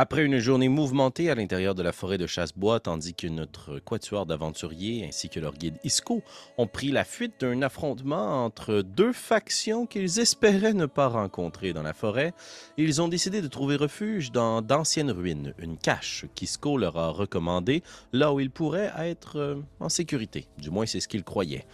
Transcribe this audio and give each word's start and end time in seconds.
Après 0.00 0.24
une 0.24 0.38
journée 0.38 0.68
mouvementée 0.68 1.28
à 1.28 1.34
l'intérieur 1.34 1.74
de 1.74 1.82
la 1.82 1.90
forêt 1.90 2.18
de 2.18 2.28
Chasse-Bois, 2.28 2.78
tandis 2.78 3.14
que 3.14 3.26
notre 3.26 3.80
quatuor 3.80 4.26
d'aventuriers 4.26 5.04
ainsi 5.04 5.28
que 5.28 5.40
leur 5.40 5.54
guide 5.54 5.74
Isco 5.82 6.22
ont 6.56 6.68
pris 6.68 6.92
la 6.92 7.02
fuite 7.02 7.40
d'un 7.40 7.62
affrontement 7.62 8.44
entre 8.44 8.82
deux 8.82 9.12
factions 9.12 9.86
qu'ils 9.86 10.20
espéraient 10.20 10.72
ne 10.72 10.86
pas 10.86 11.08
rencontrer 11.08 11.72
dans 11.72 11.82
la 11.82 11.94
forêt, 11.94 12.32
ils 12.76 13.02
ont 13.02 13.08
décidé 13.08 13.42
de 13.42 13.48
trouver 13.48 13.74
refuge 13.74 14.30
dans 14.30 14.62
d'anciennes 14.62 15.10
ruines, 15.10 15.52
une 15.58 15.76
cache 15.76 16.26
qu'Isco 16.36 16.78
leur 16.78 16.96
a 16.96 17.08
recommandée, 17.08 17.82
là 18.12 18.32
où 18.32 18.38
ils 18.38 18.52
pourraient 18.52 18.92
être 19.00 19.36
euh, 19.40 19.56
en 19.80 19.88
sécurité. 19.88 20.46
Du 20.58 20.70
moins, 20.70 20.86
c'est 20.86 21.00
ce 21.00 21.08
qu'ils 21.08 21.24
croyaient. 21.24 21.66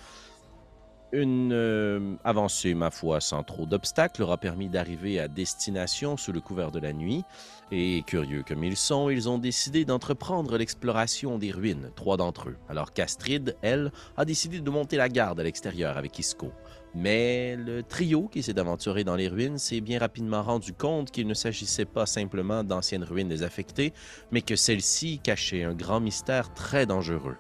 Une 1.15 1.53
euh, 1.53 2.17
avancée, 2.25 2.75
ma 2.75 2.91
foi, 2.91 3.21
sans 3.21 3.45
trop 3.45 3.67
d'obstacles, 3.67 4.23
leur 4.23 4.33
a 4.33 4.37
permis 4.37 4.69
d'arriver 4.69 5.21
à 5.21 5.29
destination 5.29 6.17
sous 6.17 6.33
le 6.33 6.41
couvert 6.41 6.73
de 6.73 6.81
la 6.81 6.93
nuit. 6.93 7.23
Et 7.71 8.03
curieux 8.05 8.43
comme 8.43 8.65
ils 8.65 8.77
sont, 8.77 9.11
ils 9.11 9.29
ont 9.29 9.39
décidé 9.39 9.85
d'entreprendre 9.85 10.59
l'exploration 10.59 11.39
des 11.39 11.53
ruines, 11.53 11.93
trois 11.95 12.17
d'entre 12.17 12.49
eux. 12.49 12.57
Alors 12.69 12.93
qu'Astrid, 12.93 13.57
elle, 13.63 13.93
a 14.17 14.25
décidé 14.25 14.59
de 14.59 14.69
monter 14.71 14.97
la 14.97 15.09
garde 15.09 15.39
à 15.39 15.45
l'extérieur 15.45 15.97
avec 15.97 16.19
Isco. 16.19 16.51
Mais 16.97 17.55
le 17.55 17.85
trio 17.85 18.27
qui 18.27 18.43
s'est 18.43 18.59
aventuré 18.59 19.05
dans 19.05 19.15
les 19.15 19.29
ruines 19.29 19.59
s'est 19.59 19.81
bien 19.81 20.01
rapidement 20.01 20.43
rendu 20.43 20.73
compte 20.73 21.13
qu'il 21.13 21.29
ne 21.29 21.35
s'agissait 21.35 21.85
pas 21.85 22.07
simplement 22.07 22.65
d'anciennes 22.65 23.05
ruines 23.05 23.29
désaffectées, 23.29 23.93
mais 24.33 24.43
que 24.43 24.57
celles-ci 24.57 25.21
cachaient 25.21 25.63
un 25.63 25.75
grand 25.75 26.01
mystère 26.01 26.53
très 26.55 26.87
dangereux. 26.87 27.37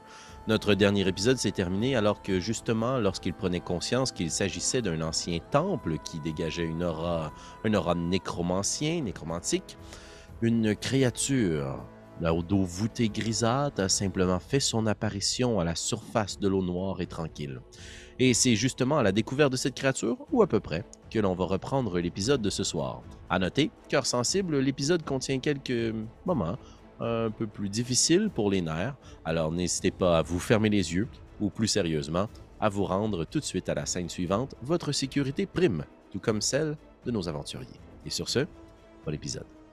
Notre 0.46 0.74
dernier 0.74 1.08
épisode 1.08 1.38
s'est 1.38 1.52
terminé 1.52 1.96
alors 1.96 2.20
que 2.20 2.38
justement, 2.38 2.98
lorsqu'il 2.98 3.32
prenait 3.32 3.60
conscience 3.60 4.12
qu'il 4.12 4.30
s'agissait 4.30 4.82
d'un 4.82 5.00
ancien 5.00 5.38
temple 5.50 5.96
qui 6.04 6.20
dégageait 6.20 6.66
une 6.66 6.84
aura, 6.84 7.32
une 7.64 7.74
aura 7.74 7.94
nécromancien, 7.94 9.00
nécromantique, 9.00 9.78
une 10.42 10.76
créature, 10.76 11.82
la 12.20 12.30
dos 12.32 12.62
voûté 12.62 13.08
grisâtre, 13.08 13.80
a 13.80 13.88
simplement 13.88 14.38
fait 14.38 14.60
son 14.60 14.86
apparition 14.86 15.60
à 15.60 15.64
la 15.64 15.74
surface 15.74 16.38
de 16.38 16.46
l'eau 16.46 16.62
noire 16.62 17.00
et 17.00 17.06
tranquille. 17.06 17.62
Et 18.18 18.34
c'est 18.34 18.54
justement 18.54 18.98
à 18.98 19.02
la 19.02 19.12
découverte 19.12 19.50
de 19.50 19.56
cette 19.56 19.74
créature, 19.74 20.18
ou 20.30 20.42
à 20.42 20.46
peu 20.46 20.60
près, 20.60 20.84
que 21.10 21.18
l'on 21.18 21.34
va 21.34 21.46
reprendre 21.46 21.98
l'épisode 21.98 22.42
de 22.42 22.50
ce 22.50 22.64
soir. 22.64 23.02
À 23.30 23.38
noter, 23.38 23.70
cœur 23.88 24.04
sensible, 24.04 24.58
l'épisode 24.58 25.04
contient 25.04 25.38
quelques 25.38 25.94
moments 26.26 26.58
un 27.00 27.30
peu 27.30 27.46
plus 27.46 27.68
difficile 27.68 28.30
pour 28.34 28.50
les 28.50 28.62
nerfs, 28.62 28.96
alors 29.24 29.52
n'hésitez 29.52 29.90
pas 29.90 30.18
à 30.18 30.22
vous 30.22 30.38
fermer 30.38 30.70
les 30.70 30.94
yeux 30.94 31.08
ou 31.40 31.50
plus 31.50 31.68
sérieusement, 31.68 32.28
à 32.60 32.68
vous 32.68 32.84
rendre 32.84 33.24
tout 33.24 33.40
de 33.40 33.44
suite 33.44 33.68
à 33.68 33.74
la 33.74 33.86
scène 33.86 34.08
suivante. 34.08 34.54
Votre 34.62 34.92
sécurité 34.92 35.46
prime, 35.46 35.84
tout 36.10 36.20
comme 36.20 36.40
celle 36.40 36.76
de 37.04 37.10
nos 37.10 37.28
aventuriers. 37.28 37.80
Et 38.06 38.10
sur 38.10 38.28
ce, 38.28 38.46
bon 39.04 39.12
épisode. 39.12 39.63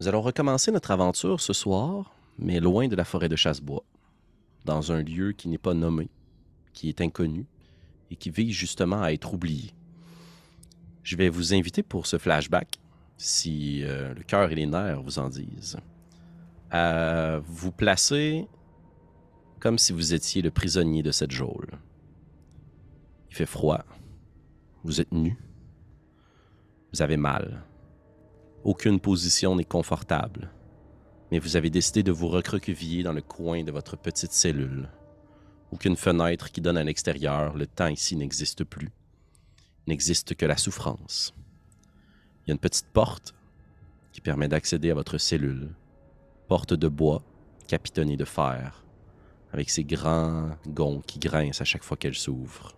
Nous 0.00 0.08
allons 0.08 0.22
recommencer 0.22 0.72
notre 0.72 0.92
aventure 0.92 1.42
ce 1.42 1.52
soir, 1.52 2.14
mais 2.38 2.58
loin 2.58 2.88
de 2.88 2.96
la 2.96 3.04
forêt 3.04 3.28
de 3.28 3.36
Chassebois, 3.36 3.84
dans 4.64 4.92
un 4.92 5.02
lieu 5.02 5.32
qui 5.32 5.46
n'est 5.48 5.58
pas 5.58 5.74
nommé, 5.74 6.08
qui 6.72 6.88
est 6.88 7.02
inconnu 7.02 7.44
et 8.10 8.16
qui 8.16 8.30
vise 8.30 8.54
justement 8.54 9.02
à 9.02 9.12
être 9.12 9.34
oublié. 9.34 9.74
Je 11.02 11.16
vais 11.16 11.28
vous 11.28 11.52
inviter 11.52 11.82
pour 11.82 12.06
ce 12.06 12.16
flashback, 12.16 12.78
si 13.18 13.84
euh, 13.84 14.14
le 14.14 14.22
cœur 14.22 14.50
et 14.50 14.54
les 14.54 14.64
nerfs 14.64 15.02
vous 15.02 15.18
en 15.18 15.28
disent, 15.28 15.76
à 16.70 17.38
vous 17.44 17.70
placer 17.70 18.48
comme 19.58 19.76
si 19.76 19.92
vous 19.92 20.14
étiez 20.14 20.40
le 20.40 20.50
prisonnier 20.50 21.02
de 21.02 21.10
cette 21.10 21.30
geôle. 21.30 21.78
Il 23.28 23.36
fait 23.36 23.44
froid, 23.44 23.84
vous 24.82 25.02
êtes 25.02 25.12
nu, 25.12 25.36
vous 26.94 27.02
avez 27.02 27.18
mal 27.18 27.64
aucune 28.62 29.00
position 29.00 29.56
n'est 29.56 29.64
confortable, 29.64 30.50
mais 31.30 31.38
vous 31.38 31.56
avez 31.56 31.70
décidé 31.70 32.02
de 32.02 32.12
vous 32.12 32.28
recroqueviller 32.28 33.02
dans 33.02 33.14
le 33.14 33.22
coin 33.22 33.64
de 33.64 33.72
votre 33.72 33.96
petite 33.96 34.32
cellule. 34.32 34.90
Aucune 35.72 35.96
fenêtre 35.96 36.50
qui 36.50 36.60
donne 36.60 36.76
à 36.76 36.84
l'extérieur, 36.84 37.56
le 37.56 37.66
temps 37.66 37.86
ici 37.86 38.16
n'existe 38.16 38.64
plus. 38.64 38.90
N'existe 39.86 40.34
que 40.34 40.44
la 40.44 40.58
souffrance. 40.58 41.32
Il 42.44 42.48
y 42.48 42.50
a 42.50 42.52
une 42.52 42.58
petite 42.58 42.88
porte 42.92 43.34
qui 44.12 44.20
permet 44.20 44.48
d'accéder 44.48 44.90
à 44.90 44.94
votre 44.94 45.16
cellule. 45.16 45.74
Porte 46.46 46.74
de 46.74 46.88
bois, 46.88 47.22
capitonnée 47.66 48.18
de 48.18 48.26
fer, 48.26 48.84
avec 49.52 49.70
ses 49.70 49.84
grands 49.84 50.50
gonds 50.66 51.00
qui 51.06 51.18
grincent 51.18 51.62
à 51.62 51.64
chaque 51.64 51.84
fois 51.84 51.96
qu'elle 51.96 52.14
s'ouvre, 52.14 52.76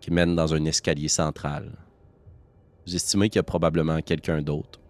qui 0.00 0.10
mène 0.10 0.34
dans 0.34 0.52
un 0.52 0.64
escalier 0.64 1.08
central. 1.08 1.70
Vous 2.86 2.96
estimez 2.96 3.28
qu'il 3.28 3.38
y 3.38 3.40
a 3.40 3.44
probablement 3.44 4.00
quelqu'un 4.00 4.42
d'autre 4.42 4.80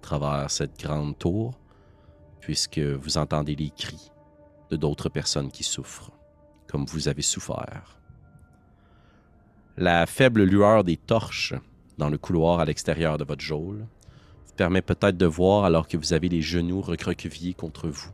travers 0.00 0.50
cette 0.50 0.78
grande 0.80 1.18
tour, 1.18 1.58
puisque 2.40 2.78
vous 2.78 3.18
entendez 3.18 3.54
les 3.54 3.70
cris 3.70 4.10
de 4.70 4.76
d'autres 4.76 5.08
personnes 5.08 5.50
qui 5.50 5.62
souffrent, 5.62 6.12
comme 6.66 6.84
vous 6.86 7.08
avez 7.08 7.22
souffert. 7.22 7.98
La 9.76 10.06
faible 10.06 10.42
lueur 10.42 10.84
des 10.84 10.96
torches 10.96 11.54
dans 11.98 12.08
le 12.08 12.18
couloir 12.18 12.60
à 12.60 12.64
l'extérieur 12.64 13.18
de 13.18 13.24
votre 13.24 13.42
geôle 13.42 13.86
vous 14.46 14.52
permet 14.56 14.82
peut-être 14.82 15.16
de 15.16 15.26
voir 15.26 15.64
alors 15.64 15.88
que 15.88 15.96
vous 15.96 16.12
avez 16.12 16.28
les 16.28 16.42
genoux 16.42 16.80
recroquevillés 16.80 17.54
contre 17.54 17.88
vous, 17.88 18.10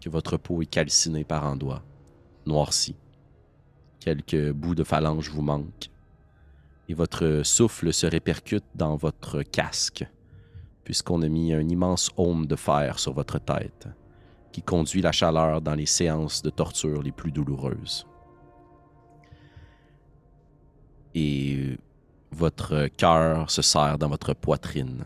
que 0.00 0.08
votre 0.08 0.36
peau 0.36 0.62
est 0.62 0.66
calcinée 0.66 1.24
par 1.24 1.44
endroits, 1.44 1.82
noircie. 2.46 2.96
Quelques 4.00 4.52
bouts 4.52 4.74
de 4.74 4.84
phalanges 4.84 5.30
vous 5.30 5.42
manquent, 5.42 5.90
et 6.88 6.94
votre 6.94 7.42
souffle 7.44 7.92
se 7.92 8.06
répercute 8.06 8.64
dans 8.74 8.96
votre 8.96 9.42
casque, 9.42 10.06
puisqu'on 10.84 11.22
a 11.22 11.28
mis 11.28 11.52
un 11.52 11.68
immense 11.68 12.10
aume 12.16 12.46
de 12.46 12.56
fer 12.56 12.98
sur 12.98 13.12
votre 13.12 13.38
tête, 13.38 13.88
qui 14.52 14.62
conduit 14.62 15.02
la 15.02 15.12
chaleur 15.12 15.60
dans 15.60 15.74
les 15.74 15.86
séances 15.86 16.42
de 16.42 16.50
torture 16.50 17.02
les 17.02 17.12
plus 17.12 17.32
douloureuses. 17.32 18.06
Et 21.14 21.78
votre 22.30 22.88
cœur 22.88 23.50
se 23.50 23.62
serre 23.62 23.98
dans 23.98 24.08
votre 24.08 24.34
poitrine. 24.34 25.04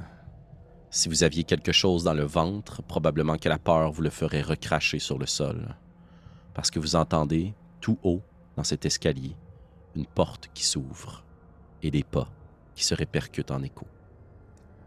Si 0.90 1.08
vous 1.08 1.22
aviez 1.22 1.44
quelque 1.44 1.72
chose 1.72 2.04
dans 2.04 2.14
le 2.14 2.24
ventre, 2.24 2.82
probablement 2.82 3.36
que 3.36 3.48
la 3.48 3.58
peur 3.58 3.92
vous 3.92 4.02
le 4.02 4.10
ferait 4.10 4.42
recracher 4.42 4.98
sur 4.98 5.18
le 5.18 5.26
sol, 5.26 5.76
parce 6.54 6.70
que 6.70 6.80
vous 6.80 6.96
entendez, 6.96 7.54
tout 7.80 7.98
haut, 8.02 8.22
dans 8.56 8.64
cet 8.64 8.84
escalier, 8.86 9.36
une 9.94 10.06
porte 10.06 10.50
qui 10.54 10.64
s'ouvre 10.64 11.24
et 11.82 11.90
des 11.90 12.02
pas 12.02 12.28
qui 12.74 12.84
se 12.84 12.94
répercutent 12.94 13.50
en 13.50 13.62
écho 13.62 13.86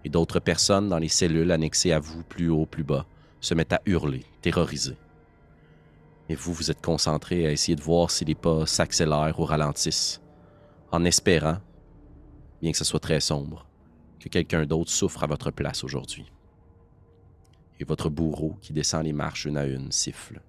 et 0.04 0.10
d'autres 0.10 0.40
personnes 0.40 0.90
dans 0.90 0.98
les 0.98 1.08
cellules 1.08 1.52
annexées 1.52 1.92
à 1.92 2.00
vous, 2.00 2.24
plus 2.24 2.50
haut, 2.50 2.66
plus 2.66 2.84
bas, 2.84 3.06
se 3.40 3.54
mettent 3.54 3.74
à 3.74 3.82
hurler, 3.86 4.26
terrorisés. 4.42 4.98
Et 6.30 6.36
vous, 6.36 6.54
vous 6.54 6.72
êtes 6.72 6.82
concentré 6.82 7.46
à 7.46 7.52
essayer 7.52 7.76
de 7.76 7.82
voir 7.82 8.10
si 8.10 8.24
les 8.26 8.36
pas 8.36 8.66
s'accélèrent 8.66 9.40
ou 9.40 9.46
ralentissent, 9.46 10.22
en 10.92 11.04
espérant, 11.06 11.58
bien 12.62 12.72
que 12.72 12.78
ce 12.78 12.86
soit 12.86 13.00
très 13.00 13.20
sombre, 13.20 13.66
que 14.20 14.30
quelqu'un 14.30 14.66
d'autre 14.66 14.92
souffre 14.92 15.24
à 15.24 15.28
votre 15.28 15.52
place 15.52 15.84
aujourd'hui. 15.84 16.32
Et 17.80 17.84
votre 17.84 18.10
bourreau 18.10 18.56
qui 18.62 18.74
descend 18.74 19.04
les 19.04 19.14
marches 19.14 19.46
une 19.46 19.58
à 19.58 19.66
une 19.66 19.92
siffle. 19.92 20.40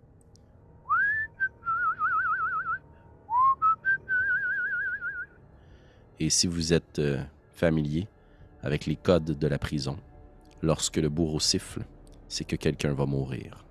Et 6.20 6.30
si 6.30 6.46
vous 6.46 6.72
êtes 6.72 7.00
euh, 7.00 7.20
familier, 7.52 8.06
avec 8.62 8.86
les 8.86 8.96
codes 8.96 9.38
de 9.38 9.46
la 9.46 9.58
prison. 9.58 9.96
Lorsque 10.62 10.96
le 10.96 11.08
bourreau 11.08 11.40
siffle, 11.40 11.84
c'est 12.28 12.44
que 12.44 12.56
quelqu'un 12.56 12.94
va 12.94 13.06
mourir. 13.06 13.64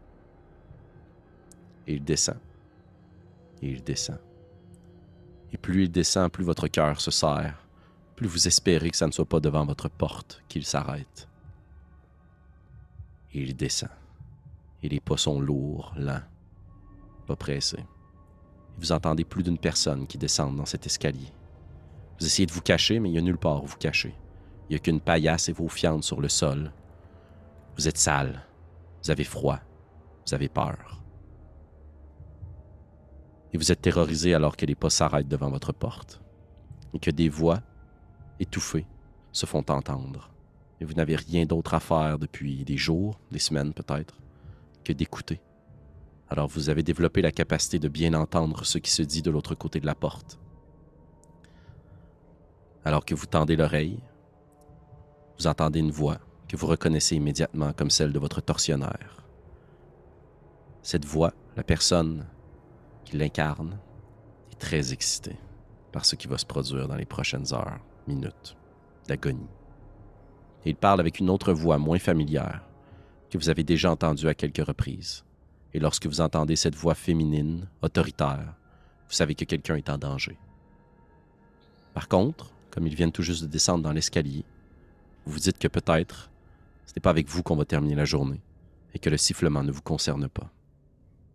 Et 1.87 1.95
il 1.95 2.03
descend. 2.03 2.37
Et 3.61 3.69
il 3.69 3.83
descend. 3.83 4.19
Et 5.53 5.57
plus 5.57 5.83
il 5.83 5.91
descend, 5.91 6.31
plus 6.31 6.43
votre 6.43 6.67
cœur 6.67 6.99
se 7.01 7.11
serre, 7.11 7.65
plus 8.15 8.27
vous 8.27 8.47
espérez 8.47 8.89
que 8.89 8.97
ça 8.97 9.07
ne 9.07 9.11
soit 9.11 9.25
pas 9.25 9.39
devant 9.39 9.65
votre 9.65 9.89
porte 9.89 10.43
qu'il 10.47 10.65
s'arrête. 10.65 11.27
Et 13.33 13.41
il 13.41 13.55
descend. 13.55 13.89
Et 14.83 14.89
les 14.89 14.99
pas 14.99 15.17
sont 15.17 15.39
lourds, 15.39 15.93
lents, 15.97 16.23
pas 17.27 17.35
pressés. 17.35 17.77
Et 17.79 18.79
vous 18.79 18.91
entendez 18.91 19.23
plus 19.23 19.43
d'une 19.43 19.57
personne 19.57 20.07
qui 20.07 20.17
descend 20.17 20.55
dans 20.55 20.65
cet 20.65 20.85
escalier. 20.85 21.31
Vous 22.19 22.25
essayez 22.25 22.45
de 22.45 22.51
vous 22.51 22.61
cacher, 22.61 22.99
mais 22.99 23.09
il 23.09 23.13
n'y 23.13 23.17
a 23.17 23.21
nulle 23.21 23.37
part 23.37 23.63
où 23.63 23.67
vous 23.67 23.77
cacher. 23.77 24.13
Il 24.71 24.75
n'y 24.75 24.77
a 24.77 24.83
qu'une 24.83 25.01
paillasse 25.01 25.49
et 25.49 25.51
vos 25.51 25.67
fientes 25.67 26.05
sur 26.05 26.21
le 26.21 26.29
sol. 26.29 26.71
Vous 27.75 27.89
êtes 27.89 27.97
sale. 27.97 28.47
Vous 29.03 29.11
avez 29.11 29.25
froid. 29.25 29.59
Vous 30.25 30.33
avez 30.33 30.47
peur. 30.47 31.03
Et 33.51 33.57
vous 33.57 33.73
êtes 33.73 33.81
terrorisé 33.81 34.33
alors 34.33 34.55
que 34.55 34.65
les 34.65 34.75
pas 34.75 34.89
s'arrêtent 34.89 35.27
devant 35.27 35.49
votre 35.49 35.73
porte. 35.73 36.21
Et 36.93 36.99
que 36.99 37.11
des 37.11 37.27
voix, 37.27 37.59
étouffées, 38.39 38.87
se 39.33 39.45
font 39.45 39.65
entendre. 39.67 40.31
Et 40.79 40.85
vous 40.85 40.93
n'avez 40.93 41.17
rien 41.17 41.45
d'autre 41.45 41.73
à 41.73 41.81
faire 41.81 42.17
depuis 42.17 42.63
des 42.63 42.77
jours, 42.77 43.19
des 43.29 43.39
semaines 43.39 43.73
peut-être, 43.73 44.21
que 44.85 44.93
d'écouter. 44.93 45.41
Alors 46.29 46.47
vous 46.47 46.69
avez 46.69 46.81
développé 46.81 47.21
la 47.21 47.33
capacité 47.33 47.77
de 47.77 47.89
bien 47.89 48.13
entendre 48.13 48.63
ce 48.63 48.77
qui 48.77 48.91
se 48.91 49.01
dit 49.01 49.21
de 49.21 49.31
l'autre 49.31 49.53
côté 49.53 49.81
de 49.81 49.85
la 49.85 49.95
porte. 49.95 50.39
Alors 52.85 53.03
que 53.03 53.13
vous 53.13 53.25
tendez 53.25 53.57
l'oreille, 53.57 54.01
vous 55.41 55.47
entendez 55.47 55.79
une 55.79 55.89
voix 55.89 56.19
que 56.47 56.55
vous 56.55 56.67
reconnaissez 56.67 57.15
immédiatement 57.15 57.73
comme 57.73 57.89
celle 57.89 58.13
de 58.13 58.19
votre 58.19 58.41
tortionnaire. 58.41 59.23
Cette 60.83 61.03
voix, 61.03 61.33
la 61.55 61.63
personne 61.63 62.27
qui 63.05 63.17
l'incarne, 63.17 63.79
est 64.51 64.59
très 64.59 64.93
excitée 64.93 65.37
par 65.91 66.05
ce 66.05 66.15
qui 66.15 66.27
va 66.27 66.37
se 66.37 66.45
produire 66.45 66.87
dans 66.87 66.95
les 66.95 67.07
prochaines 67.07 67.55
heures, 67.55 67.79
minutes 68.07 68.55
d'agonie. 69.07 69.49
Il 70.63 70.75
parle 70.75 70.99
avec 70.99 71.17
une 71.17 71.31
autre 71.31 71.53
voix 71.53 71.79
moins 71.79 71.97
familière 71.97 72.61
que 73.31 73.39
vous 73.39 73.49
avez 73.49 73.63
déjà 73.63 73.89
entendue 73.89 74.27
à 74.27 74.35
quelques 74.35 74.63
reprises. 74.63 75.25
Et 75.73 75.79
lorsque 75.79 76.05
vous 76.05 76.21
entendez 76.21 76.55
cette 76.55 76.75
voix 76.75 76.93
féminine, 76.93 77.67
autoritaire, 77.81 78.53
vous 79.07 79.15
savez 79.15 79.33
que 79.33 79.45
quelqu'un 79.45 79.75
est 79.77 79.89
en 79.89 79.97
danger. 79.97 80.37
Par 81.95 82.07
contre, 82.07 82.51
comme 82.69 82.85
ils 82.85 82.95
viennent 82.95 83.11
tout 83.11 83.23
juste 83.23 83.41
de 83.41 83.47
descendre 83.47 83.83
dans 83.83 83.91
l'escalier, 83.91 84.45
vous 85.25 85.39
dites 85.39 85.57
que 85.57 85.67
peut-être 85.67 86.29
ce 86.85 86.93
n'est 86.95 87.01
pas 87.01 87.09
avec 87.09 87.27
vous 87.29 87.43
qu'on 87.43 87.55
va 87.55 87.65
terminer 87.65 87.95
la 87.95 88.05
journée 88.05 88.41
et 88.93 88.99
que 88.99 89.09
le 89.09 89.17
sifflement 89.17 89.63
ne 89.63 89.71
vous 89.71 89.81
concerne 89.81 90.27
pas. 90.27 90.51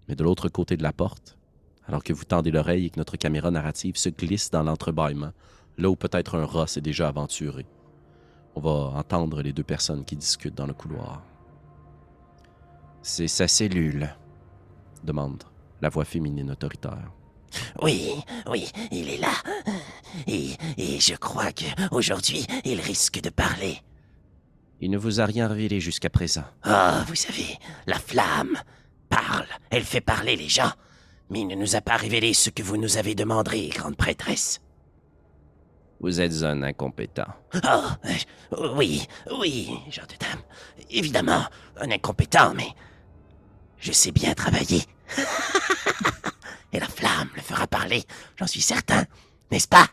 Mais 0.09 0.15
de 0.15 0.23
l'autre 0.23 0.49
côté 0.49 0.77
de 0.77 0.83
la 0.83 0.93
porte, 0.93 1.39
alors 1.87 2.03
que 2.05 2.13
vous 2.13 2.25
tendez 2.25 2.51
l'oreille 2.51 2.87
et 2.87 2.91
que 2.91 2.99
notre 2.99 3.17
caméra 3.17 3.51
narrative 3.51 3.97
se 3.97 4.09
glisse 4.09 4.51
dans 4.51 4.63
l'entrebâillement, 4.63 5.33
là 5.79 5.89
où 5.89 5.97
peut-être 5.97 6.37
un 6.37 6.45
rat 6.45 6.67
s'est 6.67 6.81
déjà 6.81 7.09
aventuré, 7.09 7.65
on 8.55 8.61
va 8.61 8.99
entendre 8.99 9.43
les 9.43 9.53
deux 9.53 9.63
personnes 9.63 10.05
qui 10.05 10.17
discutent 10.17 10.55
dans 10.55 10.67
le 10.67 10.75
couloir. 10.75 11.23
C'est 13.03 13.29
sa 13.29 13.49
cellule, 13.49 14.15
demande 15.05 15.45
la 15.81 15.89
voix 15.89 16.05
féminine 16.05 16.51
autoritaire. 16.51 17.13
Oui, 17.83 18.13
oui, 18.49 18.71
il 18.91 19.11
est 19.11 19.19
là. 19.19 19.33
Et, 20.27 20.51
et 20.77 21.01
je 21.01 21.15
crois 21.15 21.53
que 21.53 21.65
aujourd'hui, 21.91 22.47
il 22.65 22.81
risque 22.81 23.21
de 23.21 23.31
parler. 23.31 23.79
Il 24.81 24.91
ne 24.91 24.99
vous 24.99 25.21
a 25.21 25.25
rien 25.27 25.49
révélé 25.49 25.81
jusqu'à 25.81 26.11
présent. 26.11 26.45
Ah, 26.63 27.05
vous 27.09 27.15
savez, 27.15 27.59
la 27.87 27.99
flamme 27.99 28.59
parle, 29.09 29.47
elle 29.71 29.85
fait 29.85 30.01
parler 30.01 30.37
les 30.37 30.49
gens, 30.49 30.73
mais 31.31 31.41
il 31.41 31.47
ne 31.47 31.55
nous 31.55 31.77
a 31.77 31.81
pas 31.81 31.97
révélé 31.97 32.35
ce 32.35 32.51
que 32.51 32.63
vous 32.63 32.77
nous 32.77 32.99
avez 32.99 33.15
demandé, 33.15 33.69
grande 33.69 33.97
prêtresse. 33.97 34.61
Vous 36.01 36.21
êtes 36.21 36.43
un 36.43 36.63
incompétent. 36.63 37.27
Oh, 37.55 38.69
oui, 38.75 39.07
oui, 39.39 39.71
genre 39.91 40.07
de 40.07 40.17
dame. 40.19 40.41
Évidemment, 40.91 41.45
un 41.81 41.91
incompétent, 41.91 42.53
mais 42.55 42.69
je 43.79 43.93
sais 43.93 44.13
bien 44.13 44.35
travailler. 44.35 44.83
La 46.79 46.89
flamme 46.89 47.31
le 47.35 47.41
fera 47.41 47.67
parler, 47.67 48.05
j'en 48.37 48.47
suis 48.47 48.61
certain, 48.61 49.07
n'est-ce 49.51 49.67
pas? 49.67 49.89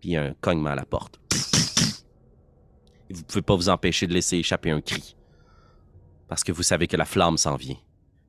Puis 0.00 0.16
un 0.16 0.34
cognement 0.40 0.70
à 0.70 0.74
la 0.74 0.84
porte. 0.84 1.20
Et 3.08 3.14
vous 3.14 3.20
ne 3.20 3.24
pouvez 3.24 3.42
pas 3.42 3.54
vous 3.54 3.68
empêcher 3.68 4.08
de 4.08 4.12
laisser 4.12 4.38
échapper 4.38 4.70
un 4.70 4.80
cri. 4.80 5.16
Parce 6.28 6.42
que 6.42 6.50
vous 6.50 6.64
savez 6.64 6.88
que 6.88 6.96
la 6.96 7.04
flamme 7.04 7.36
s'en 7.36 7.54
vient. 7.54 7.76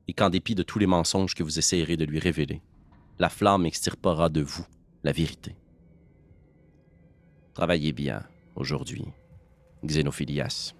Et 0.06 0.12
qu'en 0.12 0.30
dépit 0.30 0.54
de 0.54 0.62
tous 0.62 0.78
les 0.78 0.86
mensonges 0.86 1.34
que 1.34 1.42
vous 1.42 1.58
essayerez 1.58 1.96
de 1.96 2.04
lui 2.04 2.20
révéler, 2.20 2.62
la 3.18 3.28
flamme 3.28 3.66
extirpera 3.66 4.28
de 4.28 4.42
vous 4.42 4.64
la 5.02 5.10
vérité. 5.10 5.56
Travaillez 7.54 7.92
bien 7.92 8.22
aujourd'hui, 8.54 9.06
Xénophilias. 9.84 10.74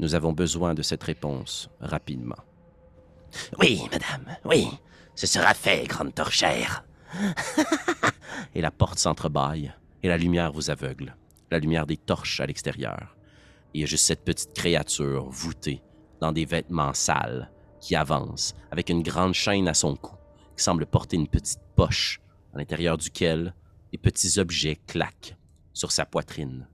Nous 0.00 0.16
avons 0.16 0.32
besoin 0.32 0.74
de 0.74 0.82
cette 0.82 1.04
réponse 1.04 1.70
rapidement. 1.78 2.42
Oui, 3.58 3.82
madame, 3.90 4.36
oui, 4.44 4.68
ce 5.14 5.26
sera 5.26 5.54
fait, 5.54 5.86
grande 5.86 6.14
torchère. 6.14 6.84
et 8.54 8.60
la 8.60 8.70
porte 8.70 8.98
s'entrebâille, 8.98 9.72
et 10.02 10.08
la 10.08 10.16
lumière 10.16 10.52
vous 10.52 10.70
aveugle, 10.70 11.16
la 11.50 11.58
lumière 11.58 11.86
des 11.86 11.96
torches 11.96 12.40
à 12.40 12.46
l'extérieur. 12.46 13.16
Il 13.74 13.80
y 13.80 13.84
a 13.84 13.86
juste 13.86 14.06
cette 14.06 14.24
petite 14.24 14.54
créature 14.54 15.28
voûtée 15.28 15.82
dans 16.20 16.32
des 16.32 16.44
vêtements 16.44 16.94
sales 16.94 17.50
qui 17.80 17.94
avance 17.94 18.54
avec 18.70 18.88
une 18.88 19.02
grande 19.02 19.34
chaîne 19.34 19.68
à 19.68 19.74
son 19.74 19.96
cou, 19.96 20.14
qui 20.56 20.62
semble 20.64 20.86
porter 20.86 21.16
une 21.16 21.28
petite 21.28 21.60
poche 21.76 22.20
à 22.54 22.58
l'intérieur 22.58 22.96
duquel 22.96 23.54
des 23.92 23.98
petits 23.98 24.38
objets 24.38 24.76
claquent 24.86 25.36
sur 25.72 25.92
sa 25.92 26.06
poitrine. 26.06 26.66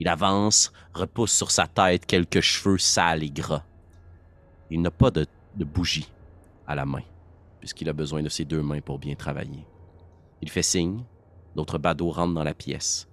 Il 0.00 0.08
avance, 0.08 0.72
repousse 0.94 1.32
sur 1.32 1.50
sa 1.50 1.66
tête 1.66 2.06
quelques 2.06 2.40
cheveux 2.40 2.78
sales 2.78 3.22
et 3.22 3.30
gras. 3.30 3.64
Il 4.70 4.82
n'a 4.82 4.90
pas 4.90 5.10
de, 5.10 5.26
bougie 5.58 6.10
à 6.66 6.74
la 6.74 6.86
main, 6.86 7.02
puisqu'il 7.60 7.88
a 7.88 7.92
besoin 7.92 8.22
de 8.22 8.28
ses 8.28 8.44
deux 8.44 8.62
mains 8.62 8.80
pour 8.80 8.98
bien 8.98 9.14
travailler. 9.14 9.66
Il 10.40 10.50
fait 10.50 10.62
signe, 10.62 11.04
d'autres 11.54 11.78
badauds 11.78 12.10
rentrent 12.10 12.34
dans 12.34 12.44
la 12.44 12.54
pièce, 12.54 13.08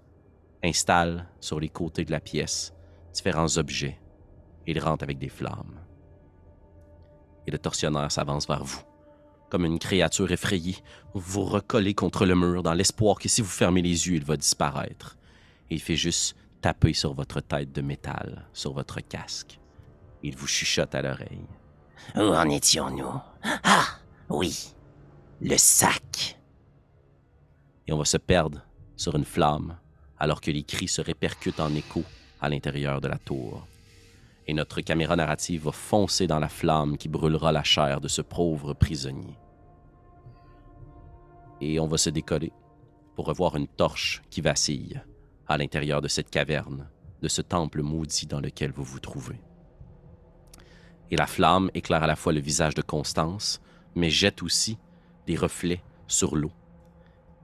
installe 0.64 1.28
sur 1.40 1.60
les 1.60 1.70
côtés 1.70 2.06
de 2.06 2.12
la 2.12 2.20
pièce 2.20 2.74
différents 3.14 3.58
objets, 3.58 4.00
et 4.68 4.72
il 4.72 4.80
rentre 4.80 5.04
avec 5.04 5.18
des 5.18 5.30
flammes. 5.30 5.80
Et 7.48 7.52
le 7.52 7.58
tortionnaire 7.58 8.12
s'avance 8.12 8.48
vers 8.48 8.64
vous. 8.64 8.82
Comme 9.50 9.66
une 9.66 9.80
créature 9.80 10.32
effrayée, 10.32 10.78
vous 11.16 11.44
recollez 11.44 11.96
contre 11.96 12.26
le 12.26 12.36
mur 12.36 12.62
dans 12.62 12.74
l'espoir 12.74 13.18
que 13.18 13.28
si 13.28 13.42
vous 13.42 13.48
fermez 13.48 13.82
les 13.82 14.08
yeux, 14.08 14.16
il 14.16 14.24
va 14.24 14.38
disparaître 14.38 15.18
il 15.70 15.80
fait 15.80 15.96
juste 15.96 16.36
taper 16.62 16.94
sur 16.94 17.14
votre 17.14 17.42
tête 17.42 17.72
de 17.72 17.82
métal, 17.82 18.48
sur 18.54 18.74
votre 18.74 19.00
casque. 19.02 19.60
Il 20.24 20.36
vous 20.36 20.48
chuchote 20.48 20.96
à 20.96 21.02
l'oreille. 21.02 21.48
Où 22.16 22.19
en 22.19 22.50
étions-nous? 22.50 23.22
Ah, 23.63 23.86
oui, 24.30 24.74
le 25.42 25.57
sac. 25.57 26.38
Et 27.88 27.94
on 27.94 27.98
va 27.98 28.06
se 28.06 28.18
perdre 28.18 28.62
sur 28.96 29.16
une 29.16 29.25
flamme 29.25 29.78
alors 30.19 30.42
que 30.42 30.51
les 30.51 30.63
cris 30.63 30.88
se 30.88 31.01
répercutent 31.01 31.60
en 31.60 31.74
écho 31.74 32.04
à 32.42 32.50
l'intérieur 32.50 33.01
de 33.01 33.07
la 33.07 33.18
tour. 33.18 33.66
Et 34.48 34.54
notre 34.54 34.81
caméra 34.81 35.16
narrative 35.16 35.66
va 35.66 35.72
foncer 35.72 36.28
dans 36.28 36.40
la 36.40 36.50
flamme 36.50 36.98
qui 36.98 37.07
brûlera 37.07 37.51
la 37.51 37.63
chair 37.63 38.02
de 38.02 38.07
ce 38.07 38.22
pauvre 38.22 38.74
prisonnier. 38.74 39.38
Et 41.62 41.80
on 41.80 41.88
va 41.88 41.98
se 41.98 42.10
décoller 42.10 42.52
pour 43.16 43.25
revoir 43.25 43.56
une 43.56 43.68
torche 43.68 44.22
qui 44.30 44.42
vacille 44.42 45.02
à 45.48 45.57
l'intérieur 45.57 46.02
de 46.02 46.07
cette 46.07 46.30
caverne, 46.30 46.88
de 47.22 47.28
ce 47.28 47.42
temple 47.42 47.81
maudit 47.81 48.28
dans 48.28 48.40
lequel 48.40 48.72
vous 48.72 48.84
vous 48.84 49.00
trouvez. 49.00 49.42
Et 51.12 51.16
la 51.16 51.28
flamme 51.28 51.72
éclaire 51.74 52.04
à 52.04 52.08
la 52.08 52.16
fois 52.16 52.33
le 52.33 52.40
visage 52.40 52.76
de 52.76 52.81
Constance, 52.81 53.62
mais 53.95 54.10
jette 54.10 54.44
aussi 54.44 54.78
des 55.26 55.36
reflets 55.36 55.81
sur 56.07 56.36
l'eau. 56.36 56.52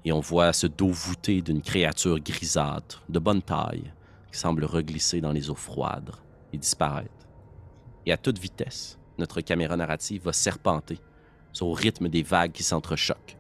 Et 0.03 0.11
on 0.11 0.19
voit 0.19 0.53
ce 0.53 0.67
dos 0.67 0.91
voûté 0.91 1.41
d'une 1.41 1.61
créature 1.61 2.19
grisâtre, 2.19 3.03
de 3.09 3.19
bonne 3.19 3.41
taille, 3.41 3.91
qui 4.31 4.37
semble 4.37 4.65
reglisser 4.65 5.19
dans 5.19 5.31
les 5.31 5.49
eaux 5.49 5.55
froides 5.55 6.11
et 6.53 6.57
disparaître. 6.57 7.09
Et 8.05 8.11
à 8.11 8.17
toute 8.17 8.37
vitesse, 8.37 8.99
notre 9.17 9.41
caméra 9.41 9.75
narrative 9.75 10.23
va 10.25 10.33
serpenter 10.33 10.99
au 11.61 11.71
rythme 11.71 12.09
des 12.09 12.21
vagues 12.21 12.51
qui 12.51 12.63
s'entrechoquent 12.63 13.37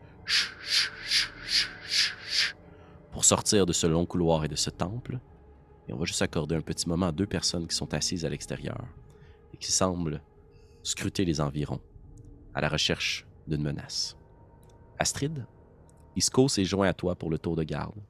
pour 3.11 3.25
sortir 3.25 3.65
de 3.65 3.73
ce 3.73 3.87
long 3.87 4.05
couloir 4.05 4.45
et 4.45 4.47
de 4.47 4.55
ce 4.55 4.69
temple. 4.69 5.19
Et 5.87 5.93
on 5.93 5.97
va 5.97 6.05
juste 6.05 6.21
accorder 6.21 6.55
un 6.55 6.61
petit 6.61 6.89
moment 6.89 7.07
à 7.07 7.11
deux 7.11 7.27
personnes 7.27 7.67
qui 7.67 7.75
sont 7.75 7.93
assises 7.93 8.25
à 8.25 8.29
l'extérieur 8.29 8.85
qui 9.55 9.71
semblent 9.71 10.21
scruter 10.83 11.25
les 11.25 11.41
environs 11.41 11.81
à 12.53 12.61
la 12.61 12.69
recherche 12.69 13.25
d'une 13.47 13.61
menace. 13.61 14.17
Astrid, 14.99 15.45
Isco 16.15 16.47
s'est 16.47 16.65
joint 16.65 16.87
à 16.87 16.93
toi 16.93 17.15
pour 17.15 17.29
le 17.29 17.37
tour 17.37 17.55
de 17.55 17.63
garde, 17.63 18.01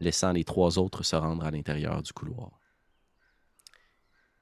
laissant 0.00 0.32
les 0.32 0.44
trois 0.44 0.78
autres 0.78 1.02
se 1.02 1.16
rendre 1.16 1.44
à 1.44 1.50
l'intérieur 1.50 2.02
du 2.02 2.12
couloir. 2.12 2.50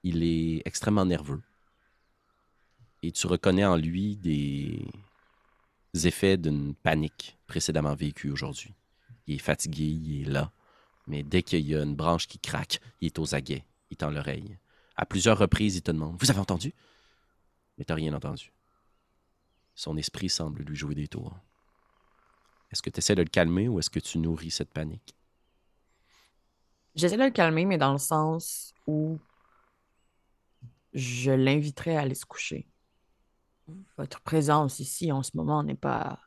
Il 0.03 0.23
est 0.23 0.63
extrêmement 0.65 1.05
nerveux 1.05 1.43
et 3.03 3.13
tu 3.13 3.27
reconnais 3.27 3.65
en 3.65 3.77
lui 3.77 4.17
des 4.17 4.87
effets 6.07 6.37
d'une 6.37 6.75
panique 6.75 7.39
précédemment 7.47 7.95
vécue 7.95 8.31
aujourd'hui 8.31 8.75
il 9.29 9.35
est 9.37 9.39
fatigué, 9.39 9.85
il 9.85 10.23
est 10.23 10.31
là. 10.31 10.51
Mais 11.07 11.23
dès 11.23 11.43
qu'il 11.43 11.61
y 11.61 11.77
a 11.77 11.83
une 11.83 11.95
branche 11.95 12.27
qui 12.27 12.39
craque, 12.39 12.81
il 13.01 13.07
est 13.07 13.19
aux 13.19 13.35
aguets, 13.35 13.65
il 13.91 13.97
tend 13.97 14.11
l'oreille. 14.11 14.59
À 14.99 15.07
plusieurs 15.07 15.39
reprises, 15.39 15.77
il 15.77 15.83
te 15.83 15.93
demande 15.93 16.17
Vous 16.21 16.31
avez 16.31 16.41
entendu 16.41 16.75
Mais 17.79 17.85
tu 17.85 17.93
n'as 17.93 17.97
rien 17.97 18.13
entendu. 18.13 18.53
Son 19.77 19.97
esprit 19.97 20.29
semble 20.29 20.63
lui 20.65 20.75
jouer 20.75 20.97
des 20.97 21.07
tours. 21.07 21.39
Est-ce 22.73 22.83
que 22.83 22.91
tu 22.91 22.99
essaies 22.99 23.15
de 23.15 23.23
le 23.23 23.29
calmer 23.29 23.69
ou 23.69 23.79
est-ce 23.79 23.91
que 23.91 24.01
tu 24.01 24.19
nourris 24.19 24.51
cette 24.51 24.73
panique? 24.73 25.15
J'essaie 26.97 27.17
de 27.17 27.23
le 27.23 27.31
calmer, 27.31 27.65
mais 27.65 27.79
dans 27.79 27.93
le 27.93 27.99
sens 27.99 28.75
où 28.89 29.21
je 30.93 31.31
l'inviterais 31.31 31.95
à 31.95 32.01
aller 32.01 32.17
se 32.17 32.27
coucher. 32.27 32.67
Votre 33.97 34.21
présence 34.21 34.81
ici 34.81 35.13
en 35.13 35.23
ce 35.23 35.31
moment 35.35 35.63
n'est 35.63 35.77
pas 35.77 36.19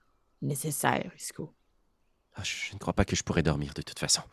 nécessaire, 0.41 1.11
Isco. 1.17 1.53
Ah, 2.35 2.43
je 2.43 2.73
ne 2.73 2.79
crois 2.79 2.93
pas 2.93 3.03
que 3.03 3.17
je 3.17 3.23
pourrais 3.23 3.43
dormir 3.43 3.73
de 3.73 3.81
toute 3.81 3.99
façon. 3.99 4.23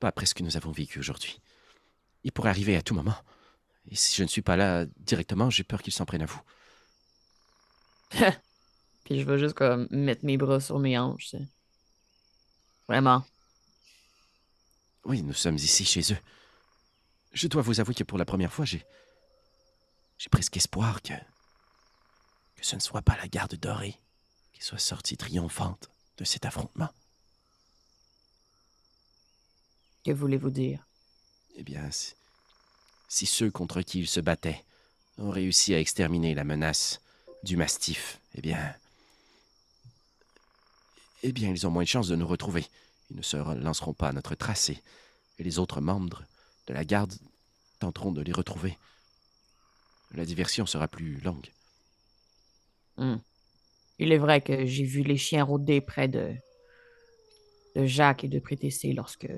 Pas 0.00 0.08
après 0.08 0.24
ce 0.24 0.34
que 0.34 0.42
nous 0.42 0.56
avons 0.56 0.72
vécu 0.72 0.98
aujourd'hui. 0.98 1.38
Il 2.22 2.32
pourrait 2.32 2.48
arriver 2.48 2.76
à 2.76 2.82
tout 2.82 2.94
moment. 2.94 3.16
Et 3.90 3.96
si 3.96 4.16
je 4.16 4.22
ne 4.22 4.28
suis 4.28 4.42
pas 4.42 4.56
là 4.56 4.86
directement, 4.98 5.50
j'ai 5.50 5.64
peur 5.64 5.82
qu'il 5.82 5.92
s'en 5.92 6.06
prenne 6.06 6.22
à 6.22 6.26
vous. 6.26 6.40
Puis 9.04 9.20
je 9.20 9.24
vais 9.24 9.38
juste 9.38 9.54
comme 9.54 9.86
mettre 9.90 10.24
mes 10.24 10.36
bras 10.36 10.60
sur 10.60 10.78
mes 10.78 10.98
hanches. 10.98 11.36
Vraiment. 12.88 13.24
Oui, 15.04 15.22
nous 15.22 15.34
sommes 15.34 15.56
ici 15.56 15.84
chez 15.84 16.12
eux. 16.12 16.18
Je 17.32 17.48
dois 17.48 17.62
vous 17.62 17.80
avouer 17.80 17.94
que 17.94 18.04
pour 18.04 18.18
la 18.18 18.24
première 18.24 18.52
fois, 18.52 18.64
j'ai. 18.64 18.84
J'ai 20.16 20.28
presque 20.30 20.56
espoir 20.56 21.02
que. 21.02 21.12
que 22.56 22.64
ce 22.64 22.76
ne 22.76 22.80
soit 22.80 23.02
pas 23.02 23.16
la 23.16 23.28
garde 23.28 23.54
dorée 23.56 24.00
qui 24.52 24.64
soit 24.64 24.78
sortie 24.78 25.16
triomphante 25.16 25.90
de 26.16 26.24
cet 26.24 26.46
affrontement. 26.46 26.88
Que 30.04 30.12
voulez-vous 30.12 30.50
dire? 30.50 30.86
Eh 31.56 31.62
bien, 31.62 31.90
si, 31.90 32.14
si 33.08 33.26
ceux 33.26 33.50
contre 33.50 33.82
qui 33.82 34.00
ils 34.00 34.08
se 34.08 34.20
battaient 34.20 34.64
ont 35.18 35.30
réussi 35.30 35.74
à 35.74 35.80
exterminer 35.80 36.34
la 36.34 36.44
menace 36.44 37.00
du 37.42 37.56
mastif, 37.56 38.20
eh 38.34 38.40
bien. 38.40 38.74
Eh 41.22 41.32
bien, 41.32 41.50
ils 41.50 41.66
ont 41.66 41.70
moins 41.70 41.84
de 41.84 41.88
chances 41.88 42.08
de 42.08 42.16
nous 42.16 42.26
retrouver. 42.26 42.66
Ils 43.10 43.16
ne 43.16 43.22
se 43.22 43.36
lanceront 43.36 43.94
pas 43.94 44.08
à 44.08 44.12
notre 44.12 44.34
tracé. 44.34 44.82
Et 45.38 45.44
les 45.44 45.58
autres 45.58 45.80
membres 45.80 46.24
de 46.66 46.74
la 46.74 46.84
garde 46.84 47.14
tenteront 47.78 48.12
de 48.12 48.22
les 48.22 48.32
retrouver. 48.32 48.76
La 50.12 50.24
diversion 50.24 50.66
sera 50.66 50.88
plus 50.88 51.20
longue. 51.20 51.50
Hmm. 52.96 53.16
Il 53.98 54.12
est 54.12 54.18
vrai 54.18 54.40
que 54.40 54.66
j'ai 54.66 54.84
vu 54.84 55.02
les 55.02 55.16
chiens 55.16 55.44
rôder 55.44 55.80
près 55.80 56.08
de, 56.08 56.34
de 57.76 57.86
Jacques 57.86 58.24
et 58.24 58.28
de 58.28 58.38
Prétessé 58.38 58.92
lorsque 58.92 59.28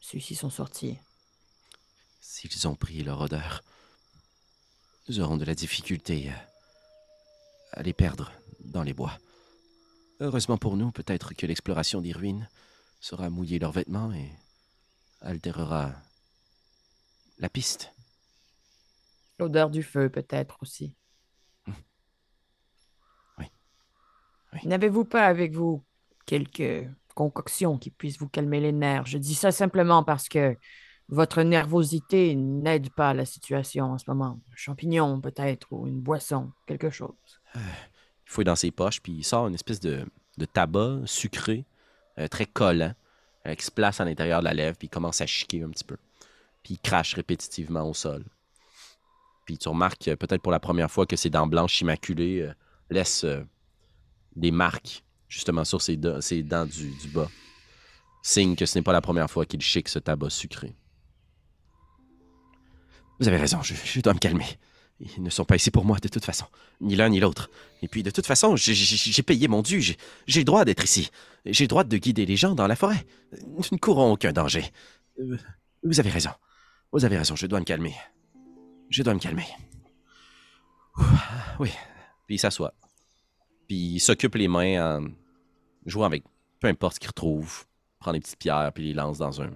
ceux-ci 0.00 0.34
sont 0.34 0.50
sortis. 0.50 0.98
S'ils 2.28 2.66
ont 2.66 2.74
pris 2.74 3.04
leur 3.04 3.20
odeur, 3.20 3.62
nous 5.08 5.20
aurons 5.20 5.36
de 5.36 5.44
la 5.44 5.54
difficulté 5.54 6.28
à, 6.28 7.78
à 7.78 7.82
les 7.84 7.92
perdre 7.92 8.32
dans 8.58 8.82
les 8.82 8.92
bois. 8.92 9.16
Heureusement 10.18 10.58
pour 10.58 10.76
nous, 10.76 10.90
peut-être 10.90 11.34
que 11.34 11.46
l'exploration 11.46 12.00
des 12.00 12.10
ruines 12.10 12.48
sera 13.00 13.30
mouiller 13.30 13.60
leurs 13.60 13.70
vêtements 13.70 14.12
et 14.12 14.32
altérera 15.20 15.94
la 17.38 17.48
piste. 17.48 17.94
L'odeur 19.38 19.70
du 19.70 19.84
feu, 19.84 20.10
peut-être 20.10 20.58
aussi. 20.62 20.96
Oui. 23.38 23.46
Oui. 24.52 24.60
N'avez-vous 24.64 25.04
pas 25.04 25.26
avec 25.26 25.52
vous 25.52 25.84
quelques 26.26 26.90
concoctions 27.14 27.78
qui 27.78 27.90
puissent 27.90 28.18
vous 28.18 28.28
calmer 28.28 28.60
les 28.60 28.72
nerfs? 28.72 29.06
Je 29.06 29.16
dis 29.16 29.36
ça 29.36 29.52
simplement 29.52 30.02
parce 30.02 30.28
que 30.28 30.58
votre 31.08 31.42
nervosité 31.42 32.34
n'aide 32.34 32.90
pas 32.90 33.14
la 33.14 33.24
situation 33.24 33.92
en 33.92 33.98
ce 33.98 34.04
moment. 34.08 34.40
Un 34.52 34.56
champignon, 34.56 35.20
peut-être, 35.20 35.68
ou 35.72 35.86
une 35.86 36.00
boisson, 36.00 36.50
quelque 36.66 36.90
chose. 36.90 37.14
Il 37.54 37.60
fouille 38.26 38.44
dans 38.44 38.56
ses 38.56 38.70
poches, 38.70 39.00
puis 39.00 39.12
il 39.12 39.24
sort 39.24 39.46
une 39.46 39.54
espèce 39.54 39.80
de, 39.80 40.04
tabac 40.52 41.00
sucré, 41.04 41.64
euh, 42.18 42.28
très 42.28 42.46
collant, 42.46 42.94
euh, 43.46 43.54
qui 43.54 43.64
se 43.64 43.70
place 43.70 44.00
à 44.00 44.04
l'intérieur 44.04 44.40
de 44.40 44.44
la 44.44 44.54
lèvre, 44.54 44.76
puis 44.76 44.86
il 44.86 44.90
commence 44.90 45.20
à 45.20 45.26
chiquer 45.26 45.62
un 45.62 45.70
petit 45.70 45.84
peu. 45.84 45.96
Puis 46.62 46.74
il 46.74 46.78
crache 46.78 47.14
répétitivement 47.14 47.88
au 47.88 47.94
sol. 47.94 48.24
Puis 49.46 49.56
tu 49.56 49.68
remarques, 49.68 50.08
euh, 50.08 50.16
peut-être 50.16 50.42
pour 50.42 50.52
la 50.52 50.60
première 50.60 50.90
fois, 50.90 51.06
que 51.06 51.16
ses 51.16 51.30
dents 51.30 51.46
blanches 51.46 51.80
immaculées 51.80 52.42
euh, 52.42 52.52
laissent 52.90 53.24
euh, 53.24 53.42
des 54.34 54.50
marques, 54.50 55.04
justement, 55.28 55.64
sur 55.64 55.80
ses, 55.80 55.96
dents- 55.96 56.18
du 56.66 57.08
bas. 57.14 57.30
Signe 58.22 58.56
que 58.56 58.66
ce 58.66 58.76
n'est 58.76 58.82
pas 58.82 58.92
la 58.92 59.00
première 59.00 59.30
fois 59.30 59.46
qu'il 59.46 59.62
chique 59.62 59.88
ce 59.88 60.00
tabac 60.00 60.30
sucré. 60.30 60.74
Vous 63.18 63.28
avez 63.28 63.36
raison, 63.36 63.62
je, 63.62 64.00
dois 64.00 64.14
me 64.14 64.18
calmer. 64.18 64.46
Ils 65.00 65.22
ne 65.22 65.30
sont 65.30 65.44
pas 65.44 65.56
ici 65.56 65.70
pour 65.70 65.84
moi, 65.84 65.98
de 65.98 66.08
toute 66.08 66.24
façon. 66.24 66.46
Ni 66.80 66.96
l'un 66.96 67.08
ni 67.08 67.20
l'autre. 67.20 67.50
Et 67.82 67.88
puis, 67.88 68.02
de 68.02 68.10
toute 68.10 68.26
façon, 68.26 68.56
j'ai- 68.56 69.22
payé 69.22 69.48
mon 69.48 69.62
dû. 69.62 69.82
J'ai 70.26 70.40
le 70.40 70.44
droit 70.44 70.64
d'être 70.64 70.84
ici. 70.84 71.10
J'ai 71.44 71.64
le 71.64 71.68
droit 71.68 71.84
de 71.84 71.96
guider 71.96 72.26
les 72.26 72.36
gens 72.36 72.54
dans 72.54 72.66
la 72.66 72.76
forêt. 72.76 73.06
Nous 73.46 73.62
ne 73.72 73.76
courons 73.78 74.12
aucun 74.12 74.32
danger. 74.32 74.64
Euh, 75.20 75.36
Vous 75.82 76.00
avez 76.00 76.10
raison. 76.10 76.30
Vous 76.92 77.04
avez 77.04 77.18
raison, 77.18 77.36
je 77.36 77.46
dois 77.46 77.60
me 77.60 77.64
calmer. 77.64 77.94
Je 78.90 79.02
dois 79.02 79.14
me 79.14 79.18
calmer. 79.18 79.46
Oui. 81.58 81.70
Puis 82.26 82.36
il 82.36 82.38
s'assoit. 82.38 82.72
Puis 83.68 83.76
il 83.76 84.00
s'occupe 84.00 84.34
les 84.34 84.48
mains 84.48 84.98
en 84.98 85.06
jouant 85.84 86.06
avec 86.06 86.24
peu 86.60 86.68
importe 86.68 86.94
ce 86.94 87.00
qu'il 87.00 87.08
retrouve. 87.08 87.64
Prend 87.98 88.12
des 88.12 88.20
petites 88.20 88.38
pierres 88.38 88.72
puis 88.74 88.84
les 88.84 88.94
lance 88.94 89.18
dans 89.18 89.42
un 89.42 89.50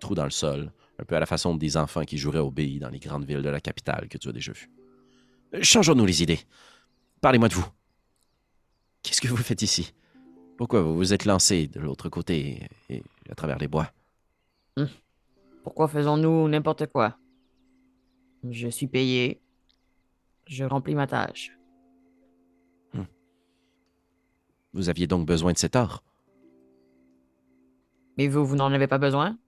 trou 0.00 0.14
dans 0.14 0.24
le 0.24 0.30
sol. 0.30 0.72
Un 0.98 1.04
peu 1.04 1.16
à 1.16 1.20
la 1.20 1.26
façon 1.26 1.54
des 1.56 1.76
enfants 1.76 2.04
qui 2.04 2.18
joueraient 2.18 2.38
au 2.38 2.50
billes 2.50 2.78
dans 2.78 2.88
les 2.88 3.00
grandes 3.00 3.24
villes 3.24 3.42
de 3.42 3.48
la 3.48 3.60
capitale 3.60 4.08
que 4.08 4.16
tu 4.18 4.28
as 4.28 4.32
déjà 4.32 4.52
vues. 4.52 4.70
Euh, 5.54 5.62
Changeons-nous 5.62 6.06
les 6.06 6.22
idées. 6.22 6.40
Parlez-moi 7.20 7.48
de 7.48 7.54
vous. 7.54 7.66
Qu'est-ce 9.02 9.20
que 9.20 9.28
vous 9.28 9.36
faites 9.36 9.62
ici? 9.62 9.92
Pourquoi 10.56 10.82
vous 10.82 10.94
vous 10.94 11.12
êtes 11.12 11.24
lancé 11.24 11.66
de 11.66 11.80
l'autre 11.80 12.08
côté 12.08 12.68
et 12.88 13.02
à 13.28 13.34
travers 13.34 13.58
les 13.58 13.68
bois? 13.68 13.90
Pourquoi 15.64 15.88
faisons-nous 15.88 16.48
n'importe 16.48 16.86
quoi? 16.86 17.16
Je 18.48 18.68
suis 18.68 18.86
payé. 18.86 19.40
Je 20.46 20.64
remplis 20.64 20.94
ma 20.94 21.06
tâche. 21.06 21.50
Vous 24.74 24.88
aviez 24.88 25.06
donc 25.06 25.26
besoin 25.26 25.52
de 25.52 25.58
cet 25.58 25.76
or? 25.76 26.02
Mais 28.18 28.28
vous, 28.28 28.44
vous 28.44 28.56
n'en 28.56 28.72
avez 28.72 28.86
pas 28.88 28.98
besoin? 28.98 29.38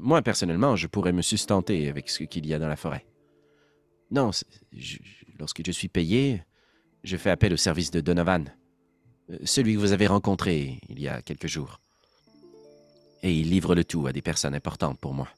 Moi, 0.00 0.22
personnellement, 0.22 0.76
je 0.76 0.86
pourrais 0.86 1.12
me 1.12 1.22
sustenter 1.22 1.88
avec 1.88 2.10
ce 2.10 2.24
qu'il 2.24 2.46
y 2.46 2.54
a 2.54 2.58
dans 2.58 2.68
la 2.68 2.76
forêt. 2.76 3.06
Non, 4.10 4.30
je- 4.72 4.98
lorsque 5.38 5.64
je 5.64 5.72
suis 5.72 5.88
payé, 5.88 6.42
je 7.04 7.16
fais 7.16 7.30
appel 7.30 7.52
au 7.52 7.56
service 7.56 7.90
de 7.90 8.00
Donovan, 8.00 8.52
euh, 9.30 9.38
celui 9.44 9.74
que 9.74 9.78
vous 9.80 9.92
avez 9.92 10.06
rencontré 10.06 10.80
il 10.88 11.00
y 11.00 11.08
a 11.08 11.22
quelques 11.22 11.48
jours. 11.48 11.80
Et 13.22 13.32
il 13.40 13.50
livre 13.50 13.74
le 13.74 13.84
tout 13.84 14.06
à 14.06 14.12
des 14.12 14.22
personnes 14.22 14.54
importantes 14.54 14.98
pour 15.00 15.14
moi, 15.14 15.28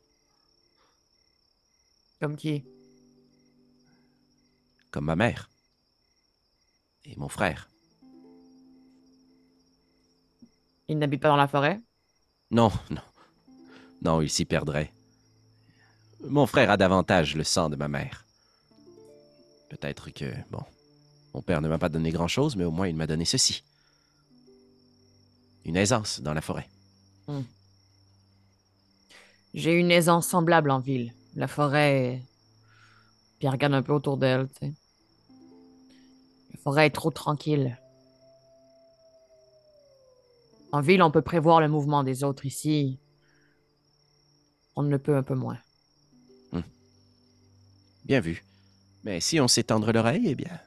Comme 2.20 2.36
qui? 2.36 2.64
comme 4.90 5.04
ma 5.06 5.16
mère 5.16 5.48
et 7.04 7.14
mon 7.16 7.28
frère. 7.28 7.68
Il 10.88 10.98
n'habite 10.98 11.22
pas 11.22 11.28
dans 11.28 11.36
la 11.36 11.48
forêt? 11.48 11.80
Non, 12.50 12.72
non. 12.90 13.02
Non, 14.02 14.20
il 14.20 14.30
s'y 14.30 14.44
perdrait. 14.44 14.92
Mon 16.20 16.46
frère 16.46 16.70
a 16.70 16.76
davantage 16.76 17.36
le 17.36 17.44
sang 17.44 17.68
de 17.68 17.76
ma 17.76 17.88
mère. 17.88 18.24
Peut-être 19.70 20.10
que, 20.10 20.24
bon, 20.50 20.62
mon 21.34 21.42
père 21.42 21.60
ne 21.60 21.68
m'a 21.68 21.78
pas 21.78 21.88
donné 21.88 22.10
grand-chose, 22.10 22.56
mais 22.56 22.64
au 22.64 22.70
moins 22.70 22.88
il 22.88 22.96
m'a 22.96 23.06
donné 23.06 23.24
ceci. 23.24 23.62
Une 25.64 25.76
aisance 25.76 26.20
dans 26.20 26.34
la 26.34 26.40
forêt. 26.40 26.68
J'ai 29.54 29.74
une 29.74 29.90
aisance 29.90 30.28
semblable 30.28 30.70
en 30.70 30.78
ville. 30.78 31.12
La 31.34 31.46
forêt. 31.48 32.22
Puis 33.38 33.46
elle 33.46 33.52
regarde 33.52 33.74
un 33.74 33.82
peu 33.82 33.92
autour 33.92 34.16
d'elle, 34.16 34.48
tu 34.48 34.66
sais. 34.66 34.72
La 36.52 36.58
forêt 36.60 36.86
est 36.86 36.90
trop 36.90 37.10
tranquille. 37.10 37.78
En 40.72 40.80
ville, 40.80 41.02
on 41.02 41.10
peut 41.10 41.22
prévoir 41.22 41.60
le 41.60 41.68
mouvement 41.68 42.02
des 42.02 42.24
autres. 42.24 42.46
Ici, 42.46 42.98
on 44.78 44.82
ne 44.82 44.90
le 44.90 44.98
peut 45.00 45.16
un 45.16 45.24
peu 45.24 45.34
moins. 45.34 45.58
Bien 48.04 48.20
vu. 48.20 48.44
Mais 49.02 49.20
si 49.20 49.40
on 49.40 49.48
s'étendre 49.48 49.92
l'oreille, 49.92 50.28
eh 50.28 50.34
bien. 50.36 50.58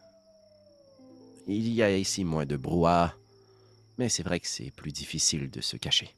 Il 1.48 1.70
y 1.70 1.82
a 1.82 1.98
ici 1.98 2.24
moins 2.26 2.46
de 2.46 2.58
brouhaha. 2.58 3.16
Mais 3.98 4.10
c'est 4.10 4.22
vrai 4.22 4.42
que 4.42 4.48
c'est 4.48 4.70
plus 4.70 4.92
difficile 4.92 5.50
de 5.50 5.62
se 5.62 5.78
cacher. 5.78 6.14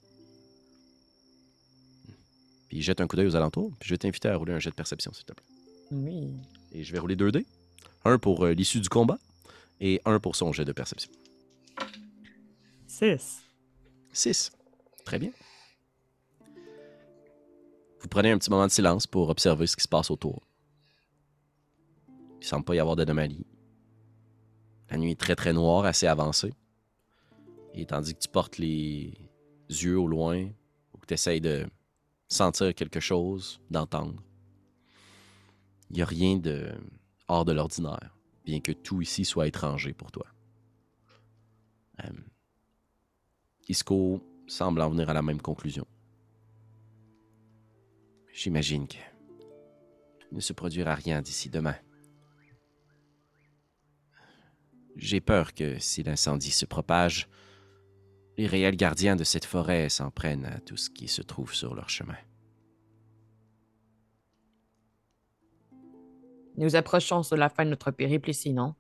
Puis 2.67 2.81
jette 2.81 3.00
un 3.00 3.05
coup 3.05 3.15
d'œil 3.15 3.27
aux 3.27 3.35
alentours, 3.35 3.71
puis 3.79 3.88
je 3.88 3.93
vais 3.93 4.00
t'inviter 4.00 4.27
à 4.27 4.35
rouler 4.35 4.53
un 4.53 4.59
jet 4.59 4.71
de 4.71 4.75
perception, 4.75 5.13
s'il 5.13 5.25
te 5.25 5.33
plaît. 5.33 5.45
Oui. 5.91 6.33
Et 6.73 6.83
je 6.83 6.91
vais 6.91 7.00
rouler 7.00 7.15
deux 7.15 7.31
dés. 7.31 7.45
Un 8.03 8.17
pour 8.17 8.43
euh, 8.43 8.53
l'issue 8.53 8.81
du 8.81 8.89
combat 8.89 9.19
et 9.79 10.01
un 10.03 10.19
pour 10.19 10.35
son 10.35 10.51
jet 10.51 10.65
de 10.65 10.73
perception. 10.73 11.12
Six. 12.88 13.43
6. 14.12 14.51
Très 15.05 15.19
bien. 15.19 15.31
Vous 18.03 18.10
prenez 18.10 18.31
un 18.31 18.38
petit 18.38 18.50
moment 18.50 18.67
de 18.67 18.72
silence 18.72 19.07
pour 19.07 19.29
observer 19.29 19.65
ce 19.65 19.77
qui 19.77 19.83
se 19.83 19.88
passe 19.88 20.12
autour. 20.12 20.43
Il 22.41 22.45
semble 22.45 22.65
pas 22.65 22.75
y 22.75 22.79
avoir 22.79 22.98
d'anomalie. 22.98 23.48
La 24.89 24.98
nuit 24.98 25.12
est 25.12 25.19
très 25.19 25.38
très 25.38 25.53
noire, 25.53 25.86
assez 25.86 26.05
avancée. 26.05 26.53
Et 27.74 27.86
tandis 27.86 28.13
que 28.13 28.19
tu 28.19 28.27
portes 28.27 28.57
les 28.57 29.13
yeux 29.69 29.98
au 29.98 30.07
loin, 30.07 30.50
ou 30.93 30.98
que 30.98 31.05
tu 31.07 31.13
essayes 31.13 31.39
de 31.39 31.65
sentir 32.27 32.75
quelque 32.75 33.00
chose, 33.00 33.62
d'entendre, 33.72 34.22
il 35.89 35.95
n'y 35.95 36.01
a 36.01 36.05
rien 36.05 36.38
de 36.38 36.74
hors 37.29 37.45
de 37.45 37.53
l'ordinaire, 37.53 38.17
bien 38.43 38.60
que 38.60 38.74
tout 38.74 39.01
ici 39.01 39.24
soit 39.24 39.48
étranger 39.48 39.93
pour 39.93 40.12
toi. 40.12 40.27
Euh, 42.03 42.12
Isco 43.69 44.22
semble 44.45 44.81
en 44.81 44.89
venir 44.89 45.10
à 45.10 45.13
la 45.13 45.22
même 45.22 45.41
conclusion. 45.41 45.88
J'imagine 48.33 48.87
que 48.87 48.97
il 50.31 50.37
ne 50.37 50.41
se 50.41 50.51
produira 50.51 50.95
rien 50.95 51.21
d'ici 51.21 51.51
demain. 51.51 51.75
J'ai 54.95 55.21
peur 55.21 55.53
que 55.53 55.77
si 55.77 56.01
l'incendie 56.01 56.49
se 56.49 56.65
propage, 56.65 57.29
les 58.37 58.47
réels 58.47 58.75
gardiens 58.75 59.15
de 59.15 59.23
cette 59.23 59.45
forêt 59.45 59.89
s'en 59.89 60.09
prennent 60.09 60.45
à 60.45 60.59
tout 60.59 60.75
ce 60.75 60.89
qui 60.89 61.07
se 61.07 61.21
trouve 61.21 61.53
sur 61.53 61.75
leur 61.75 61.89
chemin. 61.89 62.17
Nous 66.57 66.75
approchons 66.75 67.21
de 67.21 67.35
la 67.35 67.49
fin 67.49 67.63
de 67.65 67.69
notre 67.69 67.91
périple 67.91 68.31
ici, 68.31 68.53
non? 68.53 68.73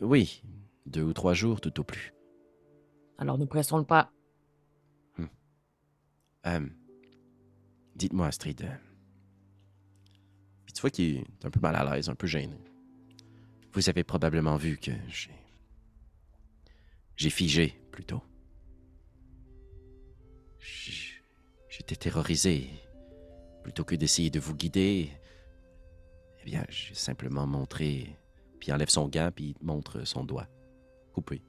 Oui, 0.00 0.42
deux 0.86 1.02
ou 1.02 1.12
trois 1.12 1.34
jours 1.34 1.60
tout 1.60 1.78
au 1.78 1.84
plus. 1.84 2.12
Alors 3.18 3.38
nous 3.38 3.46
pressons 3.46 3.78
le 3.78 3.84
pas. 3.84 4.10
Euh, 6.46 6.66
Dites-moi, 7.96 8.26
Astrid. 8.26 8.62
euh, 8.62 8.76
Puis 10.64 10.72
tu 10.72 10.80
vois 10.80 10.90
qu'il 10.90 11.16
est 11.18 11.44
un 11.44 11.50
peu 11.50 11.60
mal 11.60 11.76
à 11.76 11.84
l'aise, 11.94 12.08
un 12.08 12.14
peu 12.14 12.26
gêné. 12.26 12.56
Vous 13.72 13.88
avez 13.88 14.04
probablement 14.04 14.56
vu 14.56 14.78
que 14.78 14.92
j'ai. 15.08 15.30
J'ai 17.16 17.30
figé, 17.30 17.74
plutôt. 17.92 18.22
J'étais 21.68 21.96
terrorisé. 21.96 22.68
Plutôt 23.62 23.84
que 23.84 23.94
d'essayer 23.94 24.30
de 24.30 24.40
vous 24.40 24.54
guider, 24.54 25.10
eh 26.40 26.44
bien, 26.44 26.64
j'ai 26.68 26.94
simplement 26.94 27.46
montré. 27.46 28.16
Puis 28.58 28.72
enlève 28.72 28.88
son 28.88 29.08
gant, 29.08 29.30
puis 29.34 29.54
montre 29.60 30.04
son 30.06 30.24
doigt. 30.24 30.48
Coupé. 31.12 31.42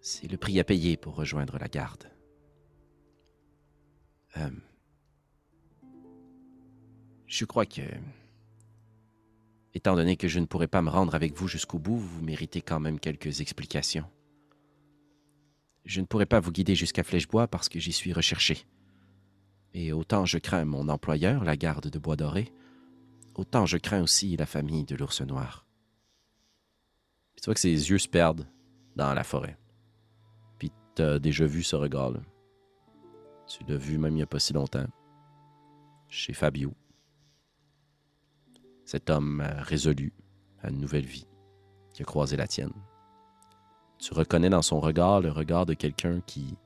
C'est 0.00 0.30
le 0.30 0.38
prix 0.38 0.58
à 0.60 0.64
payer 0.64 0.96
pour 0.96 1.14
rejoindre 1.16 1.58
la 1.58 1.68
garde. 1.68 2.09
Euh, 4.36 4.50
je 7.26 7.44
crois 7.44 7.66
que, 7.66 7.82
étant 9.74 9.94
donné 9.94 10.16
que 10.16 10.28
je 10.28 10.38
ne 10.38 10.46
pourrai 10.46 10.66
pas 10.66 10.82
me 10.82 10.90
rendre 10.90 11.14
avec 11.14 11.34
vous 11.34 11.48
jusqu'au 11.48 11.78
bout, 11.78 11.96
vous 11.96 12.22
méritez 12.22 12.60
quand 12.60 12.80
même 12.80 13.00
quelques 13.00 13.40
explications. 13.40 14.06
Je 15.84 16.00
ne 16.00 16.06
pourrai 16.06 16.26
pas 16.26 16.40
vous 16.40 16.52
guider 16.52 16.74
jusqu'à 16.74 17.04
Flèchebois 17.04 17.48
parce 17.48 17.68
que 17.68 17.80
j'y 17.80 17.92
suis 17.92 18.12
recherché. 18.12 18.66
Et 19.72 19.92
autant 19.92 20.26
je 20.26 20.38
crains 20.38 20.64
mon 20.64 20.88
employeur, 20.88 21.44
la 21.44 21.56
garde 21.56 21.88
de 21.88 21.98
Bois 21.98 22.16
Doré, 22.16 22.52
autant 23.34 23.66
je 23.66 23.78
crains 23.78 24.02
aussi 24.02 24.36
la 24.36 24.46
famille 24.46 24.84
de 24.84 24.96
l'ours 24.96 25.20
noir. 25.22 25.66
Tu 27.36 27.44
vois 27.46 27.54
que 27.54 27.60
ses 27.60 27.90
yeux 27.90 27.98
se 27.98 28.08
perdent 28.08 28.46
dans 28.96 29.14
la 29.14 29.24
forêt. 29.24 29.56
Puis 30.58 30.70
t'as 30.94 31.18
déjà 31.18 31.46
vu 31.46 31.62
ce 31.62 31.76
regard-là. 31.76 32.20
Tu 33.50 33.64
l'as 33.64 33.76
vu 33.76 33.98
même 33.98 34.12
il 34.12 34.16
n'y 34.16 34.22
a 34.22 34.26
pas 34.26 34.38
si 34.38 34.52
longtemps. 34.52 34.86
Chez 36.08 36.32
Fabio. 36.32 36.72
Cet 38.84 39.10
homme 39.10 39.40
euh, 39.40 39.60
résolu 39.62 40.12
à 40.62 40.70
une 40.70 40.78
nouvelle 40.78 41.04
vie 41.04 41.26
qui 41.92 42.02
a 42.02 42.04
croisé 42.04 42.36
la 42.36 42.46
tienne. 42.46 42.72
Tu 43.98 44.14
reconnais 44.14 44.50
dans 44.50 44.62
son 44.62 44.78
regard 44.78 45.20
le 45.20 45.32
regard 45.32 45.66
de 45.66 45.74
quelqu'un 45.74 46.20
qui 46.20 46.56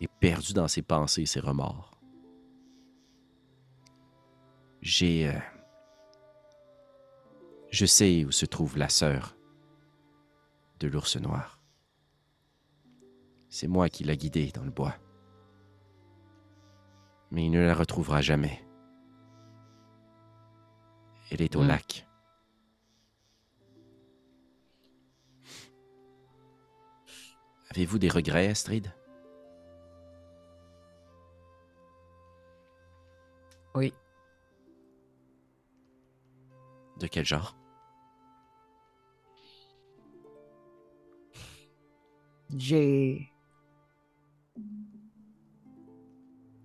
est 0.00 0.06
perdu 0.20 0.52
dans 0.52 0.68
ses 0.68 0.82
pensées 0.82 1.22
et 1.22 1.26
ses 1.26 1.40
remords. 1.40 2.00
J'ai... 4.82 5.28
euh, 5.28 5.40
Je 7.70 7.84
sais 7.84 8.24
où 8.24 8.30
se 8.30 8.46
trouve 8.46 8.78
la 8.78 8.88
sœur 8.88 9.36
de 10.78 10.86
l'ours 10.86 11.16
noir. 11.16 11.60
C'est 13.48 13.66
moi 13.66 13.88
qui 13.88 14.04
l'ai 14.04 14.16
guidée 14.16 14.52
dans 14.52 14.62
le 14.62 14.70
bois 14.70 14.94
mais 17.30 17.44
il 17.46 17.50
ne 17.50 17.60
la 17.66 17.74
retrouvera 17.74 18.20
jamais. 18.20 18.62
Elle 21.30 21.42
est 21.42 21.56
au 21.56 21.62
Hmm. 21.62 21.68
lac. 21.68 22.06
Avez-vous 27.70 27.98
des 27.98 28.08
regrets, 28.08 28.48
Astrid? 28.48 28.92
Oui. 33.74 33.92
De 36.98 37.06
quel 37.06 37.24
genre? 37.26 37.54
J'ai. 42.56 43.30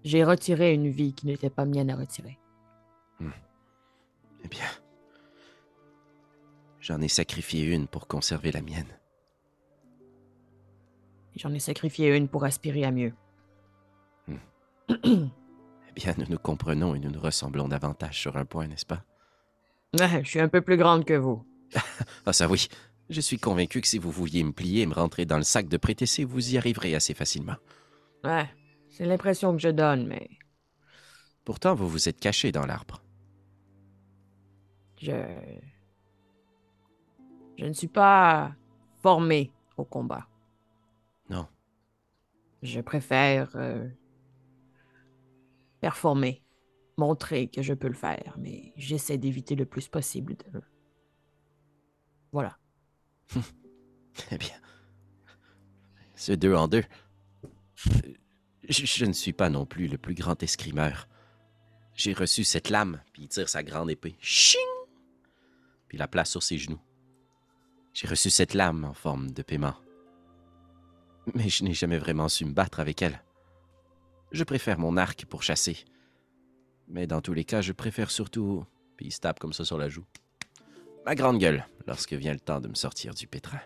J'ai 0.03 0.23
retiré 0.23 0.73
une 0.73 0.89
vie 0.89 1.13
qui 1.13 1.27
n'était 1.27 1.49
pas 1.49 1.65
mienne 1.65 1.89
à 1.89 1.95
retirer. 1.95 2.37
Eh 4.43 4.47
bien, 4.47 4.65
j'en 6.79 6.99
ai 7.01 7.07
sacrifié 7.07 7.65
une 7.65 7.87
pour 7.87 8.07
conserver 8.07 8.51
la 8.51 8.61
mienne. 8.61 8.87
J'en 11.35 11.53
ai 11.53 11.59
sacrifié 11.59 12.15
une 12.15 12.27
pour 12.27 12.43
aspirer 12.43 12.83
à 12.83 12.91
mieux. 12.91 13.13
Eh 15.93 15.93
bien, 15.93 16.13
nous 16.17 16.25
nous 16.29 16.37
comprenons 16.37 16.95
et 16.95 16.99
nous 16.99 17.11
nous 17.11 17.19
ressemblons 17.19 17.67
davantage 17.67 18.17
sur 18.17 18.37
un 18.37 18.45
point, 18.45 18.65
n'est-ce 18.65 18.85
pas? 18.85 19.03
Ouais, 19.99 20.23
je 20.23 20.29
suis 20.29 20.39
un 20.39 20.47
peu 20.47 20.61
plus 20.61 20.77
grande 20.77 21.03
que 21.03 21.13
vous. 21.15 21.45
Ah 22.25 22.31
ça 22.31 22.47
oui, 22.47 22.69
je 23.09 23.19
suis 23.19 23.37
convaincu 23.37 23.81
que 23.81 23.87
si 23.89 23.97
vous 23.97 24.09
vouliez 24.09 24.41
me 24.41 24.53
plier 24.53 24.83
et 24.83 24.85
me 24.85 24.93
rentrer 24.93 25.25
dans 25.25 25.35
le 25.35 25.43
sac 25.43 25.67
de 25.67 25.75
prétessé, 25.75 26.23
vous 26.23 26.53
y 26.53 26.57
arriverez 26.57 26.95
assez 26.95 27.13
facilement. 27.13 27.57
Ouais, 28.23 28.49
c'est 28.91 29.05
l'impression 29.05 29.53
que 29.53 29.59
je 29.61 29.69
donne, 29.69 30.07
mais 30.07 30.29
Pourtant, 31.43 31.73
vous 31.73 31.89
vous 31.89 32.07
êtes 32.07 32.19
caché 32.19 32.51
dans 32.51 32.65
l'arbre. 32.65 33.01
je. 34.97 35.11
Je 37.57 37.65
ne 37.65 37.73
suis 37.73 37.87
pas 37.87 38.55
formé 39.03 39.51
au 39.77 39.85
combat. 39.85 40.27
Non. 41.29 41.47
Je 42.63 42.81
préfère 42.81 43.55
euh, 43.55 43.87
performer, 45.79 46.43
montrer 46.97 47.49
que 47.49 47.61
je 47.61 47.75
peux 47.75 47.87
le 47.87 47.93
faire, 47.93 48.35
mais 48.39 48.73
j'essaie 48.77 49.19
d'éviter 49.19 49.55
le 49.55 49.65
plus 49.65 49.87
possible 49.87 50.35
de. 50.35 50.61
Voilà. 52.31 52.57
Eh 54.31 54.37
bien, 54.37 54.55
ce 56.15 56.33
deux 56.33 56.53
en 56.53 56.67
deux. 56.67 56.83
Je, 58.69 59.05
ne 59.05 59.13
suis 59.13 59.33
pas 59.33 59.49
non 59.49 59.65
plus 59.65 59.87
le 59.87 59.97
plus 59.97 60.13
grand 60.13 60.41
escrimeur. 60.43 61.07
J'ai 61.95 62.13
reçu 62.13 62.43
cette 62.43 62.69
lame, 62.69 63.01
puis 63.11 63.23
il 63.23 63.27
tire 63.27 63.49
sa 63.49 63.63
grande 63.63 63.89
épée. 63.89 64.15
Ching! 64.19 64.61
Puis 65.87 65.97
la 65.97 66.07
place 66.07 66.29
sur 66.29 66.43
ses 66.43 66.57
genoux. 66.57 66.81
J'ai 67.93 68.07
reçu 68.07 68.29
cette 68.29 68.53
lame 68.53 68.85
en 68.85 68.93
forme 68.93 69.31
de 69.31 69.41
paiement. 69.41 69.75
Mais 71.33 71.49
je 71.49 71.63
n'ai 71.63 71.73
jamais 71.73 71.97
vraiment 71.97 72.29
su 72.29 72.45
me 72.45 72.53
battre 72.53 72.79
avec 72.79 73.01
elle. 73.01 73.21
Je 74.31 74.43
préfère 74.43 74.79
mon 74.79 74.95
arc 74.95 75.25
pour 75.25 75.43
chasser. 75.43 75.83
Mais 76.87 77.07
dans 77.07 77.21
tous 77.21 77.33
les 77.33 77.43
cas, 77.43 77.61
je 77.61 77.73
préfère 77.73 78.11
surtout. 78.11 78.65
Puis 78.95 79.07
il 79.07 79.11
se 79.11 79.19
tape 79.19 79.39
comme 79.39 79.53
ça 79.53 79.65
sur 79.65 79.77
la 79.77 79.89
joue. 79.89 80.05
Ma 81.05 81.15
grande 81.15 81.39
gueule, 81.39 81.65
lorsque 81.87 82.13
vient 82.13 82.33
le 82.33 82.39
temps 82.39 82.61
de 82.61 82.67
me 82.67 82.75
sortir 82.75 83.13
du 83.13 83.27
pétrin. 83.27 83.59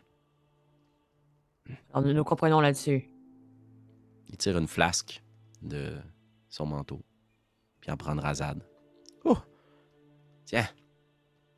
Alors 1.93 2.05
nous 2.05 2.13
nous 2.13 2.23
comprenons 2.23 2.61
là-dessus. 2.61 3.09
Il 4.35 4.37
tire 4.37 4.57
une 4.57 4.67
flasque 4.67 5.23
de 5.61 5.95
son 6.49 6.65
manteau, 6.65 7.01
puis 7.79 7.89
en 7.89 7.95
prend 7.95 8.11
une 8.11 8.19
rasade. 8.19 8.67
Oh! 9.23 9.37
Tiens, 10.43 10.67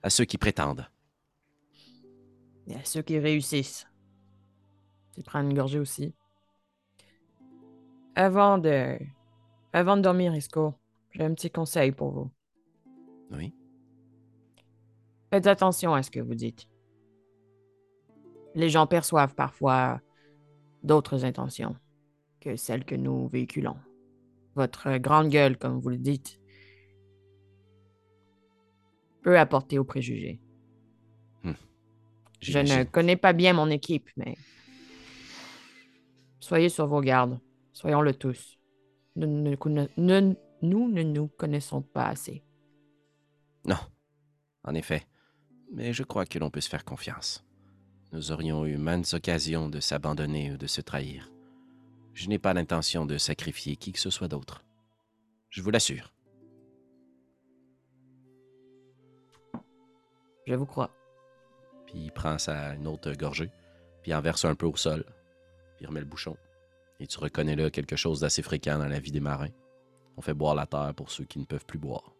à 0.03 0.11
ceux 0.11 0.25
qui 0.25 0.37
prétendent. 0.37 0.87
Y 2.67 2.75
a 2.75 2.85
ceux 2.85 3.01
qui 3.01 3.17
réussissent. 3.17 3.87
Tu 5.15 5.23
prends 5.23 5.41
une 5.41 5.55
gorgée 5.55 5.79
aussi. 5.79 6.13
Avant 8.13 8.59
de. 8.59 8.99
Avant 9.73 9.97
de 9.97 10.03
dormir, 10.03 10.35
Isco, 10.35 10.75
j'ai 11.09 11.23
un 11.23 11.33
petit 11.33 11.49
conseil 11.49 11.91
pour 11.91 12.11
vous. 12.11 12.31
Oui. 13.31 13.55
Faites 15.31 15.47
attention 15.47 15.95
à 15.95 16.03
ce 16.03 16.11
que 16.11 16.19
vous 16.19 16.35
dites. 16.35 16.69
Les 18.53 18.69
gens 18.69 18.85
perçoivent 18.85 19.33
parfois 19.33 19.99
d'autres 20.83 21.25
intentions 21.25 21.75
que 22.47 22.55
celles 22.55 22.86
que 22.86 22.95
nous 22.95 23.27
véhiculons. 23.27 23.75
Votre 24.55 24.97
grande 24.97 25.29
gueule, 25.29 25.57
comme 25.57 25.79
vous 25.79 25.89
le 25.89 25.97
dites, 25.97 26.39
peut 29.21 29.38
apporter 29.38 29.77
aux 29.77 29.83
préjugés. 29.83 30.39
Je 32.39 32.60
ne 32.60 32.83
connais 32.83 33.15
pas 33.17 33.33
bien 33.33 33.53
mon 33.53 33.69
équipe, 33.71 34.07
mais 34.15 34.36
soyez 36.39 36.69
sur 36.69 36.86
vos 36.88 37.01
gardes. 37.01 37.39
Soyons-le 37.73 38.13
tous. 38.13 38.57
Nous 39.15 39.25
ne, 39.27 39.55
ne- 39.97 40.36
nous 40.62 40.88
ne 40.91 41.03
nous 41.03 41.27
connaissons 41.27 41.81
pas 41.81 42.05
assez. 42.10 42.43
Non, 43.65 43.79
en 44.63 44.75
effet. 44.75 45.07
Mais 45.73 45.93
je 45.93 46.03
crois 46.03 46.25
que 46.27 46.38
l'on 46.39 46.51
peut 46.51 46.62
se 46.62 46.69
faire 46.69 46.86
confiance. 46.86 47.43
Nous 48.13 48.31
aurions 48.31 48.65
eu 48.67 48.77
maintes 48.77 49.13
occasions 49.15 49.67
de 49.67 49.79
s'abandonner 49.79 50.51
ou 50.53 50.57
de 50.57 50.67
se 50.67 50.79
trahir. 50.81 51.29
Je 52.17 52.30
n'ai 52.30 52.39
pas 52.39 52.51
l'intention 52.56 53.06
de 53.06 53.19
sacrifier 53.19 53.75
qui 53.75 53.91
que 53.91 53.99
ce 53.99 54.10
soit 54.10 54.27
d'autre. 54.27 54.63
Je 55.51 55.62
vous 55.62 55.69
l'assure. 55.69 56.12
Je 60.47 60.56
vous 60.56 60.65
crois. 60.65 60.89
Puis 61.86 61.99
il 62.06 62.12
prend 62.12 62.39
sa, 62.39 62.73
une 62.73 62.88
autre 62.88 63.13
gorgée, 63.13 63.51
puis 64.01 64.15
en 64.15 64.21
verse 64.21 64.45
un 64.45 64.56
peu 64.56 64.65
au 64.65 64.75
sol, 64.75 65.06
puis 65.75 65.86
remet 65.86 65.99
le 65.99 66.08
bouchon. 66.08 66.36
Et 66.99 67.06
tu 67.06 67.19
reconnais 67.19 67.56
là 67.56 67.69
quelque 67.69 67.95
chose 67.95 68.21
d'assez 68.21 68.41
fréquent 68.41 68.80
dans 68.80 68.88
la 68.88 68.99
vie 68.99 69.12
des 69.12 69.19
marins. 69.19 69.53
On 70.17 70.21
fait 70.23 70.34
boire 70.34 70.56
la 70.56 70.65
terre 70.65 70.95
pour 70.95 71.12
ceux 71.12 71.25
qui 71.25 71.38
ne 71.38 71.45
peuvent 71.45 71.67
plus 71.67 71.77
boire. 71.77 72.15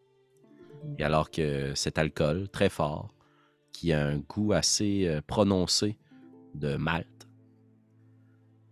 Et 1.00 1.04
alors 1.04 1.32
que 1.32 1.74
cet 1.74 1.98
alcool 1.98 2.50
très 2.50 2.70
fort, 2.70 3.16
qui 3.72 3.94
a 3.94 4.06
un 4.06 4.20
goût 4.20 4.54
assez 4.54 5.08
euh, 5.08 5.22
prononcé 5.26 5.98
de 6.54 6.76
malt, 6.76 7.27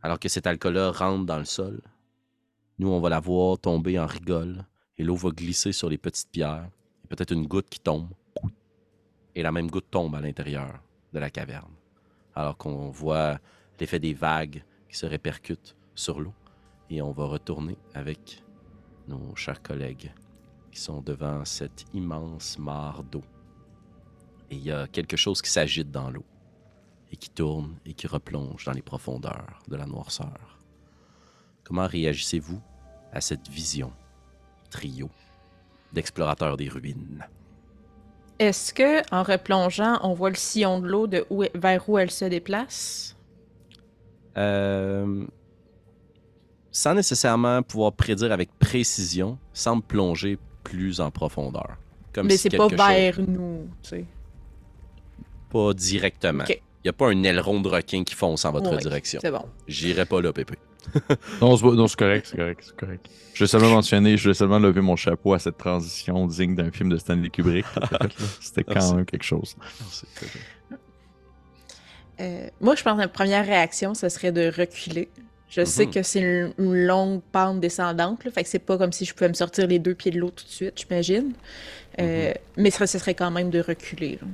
alors 0.05 0.19
que 0.19 0.29
cet 0.29 0.45
alcool-là 0.45 0.91
rentre 0.91 1.25
dans 1.25 1.39
le 1.39 1.45
sol, 1.45 1.81
nous, 2.77 2.89
on 2.89 2.99
va 2.99 3.09
la 3.09 3.19
voir 3.19 3.57
tomber 3.57 3.97
en 3.97 4.05
rigole, 4.05 4.63
et 4.99 5.03
l'eau 5.03 5.15
va 5.15 5.31
glisser 5.31 5.71
sur 5.71 5.89
les 5.89 5.97
petites 5.97 6.29
pierres, 6.29 6.69
et 7.03 7.07
peut-être 7.07 7.31
une 7.31 7.47
goutte 7.47 7.69
qui 7.71 7.79
tombe, 7.79 8.09
et 9.33 9.41
la 9.41 9.51
même 9.51 9.67
goutte 9.67 9.89
tombe 9.89 10.13
à 10.13 10.21
l'intérieur 10.21 10.79
de 11.11 11.17
la 11.17 11.31
caverne, 11.31 11.73
alors 12.35 12.55
qu'on 12.55 12.91
voit 12.91 13.39
l'effet 13.79 13.97
des 13.97 14.13
vagues 14.13 14.63
qui 14.87 14.95
se 14.95 15.07
répercutent 15.07 15.75
sur 15.95 16.19
l'eau, 16.19 16.35
et 16.91 17.01
on 17.01 17.11
va 17.11 17.25
retourner 17.25 17.75
avec 17.95 18.43
nos 19.07 19.35
chers 19.35 19.63
collègues 19.63 20.13
qui 20.71 20.79
sont 20.79 21.01
devant 21.01 21.43
cette 21.45 21.83
immense 21.95 22.59
mare 22.59 23.03
d'eau. 23.03 23.23
Et 24.51 24.57
il 24.57 24.63
y 24.63 24.71
a 24.71 24.85
quelque 24.85 25.17
chose 25.17 25.41
qui 25.41 25.49
s'agite 25.49 25.89
dans 25.89 26.11
l'eau 26.11 26.25
et 27.15 27.17
qui 27.17 27.29
tourne 27.29 27.77
et 27.85 27.93
qui 27.93 28.07
replonge 28.07 28.65
dans 28.65 28.73
les 28.73 28.81
profondeurs 28.81 29.59
de 29.69 29.77
la 29.77 29.85
noirceur. 29.85 30.59
Comment 31.63 31.87
réagissez-vous 31.87 32.61
à 33.13 33.21
cette 33.21 33.47
vision, 33.47 33.93
trio, 34.69 35.09
d'explorateurs 35.93 36.57
des 36.57 36.67
ruines? 36.67 37.25
Est-ce 38.37 38.73
que 38.73 39.01
en 39.15 39.23
replongeant, 39.23 39.97
on 40.03 40.13
voit 40.13 40.29
le 40.29 40.35
sillon 40.35 40.81
de 40.81 40.87
l'eau 40.87 41.07
de 41.07 41.25
où, 41.29 41.45
vers 41.55 41.87
où 41.89 41.97
elle 41.97 42.11
se 42.11 42.25
déplace? 42.25 43.15
Euh, 44.37 45.25
sans 46.69 46.95
nécessairement 46.95 47.63
pouvoir 47.63 47.93
prédire 47.93 48.33
avec 48.33 48.49
précision, 48.59 49.39
semble 49.53 49.83
plonger 49.83 50.37
plus 50.65 50.99
en 50.99 51.11
profondeur. 51.11 51.77
Comme 52.11 52.27
Mais 52.27 52.35
si 52.35 52.49
c'est 52.49 52.57
pas 52.57 52.67
chose- 52.67 52.77
vers 52.77 53.21
nous, 53.21 53.69
tu 53.81 53.89
sais. 53.89 54.05
Pas 55.49 55.73
directement. 55.73 56.43
Il 56.49 56.55
Ok. 56.55 56.61
N'y 56.85 56.89
a 56.89 56.93
pas 56.93 57.07
un 57.09 57.23
aileron 57.23 57.59
de 57.61 57.67
requin 57.69 58.03
qui 58.03 58.15
fonce 58.15 58.45
en 58.45 58.51
votre 58.51 58.75
direction. 58.77 59.19
C'est 59.21 59.31
bon. 59.31 59.45
J'irai 59.67 60.05
pas 60.05 60.21
là, 60.21 60.31
Pépé. 60.33 60.55
Non, 61.41 61.57
c'est 61.57 61.95
correct, 61.97 62.27
c'est 62.29 62.37
correct, 62.37 62.63
c'est 62.63 62.75
correct. 62.75 63.05
Je 63.33 63.43
vais 63.43 63.47
seulement 63.47 63.69
mentionner, 63.71 64.17
je 64.17 64.29
vais 64.29 64.33
seulement 64.35 64.59
lever 64.59 64.81
mon 64.81 64.95
chapeau 64.95 65.33
à 65.33 65.39
cette 65.39 65.57
transition 65.57 66.27
digne 66.27 66.55
d'un 66.55 66.69
film 66.71 66.89
de 66.89 66.97
Stanley 66.97 67.29
Kubrick. 67.29 67.65
là. 67.75 67.99
C'était 68.39 68.63
quand 68.63 68.75
Merci. 68.75 68.93
même 68.95 69.05
quelque 69.05 69.23
chose. 69.23 69.55
Euh, 72.21 72.47
moi, 72.61 72.75
je 72.75 72.83
pense 72.83 72.95
que 72.95 73.01
la 73.01 73.07
première 73.07 73.45
réaction, 73.45 73.93
ce 73.93 74.09
serait 74.09 74.31
de 74.31 74.47
reculer. 74.55 75.09
Je 75.49 75.63
sais 75.65 75.85
Mhm. 75.85 75.91
que 75.93 76.03
c'est 76.03 76.21
une, 76.21 76.53
une 76.57 76.85
longue 76.85 77.21
pente 77.31 77.59
descendante, 77.59 78.23
là, 78.23 78.31
fait 78.31 78.43
que 78.43 78.49
c'est 78.49 78.59
pas 78.59 78.77
comme 78.77 78.91
si 78.91 79.05
je 79.05 79.13
pouvais 79.13 79.29
me 79.29 79.33
sortir 79.33 79.67
les 79.67 79.79
deux 79.79 79.93
pieds 79.95 80.11
de 80.11 80.19
l'eau 80.19 80.29
tout 80.31 80.43
de 80.45 80.49
suite, 80.49 80.73
j'imagine. 80.79 81.33
Euh, 81.99 82.33
Mais 82.57 82.71
ce, 82.71 82.85
ce 82.85 82.97
serait 82.99 83.13
quand 83.15 83.31
même 83.31 83.49
de 83.49 83.59
reculer. 83.59 84.17
là. 84.21 84.27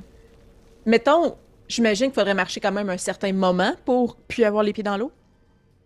Mettons, 0.85 1.35
j'imagine 1.71 2.07
qu'il 2.07 2.15
faudrait 2.15 2.33
marcher 2.33 2.59
quand 2.59 2.71
même 2.71 2.89
un 2.89 2.97
certain 2.97 3.33
moment 3.33 3.73
pour 3.85 4.17
puis 4.27 4.43
avoir 4.43 4.63
les 4.63 4.73
pieds 4.73 4.83
dans 4.83 4.97
l'eau. 4.97 5.11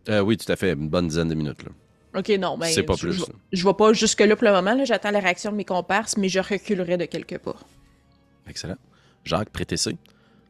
Euh, 0.10 0.20
oui, 0.22 0.38
tout 0.38 0.52
à 0.52 0.56
fait. 0.56 0.74
Une 0.74 0.90
bonne 0.90 1.08
dizaine 1.08 1.30
de 1.30 1.36
minutes. 1.36 1.64
Là. 1.64 1.72
Ok, 2.20 2.30
non, 2.40 2.58
mais 2.58 2.72
C'est 2.72 2.84
pas 2.84 2.96
je, 2.96 3.08
plus. 3.08 3.14
je, 3.14 3.24
je 3.52 3.66
vais 3.66 3.74
pas 3.74 3.94
jusque-là 3.94 4.36
pour 4.36 4.46
le 4.48 4.54
moment. 4.54 4.84
J'attends 4.86 5.12
la 5.12 5.20
réaction 5.20 5.52
de 5.52 5.58
mes 5.58 5.66
comparses, 5.66 6.18
mais 6.18 6.30
je 6.30 6.40
reculerai 6.40 6.98
de 6.98 7.06
quelques 7.06 7.38
pas. 7.40 7.56
Excellent. 8.48 8.78
Jacques, 9.24 9.50
prêtez 9.50 9.76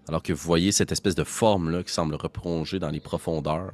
Alors 0.07 0.21
que 0.21 0.33
vous 0.33 0.43
voyez 0.45 0.71
cette 0.71 0.91
espèce 0.91 1.15
de 1.15 1.23
forme-là 1.23 1.83
qui 1.83 1.91
semble 1.93 2.15
replonger 2.15 2.79
dans 2.79 2.89
les 2.89 2.99
profondeurs, 2.99 3.71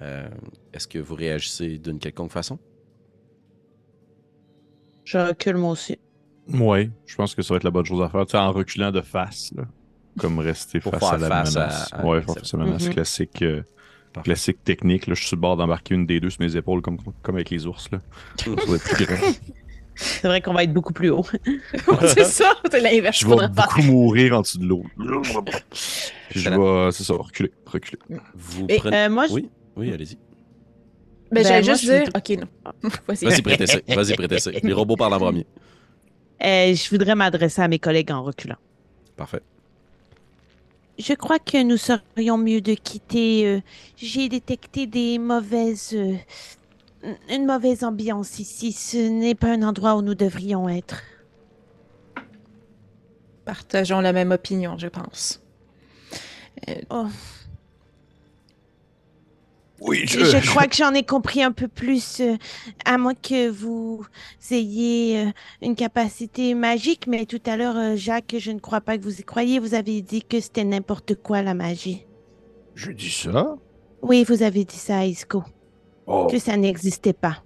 euh, 0.00 0.28
est-ce 0.72 0.88
que 0.88 0.98
vous 0.98 1.14
réagissez 1.14 1.78
d'une 1.78 1.98
quelconque 1.98 2.32
façon? 2.32 2.58
Je 5.04 5.18
recule 5.18 5.56
moi 5.56 5.72
aussi. 5.72 5.98
Ouais, 6.48 6.90
je 7.06 7.14
pense 7.16 7.34
que 7.34 7.42
ça 7.42 7.54
va 7.54 7.58
être 7.58 7.64
la 7.64 7.70
bonne 7.70 7.84
chose 7.84 8.02
à 8.02 8.08
faire. 8.08 8.24
Tu 8.26 8.32
sais, 8.32 8.38
en 8.38 8.52
reculant 8.52 8.90
de 8.90 9.02
face, 9.02 9.52
là. 9.54 9.64
Comme 10.20 10.38
rester 10.38 10.80
face 10.80 11.02
à 11.02 11.18
la 11.18 11.28
face 11.28 11.54
menace. 11.54 11.88
à- 11.92 12.06
ouais, 12.06 12.22
face 12.22 12.54
à 12.54 12.56
la 12.58 12.64
menace 12.64 12.88
classique. 12.88 13.42
euh, 13.42 13.62
Parfait. 14.12 14.24
classique 14.30 14.64
technique. 14.64 15.06
Là, 15.06 15.14
je 15.14 15.20
suis 15.20 15.28
sur 15.28 15.36
le 15.36 15.40
bord 15.40 15.56
d'embarquer 15.56 15.94
une 15.94 16.04
des 16.04 16.18
deux 16.18 16.30
sur 16.30 16.42
mes 16.42 16.56
épaules 16.56 16.82
comme, 16.82 16.96
comme 17.22 17.36
avec 17.36 17.48
les 17.50 17.66
ours. 17.66 17.88
Là. 17.92 18.00
C'est 19.94 20.26
vrai 20.28 20.40
qu'on 20.40 20.54
va 20.54 20.64
être 20.64 20.72
beaucoup 20.72 20.92
plus 20.94 21.10
haut. 21.10 21.26
c'est 22.14 22.24
ça, 22.24 22.54
c'est 22.70 22.80
l'inverse. 22.80 23.18
Je 23.20 23.26
vais 23.26 23.48
beaucoup 23.48 23.82
mourir 23.82 24.38
en 24.38 24.40
dessous 24.40 24.58
de 24.58 24.64
l'eau. 24.64 24.82
Puis 26.30 26.40
je 26.40 26.48
vais, 26.48 26.90
c'est 26.92 27.04
ça, 27.04 27.14
reculer, 27.14 27.52
reculer. 27.66 27.98
Vous 28.34 28.64
Et, 28.68 28.76
prenez... 28.78 28.96
Euh, 28.96 29.10
moi, 29.10 29.26
je- 29.26 29.32
Oui, 29.34 29.50
oui, 29.76 29.92
allez-y. 29.92 30.14
Ben, 31.30 31.42
Ben, 31.42 31.44
j'allais 31.44 31.62
juste 31.64 31.84
dire. 31.84 32.04
Ok, 32.16 32.30
non. 32.30 32.72
Vas-y. 33.08 33.24
Vas-y, 33.26 33.42
prêtez 33.42 33.64
Vas-y, 33.94 34.14
prêtez 34.14 34.60
Les 34.62 34.72
robots 34.72 34.96
parlent 34.96 35.12
en 35.14 35.18
premier. 35.18 35.46
euh, 36.42 36.74
je 36.74 36.90
voudrais 36.90 37.14
m'adresser 37.14 37.60
à 37.60 37.68
mes 37.68 37.78
collègues 37.78 38.10
en 38.10 38.22
reculant. 38.22 38.56
Parfait. 39.16 39.42
Je 41.00 41.14
crois 41.14 41.38
que 41.38 41.62
nous 41.62 41.78
serions 41.78 42.36
mieux 42.36 42.60
de 42.60 42.74
quitter. 42.74 43.46
euh, 43.46 43.60
J'ai 43.96 44.28
détecté 44.28 44.86
des 44.86 45.18
mauvaises. 45.18 45.94
euh, 45.94 46.14
une 47.30 47.46
mauvaise 47.46 47.82
ambiance 47.84 48.38
ici. 48.38 48.72
Ce 48.72 48.98
n'est 48.98 49.34
pas 49.34 49.48
un 49.52 49.62
endroit 49.62 49.96
où 49.96 50.02
nous 50.02 50.14
devrions 50.14 50.68
être. 50.68 51.02
Partageons 53.46 54.00
la 54.00 54.12
même 54.12 54.30
opinion, 54.32 54.76
je 54.76 54.88
pense. 54.88 55.40
Oh, 56.90 57.06
Oui, 59.80 60.02
je, 60.06 60.46
crois 60.50 60.66
que 60.66 60.76
j'en 60.76 60.92
ai 60.92 61.02
compris 61.04 61.42
un 61.42 61.52
peu 61.52 61.66
plus, 61.66 62.20
euh, 62.20 62.36
à 62.84 62.98
moins 62.98 63.14
que 63.14 63.48
vous 63.48 64.04
ayez 64.50 65.20
euh, 65.26 65.30
une 65.62 65.74
capacité 65.74 66.54
magique. 66.54 67.06
Mais 67.06 67.24
tout 67.24 67.40
à 67.46 67.56
l'heure, 67.56 67.76
euh, 67.76 67.96
Jacques, 67.96 68.36
je 68.38 68.50
ne 68.50 68.58
crois 68.58 68.82
pas 68.82 68.98
que 68.98 69.02
vous 69.02 69.20
y 69.20 69.24
croyez. 69.24 69.58
Vous 69.58 69.72
avez 69.74 70.02
dit 70.02 70.22
que 70.22 70.38
c'était 70.40 70.64
n'importe 70.64 71.14
quoi 71.14 71.40
la 71.42 71.54
magie. 71.54 72.06
Je 72.74 72.92
dis 72.92 73.10
ça? 73.10 73.56
Oui, 74.02 74.24
vous 74.28 74.42
avez 74.42 74.64
dit 74.64 74.76
ça 74.76 74.98
à 74.98 75.04
Isco, 75.04 75.42
Oh, 76.06 76.26
que 76.30 76.38
ça 76.38 76.56
n'existait 76.56 77.12
pas. 77.12 77.42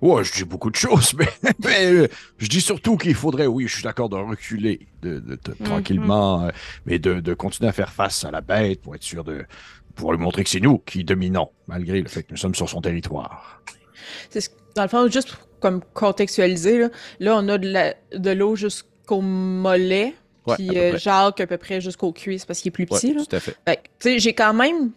ouais, 0.00 0.22
je 0.24 0.32
dis 0.32 0.44
beaucoup 0.44 0.70
de 0.70 0.76
choses, 0.76 1.14
mais, 1.18 1.28
mais, 1.64 2.08
je 2.38 2.46
dis 2.48 2.60
surtout 2.60 2.96
qu'il 2.96 3.14
faudrait, 3.14 3.46
oui, 3.46 3.66
je 3.68 3.74
suis 3.74 3.82
d'accord 3.82 4.08
de 4.08 4.16
reculer 4.16 4.86
de, 5.02 5.18
de- 5.20 5.36
de- 5.36 5.56
Mhm. 5.60 5.64
tranquillement, 5.64 6.48
mais 6.86 6.98
de 6.98 7.34
continuer 7.34 7.68
à 7.68 7.72
faire 7.72 7.92
face 7.92 8.24
à 8.24 8.30
la 8.30 8.40
bête 8.40 8.80
pour 8.82 8.94
être 8.94 9.02
sûr 9.02 9.24
de 9.24 9.44
pour 9.94 10.12
lui 10.12 10.18
montrer 10.20 10.44
que 10.44 10.50
c'est 10.50 10.60
nous 10.60 10.78
qui 10.78 11.04
dominons, 11.04 11.50
malgré 11.66 12.00
le 12.00 12.08
fait 12.08 12.22
que 12.24 12.32
nous 12.32 12.36
sommes 12.36 12.54
sur 12.54 12.68
son 12.68 12.80
territoire. 12.80 13.62
C'est 14.30 14.40
ce- 14.40 14.50
Dans 14.74 14.82
le 14.82 14.88
fond, 14.88 15.08
juste 15.08 15.30
pour- 15.30 15.48
comme 15.60 15.82
contextualiser, 15.94 16.78
là, 16.78 16.88
là, 17.20 17.36
on 17.36 17.48
a 17.48 17.58
de 17.58 17.68
la- 17.68 17.94
de 18.12 18.30
l'eau 18.32 18.56
jusqu'au 18.56 19.20
mollet, 19.20 20.14
Ouais, 20.46 20.56
puis 20.56 20.76
euh, 20.76 20.90
près. 20.90 20.98
Jacques 20.98 21.40
à 21.40 21.46
peu 21.46 21.56
près 21.58 21.80
jusqu'aux 21.80 22.12
cuisses 22.12 22.44
parce 22.44 22.60
qu'il 22.60 22.68
est 22.70 22.72
plus 22.72 22.86
Ouais, 22.90 22.98
petit. 22.98 23.14
là. 23.14 23.22
tout 23.24 23.36
à 23.36 23.40
fait. 23.40 23.56
J'ai 24.18 24.34
quand 24.34 24.52
même. 24.52 24.90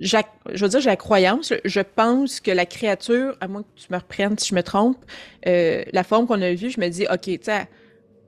Je 0.00 0.16
veux 0.64 0.68
dire, 0.68 0.80
j'ai 0.80 0.90
la 0.90 0.96
croyance. 0.96 1.52
Je 1.64 1.80
pense 1.80 2.38
que 2.40 2.52
la 2.52 2.66
créature, 2.66 3.36
à 3.40 3.48
moins 3.48 3.62
que 3.64 3.68
tu 3.74 3.86
me 3.92 3.98
reprennes 3.98 4.38
si 4.38 4.50
je 4.50 4.54
me 4.54 4.62
trompe, 4.62 5.04
euh, 5.46 5.82
la 5.92 6.04
forme 6.04 6.26
qu'on 6.28 6.40
a 6.40 6.54
vue, 6.54 6.70
je 6.70 6.80
me 6.80 6.88
dis, 6.88 7.06
OK, 7.10 7.22
tu 7.22 7.38
sais, 7.42 7.68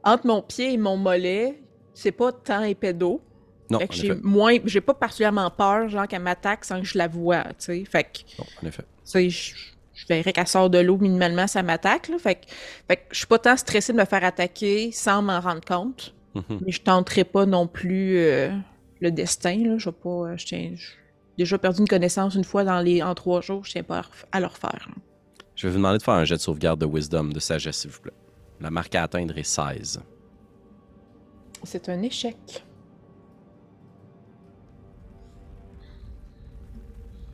entre 0.03 0.27
mon 0.27 0.43
pied 0.43 0.73
et 0.73 0.77
mon 0.77 0.97
mollet, 0.97 1.61
c'est 1.95 2.11
pas 2.13 2.33
tant 2.33 2.65
épais 2.65 2.93
d'eau. 2.93 3.21
Non, 3.71 3.79
Fait 3.79 3.89
que 3.89 3.95
j'ai 3.95 4.15
moins. 4.17 4.57
J'ai 4.65 4.81
pas 4.81 4.95
particulièrement 4.95 5.51
peur, 5.51 5.89
genre, 5.89 6.07
qu'elle 6.09 6.23
m'attaque 6.23 6.65
sans 6.65 6.81
que 6.81 6.87
je 6.87 6.99
la 6.99 7.09
voie, 7.09 7.45
tu 7.45 7.55
sais. 7.59 7.85
Fait 7.85 8.05
que, 8.05 8.19
tu 8.19 8.25
Non, 8.39 8.47
en 8.63 8.67
effet. 8.67 8.85
sais, 9.05 9.31
je, 9.31 9.55
je 9.95 10.07
verrais 10.09 10.33
qu'elle 10.33 10.47
sort 10.49 10.71
de 10.71 10.79
l'eau 10.79 10.97
minimalement, 10.99 11.47
ça 11.47 11.63
m'attaque, 11.63 12.09
là. 12.09 12.19
Fait 12.19 12.35
que, 12.35 12.41
fait 12.89 12.97
que 12.97 13.03
je 13.13 13.19
suis 13.19 13.27
pas 13.27 13.39
tant 13.39 13.57
stressée 13.57 13.93
de 13.93 13.99
me 13.99 14.05
faire 14.05 14.25
attaquer 14.25 14.91
sans 14.93 15.23
m'en 15.23 15.41
rendre 15.41 15.61
compte. 15.65 16.15
Mhm. 16.35 16.61
Mais 16.65 16.73
je 16.73 16.81
tenterai 16.83 17.25
pas 17.25 17.47
non 17.47 17.67
plus 17.67 18.19
euh, 18.19 18.51
le 19.01 19.11
destin. 19.11 19.57
Là. 19.65 19.79
Je 19.79 19.87
vais 19.91 19.97
pas. 19.97 20.09
euh, 20.09 20.37
je 20.37 20.47
tiens. 20.47 20.73
J'ai 20.75 21.45
déjà 21.45 21.59
perdu 21.59 21.81
une 21.81 21.89
connaissance 21.89 22.35
une 22.35 22.45
fois 22.45 22.65
dans 22.65 22.81
les, 22.81 23.03
en 23.03 23.15
trois 23.15 23.41
jours. 23.41 23.65
Je 23.65 23.73
tiens 23.73 23.83
pas 23.83 24.03
à, 24.33 24.41
le 24.41 24.47
refaire. 24.47 24.87
là. 24.89 24.95
Je 25.57 25.67
vais 25.67 25.73
vous 25.73 25.79
demander 25.79 25.99
de 25.99 26.03
faire 26.03 26.15
un 26.15 26.25
jet 26.25 26.37
de 26.37 26.41
sauvegarde 26.41 26.81
de 26.81 26.87
wisdom, 26.87 27.25
de 27.25 27.41
sagesse, 27.41 27.79
s'il 27.79 27.91
vous 27.91 28.01
plaît. 28.01 28.13
La 28.61 28.71
marque 28.71 28.95
à 28.95 29.03
atteindre 29.05 29.37
est 29.39 29.43
16. 29.43 30.01
C'est 31.65 31.89
un 31.89 32.03
échec. 32.03 32.37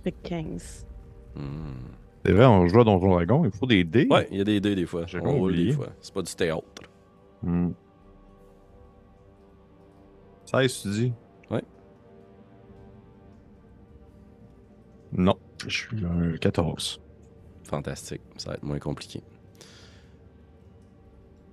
Le 0.06 0.12
15. 0.22 0.86
Hmm. 1.34 1.42
C'est 2.24 2.32
vrai, 2.32 2.46
on 2.46 2.66
joue 2.68 2.80
à 2.80 2.84
Donjon 2.84 3.10
Dragon, 3.10 3.44
il 3.44 3.50
faut 3.50 3.66
des 3.66 3.82
dés. 3.84 4.06
Ouais, 4.08 4.28
il 4.30 4.38
y 4.38 4.40
a 4.40 4.44
des 4.44 4.60
dés 4.60 4.74
des 4.76 4.86
fois. 4.86 5.04
J'avais 5.06 5.26
On 5.26 5.32
roule 5.32 5.50
oublié. 5.50 5.66
des 5.66 5.72
fois. 5.72 5.88
C'est 6.00 6.14
pas 6.14 6.22
du 6.22 6.32
théâtre. 6.34 6.62
Hmm. 7.42 7.70
16, 10.44 10.82
tu 10.82 10.88
dis? 10.90 11.12
Ouais. 11.50 11.62
Non, 15.12 15.36
je 15.66 15.76
suis 15.76 16.04
un 16.04 16.36
14. 16.36 17.00
Fantastique. 17.64 18.22
Ça 18.36 18.50
va 18.50 18.54
être 18.56 18.62
moins 18.62 18.78
compliqué. 18.78 19.22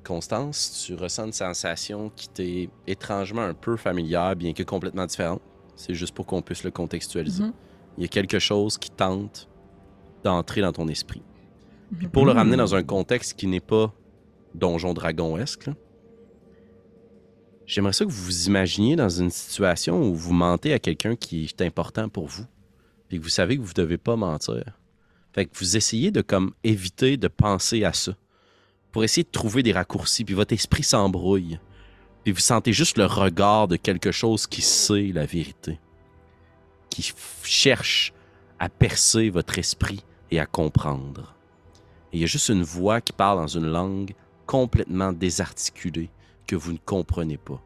Constance, 0.04 0.84
tu 0.86 0.94
ressens 0.96 1.26
une 1.28 1.34
sensation 1.34 2.12
qui 2.16 2.30
t'est 2.30 2.70
étrangement 2.86 3.42
un 3.42 3.54
peu 3.56 3.78
familière, 3.78 4.36
bien 4.36 4.54
que 4.54 4.62
complètement 4.64 5.06
différente. 5.08 5.42
C'est 5.76 5.96
juste 5.96 6.14
pour 6.14 6.28
qu'on 6.28 6.42
puisse 6.44 6.64
le 6.64 6.70
contextualiser. 6.72 7.46
Mhm. 7.46 7.54
Il 7.98 8.04
y 8.04 8.06
a 8.06 8.08
quelque 8.08 8.40
chose 8.40 8.78
qui 8.78 8.90
tente 8.90 9.48
d'entrer 10.24 10.62
dans 10.62 10.72
ton 10.72 10.88
esprit. 10.88 11.22
Puis 11.98 12.08
pour 12.08 12.26
le 12.26 12.32
ramener 12.32 12.58
dans 12.58 12.76
un 12.76 12.84
contexte 12.84 13.34
qui 13.34 13.48
n'est 13.48 13.60
pas 13.60 13.94
donjon 14.56 14.94
dragon-esque, 14.94 15.70
j'aimerais 17.66 17.94
ça 17.94 18.06
que 18.06 18.10
vous 18.10 18.24
vous 18.24 18.48
imaginiez 18.48 18.96
dans 18.96 19.10
une 19.10 19.30
situation 19.30 20.02
où 20.02 20.16
vous 20.16 20.34
mentez 20.34 20.74
à 20.74 20.80
quelqu'un 20.80 21.16
qui 21.16 21.46
est 21.46 21.62
important 21.62 22.10
pour 22.10 22.28
vous, 22.28 22.46
puis 23.08 23.20
que 23.20 23.24
vous 23.24 23.30
savez 23.30 23.58
que 23.58 23.62
vous 23.62 23.70
ne 23.70 23.84
devez 23.84 23.98
pas 23.98 24.16
mentir. 24.16 24.64
Fait 25.34 25.46
que 25.46 25.52
vous 25.58 25.78
essayez 25.78 26.12
de 26.12 26.22
comme 26.22 26.54
éviter 26.64 27.18
de 27.18 27.28
penser 27.28 27.84
à 27.84 27.94
ça, 27.94 28.16
pour 28.92 29.04
essayer 29.04 29.24
de 29.24 29.32
trouver 29.32 29.64
des 29.64 29.72
raccourcis, 29.72 30.24
puis 30.24 30.36
votre 30.36 30.54
esprit 30.54 30.84
s'embrouille, 30.84 31.60
puis 32.24 32.32
vous 32.32 32.40
sentez 32.40 32.74
juste 32.74 32.98
le 32.98 33.06
regard 33.06 33.68
de 33.68 33.76
quelque 33.76 34.12
chose 34.12 34.48
qui 34.48 34.62
sait 34.62 35.12
la 35.14 35.26
vérité, 35.26 35.80
qui 36.94 37.12
cherche 37.42 38.14
à 38.60 38.70
percer 38.70 39.32
votre 39.32 39.58
esprit 39.58 40.04
et 40.30 40.40
à 40.40 40.46
comprendre. 40.46 41.36
Et 42.12 42.18
il 42.18 42.20
y 42.22 42.24
a 42.24 42.28
juste 42.28 42.50
une 42.50 42.62
voix 42.62 43.02
qui 43.02 43.14
parle 43.14 43.40
dans 43.40 43.48
une 43.48 43.66
langue 43.66 44.14
complètement 44.46 45.12
désarticulée 45.12 46.12
que 46.46 46.56
vous 46.56 46.74
ne 46.74 46.78
comprenez 46.78 47.38
pas. 47.38 47.60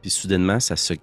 Puis 0.00 0.10
soudainement, 0.10 0.60
ça 0.60 0.76
se 0.76 0.94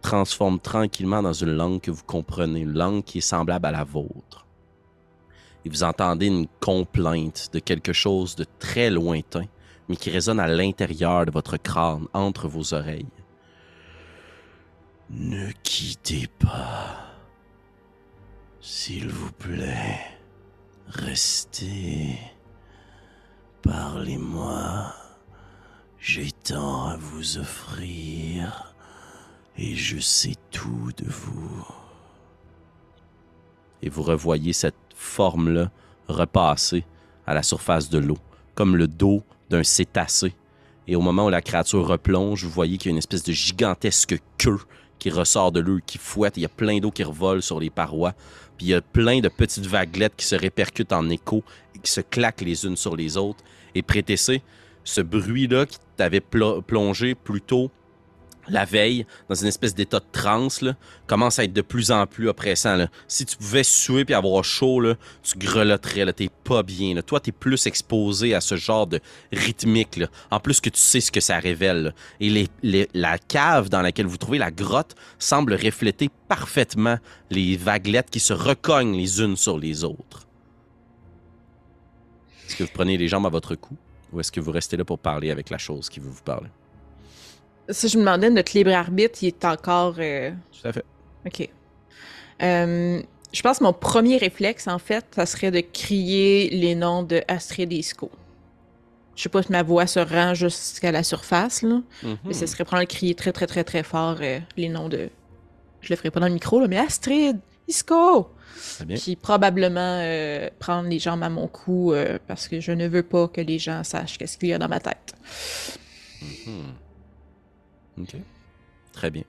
transforme 0.00 0.58
tranquillement 0.58 1.22
dans 1.22 1.34
une 1.34 1.54
langue 1.54 1.82
que 1.82 1.90
vous 1.90 2.04
comprenez, 2.04 2.60
une 2.60 2.72
langue 2.72 3.04
qui 3.04 3.18
est 3.18 3.20
semblable 3.20 3.66
à 3.66 3.72
la 3.72 3.84
vôtre. 3.84 4.46
Et 5.66 5.68
vous 5.68 5.82
entendez 5.82 6.26
une 6.26 6.46
complainte 6.60 7.50
de 7.52 7.58
quelque 7.58 7.92
chose 7.92 8.36
de 8.36 8.46
très 8.58 8.88
lointain, 8.90 9.44
mais 9.88 9.96
qui 9.96 10.10
résonne 10.10 10.40
à 10.40 10.48
l'intérieur 10.48 11.26
de 11.26 11.30
votre 11.30 11.58
crâne, 11.58 12.06
entre 12.14 12.48
vos 12.48 12.72
oreilles. 12.72 13.06
Ne 15.10 15.50
quittez 15.62 16.26
pas. 16.38 16.96
S'il 18.60 19.08
vous 19.08 19.32
plaît, 19.32 20.00
restez. 20.88 22.18
Parlez-moi. 23.62 24.94
J'ai 25.98 26.30
tant 26.32 26.88
à 26.88 26.96
vous 26.96 27.38
offrir 27.38 28.74
et 29.56 29.74
je 29.74 29.98
sais 29.98 30.34
tout 30.50 30.90
de 30.96 31.08
vous. 31.08 31.66
Et 33.82 33.88
vous 33.88 34.02
revoyez 34.02 34.52
cette 34.52 34.74
forme-là 34.94 35.70
repasser 36.08 36.84
à 37.26 37.34
la 37.34 37.42
surface 37.42 37.88
de 37.88 37.98
l'eau, 37.98 38.18
comme 38.54 38.76
le 38.76 38.86
dos 38.86 39.22
d'un 39.50 39.62
cétacé. 39.62 40.34
Et 40.86 40.96
au 40.96 41.00
moment 41.00 41.26
où 41.26 41.30
la 41.30 41.40
créature 41.40 41.86
replonge, 41.86 42.44
vous 42.44 42.50
voyez 42.50 42.76
qu'il 42.76 42.90
y 42.90 42.92
a 42.92 42.92
une 42.92 42.98
espèce 42.98 43.22
de 43.22 43.32
gigantesque 43.32 44.18
queue 44.36 44.60
qui 45.04 45.10
ressort 45.10 45.52
de 45.52 45.60
l'eau, 45.60 45.80
qui 45.84 45.98
fouette. 45.98 46.38
Il 46.38 46.44
y 46.44 46.46
a 46.46 46.48
plein 46.48 46.78
d'eau 46.78 46.90
qui 46.90 47.04
revole 47.04 47.42
sur 47.42 47.60
les 47.60 47.68
parois. 47.68 48.14
Puis 48.56 48.68
il 48.68 48.70
y 48.70 48.74
a 48.74 48.80
plein 48.80 49.20
de 49.20 49.28
petites 49.28 49.66
vaguelettes 49.66 50.14
qui 50.16 50.24
se 50.24 50.34
répercutent 50.34 50.94
en 50.94 51.10
écho 51.10 51.44
et 51.76 51.78
qui 51.80 51.92
se 51.92 52.00
claquent 52.00 52.40
les 52.40 52.64
unes 52.64 52.78
sur 52.78 52.96
les 52.96 53.18
autres. 53.18 53.44
Et 53.74 53.82
Prétessé, 53.82 54.40
ce 54.82 55.02
bruit-là 55.02 55.66
qui 55.66 55.76
t'avait 55.98 56.20
plo- 56.22 56.62
plongé 56.62 57.14
plus 57.14 57.42
tôt 57.42 57.70
la 58.48 58.64
veille 58.64 59.06
dans 59.28 59.34
une 59.34 59.46
espèce 59.46 59.74
d'état 59.74 60.00
de 60.00 60.04
transe 60.12 60.64
commence 61.06 61.38
à 61.38 61.44
être 61.44 61.52
de 61.52 61.62
plus 61.62 61.90
en 61.90 62.06
plus 62.06 62.28
oppressant. 62.28 62.86
Si 63.08 63.26
tu 63.26 63.36
pouvais 63.36 63.62
suer 63.62 64.04
puis 64.04 64.14
avoir 64.14 64.44
chaud, 64.44 64.82
tu 65.22 65.38
grelotterais. 65.38 66.12
T'es 66.12 66.30
pas 66.44 66.62
bien. 66.62 67.00
Toi, 67.02 67.20
t'es 67.20 67.32
plus 67.32 67.66
exposé 67.66 68.34
à 68.34 68.40
ce 68.40 68.56
genre 68.56 68.86
de 68.86 69.00
rythmique. 69.32 70.00
En 70.30 70.40
plus 70.40 70.60
que 70.60 70.70
tu 70.70 70.80
sais 70.80 71.00
ce 71.00 71.12
que 71.12 71.20
ça 71.20 71.38
révèle. 71.38 71.94
Et 72.20 72.48
la 72.94 73.18
cave 73.18 73.68
dans 73.68 73.82
laquelle 73.82 74.06
vous 74.06 74.16
trouvez 74.16 74.38
la 74.38 74.50
grotte 74.50 74.94
semble 75.18 75.54
refléter 75.54 76.10
parfaitement 76.28 76.98
les 77.30 77.56
vaguelettes 77.56 78.10
qui 78.10 78.20
se 78.20 78.32
recognent 78.32 78.96
les 78.96 79.20
unes 79.20 79.36
sur 79.36 79.58
les 79.58 79.84
autres. 79.84 80.26
Est-ce 82.46 82.56
que 82.56 82.64
vous 82.64 82.70
prenez 82.72 82.96
les 82.96 83.08
jambes 83.08 83.26
à 83.26 83.30
votre 83.30 83.54
cou 83.54 83.76
ou 84.12 84.20
est-ce 84.20 84.30
que 84.30 84.40
vous 84.40 84.52
restez 84.52 84.76
là 84.76 84.84
pour 84.84 84.98
parler 84.98 85.30
avec 85.30 85.50
la 85.50 85.58
chose 85.58 85.88
qui 85.88 85.98
veut 85.98 86.10
vous 86.10 86.22
parler? 86.22 86.50
Si 87.70 87.88
je 87.88 87.96
me 87.96 88.02
demandais, 88.02 88.30
notre 88.30 88.52
libre 88.56 88.72
arbitre, 88.72 89.18
il 89.22 89.28
est 89.28 89.44
encore. 89.44 89.94
euh, 89.98 90.30
Tout 90.60 90.68
à 90.68 90.72
fait. 90.72 90.84
OK. 91.26 91.48
Euh, 92.42 93.00
je 93.32 93.42
pense 93.42 93.58
que 93.58 93.64
mon 93.64 93.72
premier 93.72 94.16
réflexe, 94.18 94.68
en 94.68 94.78
fait, 94.78 95.04
ça 95.14 95.24
serait 95.26 95.50
de 95.50 95.60
crier 95.60 96.50
les 96.50 96.74
noms 96.74 97.02
de 97.02 97.22
Astrid 97.28 97.72
et 97.72 97.76
Isco. 97.76 98.10
Je 99.16 99.22
sais 99.22 99.28
pas 99.28 99.42
si 99.42 99.52
ma 99.52 99.62
voix 99.62 99.86
se 99.86 100.00
rend 100.00 100.34
jusqu'à 100.34 100.90
la 100.92 101.02
surface, 101.04 101.62
là, 101.62 101.80
mais 102.24 102.34
ce 102.34 102.46
serait 102.46 102.64
probablement 102.64 102.88
de 102.90 102.92
crier 102.96 103.14
très, 103.14 103.32
très, 103.32 103.46
très, 103.46 103.62
très 103.64 103.82
fort 103.84 104.16
euh, 104.20 104.40
les 104.56 104.68
noms 104.68 104.88
de. 104.88 105.08
Je 105.80 105.90
le 105.90 105.96
ferai 105.96 106.10
pas 106.10 106.18
dans 106.20 106.26
le 106.28 106.34
micro, 106.34 106.58
là, 106.60 106.66
mais 106.68 106.78
Astrid, 106.78 107.38
Isco! 107.68 108.28
Bien. 108.84 108.96
Puis 108.96 109.16
probablement 109.16 109.98
euh, 110.02 110.48
prendre 110.58 110.88
les 110.88 110.98
jambes 110.98 111.22
à 111.22 111.28
mon 111.28 111.46
cou 111.48 111.92
parce 112.26 112.46
que 112.48 112.60
je 112.60 112.72
ne 112.72 112.86
veux 112.88 113.02
pas 113.02 113.28
que 113.28 113.40
les 113.40 113.58
gens 113.58 113.82
sachent 113.84 114.16
qu'est-ce 114.18 114.36
qu'il 114.38 114.48
y 114.48 114.52
a 114.52 114.58
dans 114.58 114.68
ma 114.68 114.80
tête. 114.80 115.14
Mhm. 116.46 116.72
OK. 117.98 118.16
Très 118.92 119.10
bien. 119.10 119.24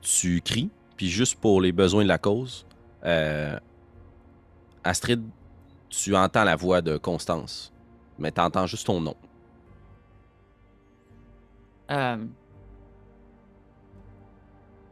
Tu 0.00 0.40
cries, 0.40 0.70
puis 0.96 1.08
juste 1.08 1.36
pour 1.40 1.60
les 1.60 1.72
besoins 1.72 2.02
de 2.02 2.08
la 2.08 2.18
cause, 2.18 2.66
euh, 3.04 3.58
Astrid, 4.84 5.22
tu 5.88 6.16
entends 6.16 6.44
la 6.44 6.56
voix 6.56 6.80
de 6.82 6.96
Constance, 6.96 7.72
mais 8.18 8.32
tu 8.32 8.40
entends 8.40 8.66
juste 8.66 8.86
ton 8.86 9.00
nom. 9.00 9.16
Euh, 11.90 12.24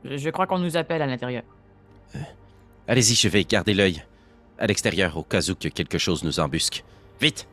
Je 0.04 0.16
je 0.16 0.30
crois 0.30 0.46
qu'on 0.46 0.58
nous 0.58 0.76
appelle 0.76 1.02
à 1.02 1.06
l'intérieur. 1.06 1.42
Allez-y, 2.86 3.14
je 3.14 3.28
vais 3.28 3.44
garder 3.44 3.74
l'œil 3.74 4.02
à 4.58 4.66
l'extérieur 4.66 5.16
au 5.16 5.22
cas 5.22 5.40
où 5.50 5.54
que 5.54 5.68
quelque 5.68 5.98
chose 5.98 6.24
nous 6.24 6.40
embusque. 6.40 6.84
Vite! 7.20 7.46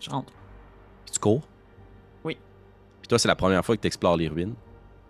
Je 0.00 0.10
rentre. 0.10 0.32
Tu 1.12 1.18
cours? 1.18 1.46
Puis 3.04 3.08
toi, 3.10 3.18
c'est 3.18 3.28
la 3.28 3.36
première 3.36 3.62
fois 3.62 3.76
que 3.76 3.82
tu 3.82 3.86
explores 3.86 4.16
les 4.16 4.28
ruines? 4.28 4.54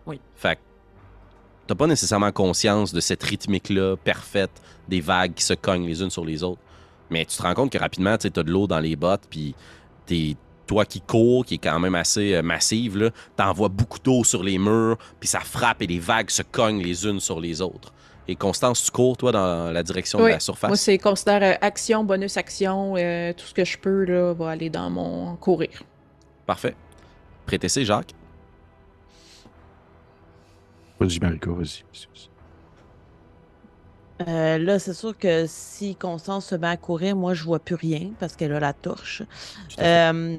Oui. 0.04 0.20
Fait 0.35 0.57
que 0.57 0.61
t'as 1.68 1.76
pas 1.76 1.87
nécessairement 1.87 2.33
conscience 2.33 2.92
de 2.92 2.98
cette 2.98 3.22
rythmique-là 3.22 3.94
parfaite 3.94 4.50
des 4.88 5.00
vagues 5.00 5.33
qui 5.33 5.44
se 5.44 5.54
cognent 5.54 5.87
les 5.87 6.02
unes 6.02 6.11
sur 6.11 6.24
les 6.24 6.42
autres. 6.42 6.61
Mais 7.09 7.24
tu 7.24 7.37
te 7.37 7.42
rends 7.42 7.54
compte 7.54 7.70
que 7.70 7.78
rapidement, 7.78 8.18
tu 8.18 8.26
as 8.26 8.30
de 8.30 8.50
l'eau 8.50 8.66
dans 8.66 8.80
les 8.80 8.96
bottes, 8.96 9.22
puis 9.30 9.54
t'es 10.07 10.35
toi 10.66 10.85
qui 10.85 11.02
cours, 11.02 11.44
qui 11.44 11.54
est 11.54 11.59
quand 11.59 11.78
même 11.78 11.94
assez 11.94 12.35
euh, 12.35 12.42
massive, 12.42 12.98
là, 12.98 13.11
t'envoies 13.37 13.68
beaucoup 13.68 14.00
d'eau 14.00 14.24
sur 14.24 14.42
les 14.42 14.59
murs, 14.59 14.98
puis 15.20 15.28
ça 15.28 15.38
frappe 15.38 15.80
et 15.83 15.87
les 15.87 16.00
vagues 16.00 16.30
se 16.30 16.42
cognent 16.42 16.83
les 16.83 17.07
unes 17.07 17.20
sur 17.20 17.38
les 17.38 17.62
autres. 17.62 17.92
Et 18.26 18.35
Constance, 18.35 18.83
tu 18.83 18.90
cours, 18.90 19.16
toi, 19.16 19.30
dans 19.30 19.70
la 19.70 19.83
direction 19.85 20.18
Oui. 20.18 20.30
de 20.30 20.30
la 20.30 20.40
surface? 20.40 20.68
Moi, 20.68 20.76
c'est 20.76 20.98
considère 20.98 21.44
euh, 21.44 21.54
action, 21.61 22.02
bonus 22.02 22.37
action, 22.38 22.96
euh, 22.96 23.33
tout 23.35 23.46
ce 23.46 23.54
que 23.54 23.64
je 23.64 23.78
peux 23.78 24.02
là, 24.04 24.33
va 24.33 24.50
aller 24.50 24.68
dans 24.68 24.90
mon 24.90 25.37
courir. 25.37 25.85
Parfait. 26.44 26.74
Prêtez 27.46 27.85
Jacques. 27.85 28.14
Vas-y, 30.98 31.18
Mariko, 31.20 31.54
vas-y. 31.54 31.85
Euh, 34.28 34.59
là, 34.59 34.78
c'est 34.78 34.94
sûr 34.94 35.18
que 35.18 35.44
si 35.48 35.96
Constance 35.96 36.46
se 36.46 36.54
met 36.54 36.68
à 36.68 36.76
courir, 36.76 37.16
moi, 37.16 37.35
je 37.35 37.42
vois 37.42 37.59
plus 37.59 37.74
rien 37.74 38.11
parce 38.20 38.37
qu'elle 38.37 38.52
a 38.52 38.61
la 38.61 38.72
torche. 38.72 39.22
Euh, 39.80 40.37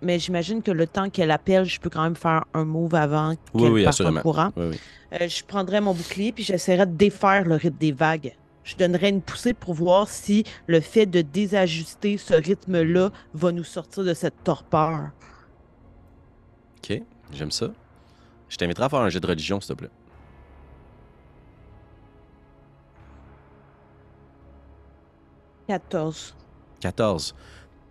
mais 0.00 0.18
j'imagine 0.18 0.62
que 0.62 0.70
le 0.70 0.86
temps 0.86 1.10
qu'elle 1.10 1.30
appelle, 1.30 1.64
je 1.64 1.78
peux 1.78 1.90
quand 1.90 2.02
même 2.02 2.16
faire 2.16 2.46
un 2.54 2.64
move 2.64 2.94
avant 2.94 3.34
Oui, 3.52 3.62
qu'elle 3.62 3.72
oui, 3.72 3.84
parte 3.84 4.00
en 4.00 4.14
courant. 4.14 4.50
Oui, 4.56 4.66
oui. 4.70 4.80
Euh, 5.20 5.28
je 5.28 5.44
prendrais 5.44 5.80
mon 5.80 5.94
bouclier 5.94 6.32
puis 6.32 6.44
j'essaierais 6.44 6.86
de 6.86 6.96
défaire 6.96 7.44
le 7.44 7.56
rythme 7.56 7.78
des 7.78 7.92
vagues. 7.92 8.34
Je 8.64 8.76
donnerais 8.76 9.08
une 9.10 9.22
poussée 9.22 9.54
pour 9.54 9.74
voir 9.74 10.08
si 10.08 10.44
le 10.66 10.80
fait 10.80 11.06
de 11.06 11.22
désajuster 11.22 12.18
ce 12.18 12.34
rythme-là 12.34 13.10
va 13.32 13.52
nous 13.52 13.64
sortir 13.64 14.04
de 14.04 14.12
cette 14.12 14.42
torpeur. 14.44 15.10
OK, 16.78 17.02
j'aime 17.32 17.50
ça. 17.50 17.68
Je 18.48 18.56
t'inviterai 18.56 18.84
à 18.86 18.88
faire 18.88 19.00
un 19.00 19.08
jet 19.10 19.20
de 19.20 19.26
religion, 19.26 19.60
s'il 19.60 19.74
te 19.74 19.78
plaît. 19.78 19.90
14. 25.68 26.34
14. 26.80 27.34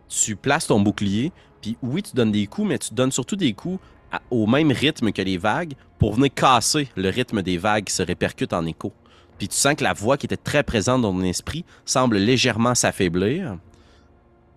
Tu 0.09 0.35
places 0.35 0.67
ton 0.67 0.79
bouclier, 0.79 1.31
puis 1.61 1.77
oui, 1.81 2.01
tu 2.01 2.15
donnes 2.15 2.31
des 2.31 2.47
coups, 2.47 2.67
mais 2.67 2.77
tu 2.79 2.93
donnes 2.93 3.11
surtout 3.11 3.35
des 3.35 3.53
coups 3.53 3.79
à- 4.11 4.21
au 4.31 4.47
même 4.47 4.71
rythme 4.71 5.11
que 5.11 5.21
les 5.21 5.37
vagues 5.37 5.73
pour 5.99 6.13
venir 6.13 6.33
casser 6.33 6.89
le 6.95 7.09
rythme 7.09 7.41
des 7.41 7.57
vagues 7.57 7.83
qui 7.85 7.93
se 7.93 8.03
répercutent 8.03 8.53
en 8.53 8.65
écho. 8.65 8.93
Puis 9.37 9.49
tu 9.49 9.55
sens 9.55 9.75
que 9.75 9.83
la 9.83 9.93
voix 9.93 10.17
qui 10.17 10.25
était 10.25 10.37
très 10.37 10.63
présente 10.63 11.01
dans 11.01 11.11
ton 11.13 11.21
esprit 11.21 11.65
semble 11.85 12.17
légèrement 12.17 12.73
s'affaiblir. 12.73 13.57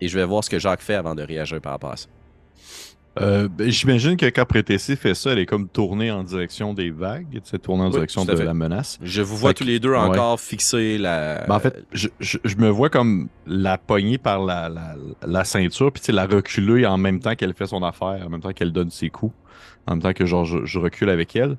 Et 0.00 0.08
je 0.08 0.18
vais 0.18 0.24
voir 0.24 0.42
ce 0.42 0.48
que 0.48 0.58
Jacques 0.58 0.80
fait 0.80 0.94
avant 0.94 1.14
de 1.14 1.22
réagir 1.22 1.60
par 1.60 1.72
rapport 1.72 1.90
à 1.92 1.96
ça. 1.96 2.06
Euh, 3.20 3.48
ben, 3.48 3.68
J'imagine 3.70 4.16
que 4.16 4.26
quand 4.26 4.44
Prétessé 4.44 4.94
fait 4.94 5.14
ça, 5.14 5.32
elle 5.32 5.40
est 5.40 5.46
comme 5.46 5.68
tournée 5.68 6.10
en 6.12 6.22
direction 6.22 6.74
des 6.74 6.90
vagues, 6.90 7.40
tournée 7.62 7.82
en 7.82 7.86
Oui, 7.86 7.92
direction 7.92 8.24
de 8.24 8.32
la 8.32 8.54
menace. 8.54 8.98
Je 9.02 9.20
vous 9.20 9.36
vois 9.36 9.50
Fait 9.50 9.54
tous 9.54 9.64
que- 9.64 9.68
les 9.68 9.80
deux 9.80 9.90
ouais. 9.90 9.96
encore 9.98 10.38
fixer 10.38 10.96
la. 10.96 11.44
Ben, 11.48 11.56
en 11.56 11.60
fait, 11.60 11.84
je, 11.92 12.08
je- 12.20 12.38
je 12.44 12.56
me 12.56 12.68
vois 12.68 12.88
comme 12.88 13.28
la 13.46 13.78
poignée 13.78 14.16
par 14.18 14.44
la, 14.44 14.68
la, 14.68 14.94
la 15.26 15.44
ceinture, 15.44 15.90
puis 15.92 16.00
tu 16.00 16.06
sais, 16.06 16.12
la 16.12 16.26
reculer 16.26 16.86
en 16.86 16.98
même 16.98 17.18
temps 17.20 17.34
qu'elle 17.34 17.52
fait 17.54 17.66
son 17.66 17.82
affaire, 17.82 18.22
en 18.24 18.28
même 18.30 18.40
temps 18.40 18.52
qu'elle 18.52 18.72
donne 18.72 18.90
ses 18.90 19.10
coups, 19.10 19.34
en 19.88 19.92
même 19.94 20.02
temps 20.02 20.12
que 20.12 20.24
genre 20.24 20.44
je, 20.44 20.64
je 20.64 20.78
recule 20.78 21.10
avec 21.10 21.34
elle. 21.34 21.56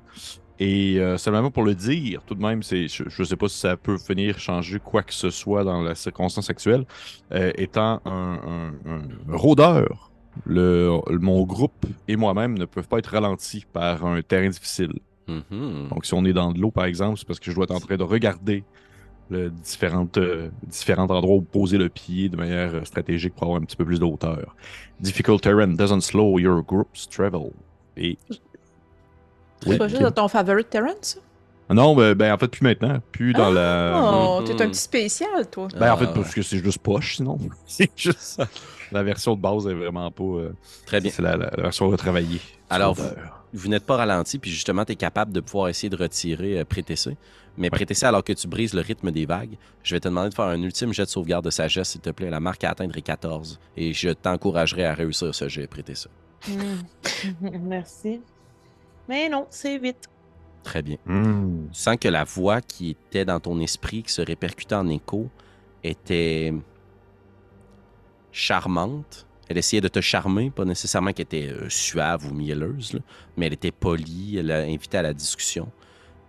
Et 0.58 0.98
euh, 1.00 1.18
seulement 1.18 1.50
pour 1.50 1.64
le 1.64 1.74
dire, 1.74 2.22
tout 2.24 2.34
de 2.34 2.42
même, 2.42 2.62
c'est, 2.62 2.86
je, 2.88 3.02
je 3.08 3.24
sais 3.24 3.36
pas 3.36 3.48
si 3.48 3.58
ça 3.58 3.76
peut 3.76 3.96
venir 4.08 4.38
changer 4.38 4.78
quoi 4.78 5.02
que 5.02 5.12
ce 5.12 5.28
soit 5.28 5.64
dans 5.64 5.82
la 5.82 5.94
circonstance 5.96 6.48
actuelle, 6.50 6.84
euh, 7.32 7.50
étant 7.56 8.00
un, 8.04 8.38
un- 8.86 9.32
un 9.32 9.36
rôdeur. 9.36 10.11
Le, 10.46 10.98
mon 11.10 11.42
groupe 11.44 11.86
et 12.08 12.16
moi-même 12.16 12.58
ne 12.58 12.64
peuvent 12.64 12.88
pas 12.88 12.98
être 12.98 13.08
ralentis 13.08 13.64
par 13.70 14.04
un 14.06 14.22
terrain 14.22 14.48
difficile. 14.48 14.92
Mhm. 15.28 15.88
Donc, 15.90 16.04
si 16.04 16.14
on 16.14 16.24
est 16.24 16.32
dans 16.32 16.52
de 16.52 16.60
l'eau, 16.60 16.70
par 16.70 16.84
exemple, 16.84 17.18
c'est 17.18 17.26
parce 17.26 17.38
que 17.38 17.50
je 17.50 17.54
dois 17.54 17.64
être 17.64 17.74
en 17.74 17.80
train 17.80 17.96
de 17.96 18.02
regarder 18.02 18.64
le 19.30 19.50
différentes, 19.50 20.18
euh, 20.18 20.50
différents 20.66 21.08
endroits 21.08 21.36
où 21.36 21.42
poser 21.42 21.78
le 21.78 21.88
pied 21.88 22.28
de 22.28 22.36
manière 22.36 22.74
euh, 22.74 22.84
stratégique 22.84 23.34
pour 23.34 23.44
avoir 23.44 23.60
un 23.60 23.64
petit 23.64 23.76
peu 23.76 23.84
plus 23.84 23.98
de 23.98 24.04
hauteur. 24.04 24.54
Difficult 25.00 25.40
terrain 25.42 25.68
doesn't 25.68 26.00
slow 26.00 26.38
your 26.38 26.62
group's 26.62 27.08
travel. 27.08 27.50
Et 27.96 28.18
C'est 29.60 29.78
pas 29.78 29.88
juste 29.88 30.02
dans 30.02 30.10
ton 30.10 30.28
favorite 30.28 30.70
terrain, 30.70 30.94
ça? 31.00 31.20
Non, 31.70 31.94
ben, 31.96 32.14
ben, 32.14 32.32
en 32.34 32.38
fait, 32.38 32.48
plus 32.48 32.62
maintenant. 32.62 32.98
Plus 33.12 33.32
dans 33.32 33.50
la. 33.50 33.92
Oh, 34.38 34.42
t'es 34.44 34.60
un 34.62 34.68
petit 34.68 34.80
spécial, 34.80 35.48
toi. 35.50 35.68
Ben, 35.78 35.92
en 35.92 35.96
fait, 35.96 36.08
parce 36.12 36.34
que 36.34 36.42
c'est 36.42 36.58
juste 36.58 36.78
poche, 36.78 37.16
sinon. 37.16 37.38
c'est 37.66 37.90
juste. 37.96 38.42
La 38.90 39.02
version 39.02 39.34
de 39.36 39.40
base 39.40 39.66
est 39.66 39.74
vraiment 39.74 40.10
pas. 40.10 40.22
euh, 40.24 40.52
Très 40.86 41.00
bien. 41.00 41.10
C'est 41.10 41.22
la, 41.22 41.36
la- 41.36 41.50
la 41.56 41.62
version 41.62 41.88
retravaillée. 41.88 42.40
Alors, 42.68 42.96
vous 43.54 43.68
n'êtes 43.68 43.86
pas 43.86 43.96
ralenti, 43.96 44.38
puis 44.38 44.50
justement, 44.50 44.84
tu 44.84 44.92
es 44.92 44.96
capable 44.96 45.32
de 45.32 45.40
pouvoir 45.40 45.68
essayer 45.68 45.88
de 45.88 45.96
retirer 45.96 46.58
euh, 46.60 46.64
Prétessé. 46.64 47.16
Mais 47.56 47.70
Prétessé, 47.70 48.06
alors 48.06 48.24
que 48.24 48.32
tu 48.32 48.48
brises 48.48 48.72
le 48.74 48.80
rythme 48.80 49.10
des 49.10 49.24
vagues, 49.26 49.56
je 49.82 49.94
vais 49.94 50.00
te 50.00 50.08
demander 50.08 50.30
de 50.30 50.34
faire 50.34 50.46
un 50.46 50.60
ultime 50.62 50.92
jet 50.92 51.04
de 51.04 51.08
sauvegarde 51.08 51.44
de 51.44 51.50
sagesse, 51.50 51.90
s'il 51.90 52.00
te 52.00 52.10
plaît. 52.10 52.28
La 52.30 52.40
marque 52.40 52.64
à 52.64 52.70
atteindre 52.70 52.96
est 52.96 53.02
14. 53.02 53.58
Et 53.76 53.92
je 53.94 54.08
t'encouragerai 54.10 54.84
à 54.84 54.94
réussir 54.94 55.34
ce 55.34 55.48
jet, 55.48 55.66
Prétessé. 55.66 56.08
Hmm. 56.48 57.40
Merci. 57.62 58.20
Mais 59.08 59.28
non, 59.28 59.46
c'est 59.50 59.78
vite. 59.78 60.08
Très 60.62 60.82
bien. 60.82 60.96
Hmm. 61.06 61.68
Tu 61.72 61.80
sens 61.80 61.96
que 62.00 62.08
la 62.08 62.24
voix 62.24 62.60
qui 62.60 62.90
était 62.90 63.24
dans 63.24 63.40
ton 63.40 63.60
esprit, 63.60 64.02
qui 64.02 64.12
se 64.12 64.22
répercutait 64.22 64.74
en 64.74 64.88
écho, 64.88 65.28
était 65.82 66.52
charmante. 68.30 69.26
Elle 69.48 69.58
essayait 69.58 69.80
de 69.80 69.88
te 69.88 70.00
charmer, 70.00 70.50
pas 70.50 70.64
nécessairement 70.64 71.12
qu'elle 71.12 71.24
était 71.24 71.48
euh, 71.48 71.68
suave 71.68 72.26
ou 72.30 72.34
mielleuse, 72.34 72.94
là, 72.94 73.00
mais 73.36 73.46
elle 73.46 73.52
était 73.52 73.72
polie, 73.72 74.38
elle 74.38 74.50
a 74.50 74.60
invité 74.60 74.98
à 74.98 75.02
la 75.02 75.12
discussion. 75.12 75.70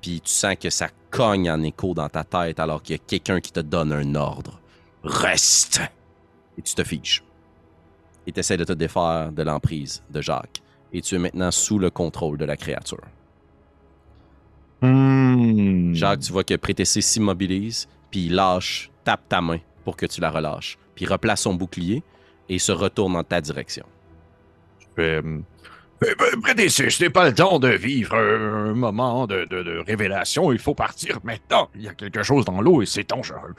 Puis 0.02 0.20
tu 0.20 0.32
sens 0.32 0.56
que 0.60 0.70
ça 0.70 0.90
cogne 1.10 1.50
en 1.50 1.62
écho 1.62 1.94
dans 1.94 2.10
ta 2.10 2.26
tête 2.26 2.60
alors 2.60 2.82
qu'il 2.82 2.96
y 2.96 3.00
a 3.00 3.04
quelqu'un 3.06 3.40
qui 3.40 3.54
te 3.54 3.62
donne 3.62 3.94
un 3.94 4.16
ordre. 4.16 4.60
Reste! 5.04 5.82
Et 6.58 6.62
tu 6.62 6.76
te 6.76 6.84
fiches. 6.84 7.24
Et 8.28 8.32
tu 8.32 8.40
essaies 8.40 8.58
de 8.58 8.66
te 8.66 8.74
défaire 8.74 9.32
de 9.32 9.44
l'emprise 9.44 10.04
de 10.10 10.22
Jacques. 10.22 10.62
Et 10.92 11.02
tu 11.02 11.16
es 11.16 11.20
maintenant 11.20 11.52
sous 11.52 11.80
le 11.80 11.90
contrôle 11.90 12.38
de 12.38 12.46
la 12.46 12.58
créature. 12.58 13.02
Hmm. 14.84 15.94
Jacques, 15.94 16.20
tu 16.20 16.34
vois 16.34 16.44
que 16.44 16.56
Prétessé 16.56 17.00
s'immobilise, 17.00 17.88
puis 18.12 18.26
il 18.26 18.36
lâche, 18.36 18.92
tape 19.06 19.28
ta 19.30 19.40
main 19.42 19.60
pour 19.86 19.96
que 19.96 20.06
tu 20.06 20.20
la 20.20 20.30
relâches. 20.30 20.78
Puis 20.94 21.06
il 21.06 21.12
replace 21.12 21.42
son 21.44 21.54
bouclier 21.54 22.04
et 22.50 22.60
se 22.60 22.74
retourne 22.74 23.14
dans 23.14 23.24
ta 23.24 23.40
direction. 23.40 23.86
Euh, 25.00 25.40
Prédécé, 26.42 26.90
ce 26.90 27.02
n'est 27.04 27.10
pas 27.10 27.30
le 27.30 27.34
temps 27.34 27.60
de 27.60 27.70
vivre 27.70 28.14
un, 28.16 28.74
moment 28.74 29.26
de, 29.26 29.46
de- 29.46 29.64
de 29.64 29.78
révélation. 29.88 30.52
Il 30.52 30.60
faut 30.60 30.76
partir 30.76 31.20
maintenant. 31.24 31.70
Il 31.76 31.84
y 31.84 31.88
a 31.88 31.94
quelque 31.94 32.22
chose 32.24 32.44
dans 32.44 32.60
l'eau 32.60 32.82
et 32.82 32.86
c'est 32.86 33.08
dangereux. 33.10 33.56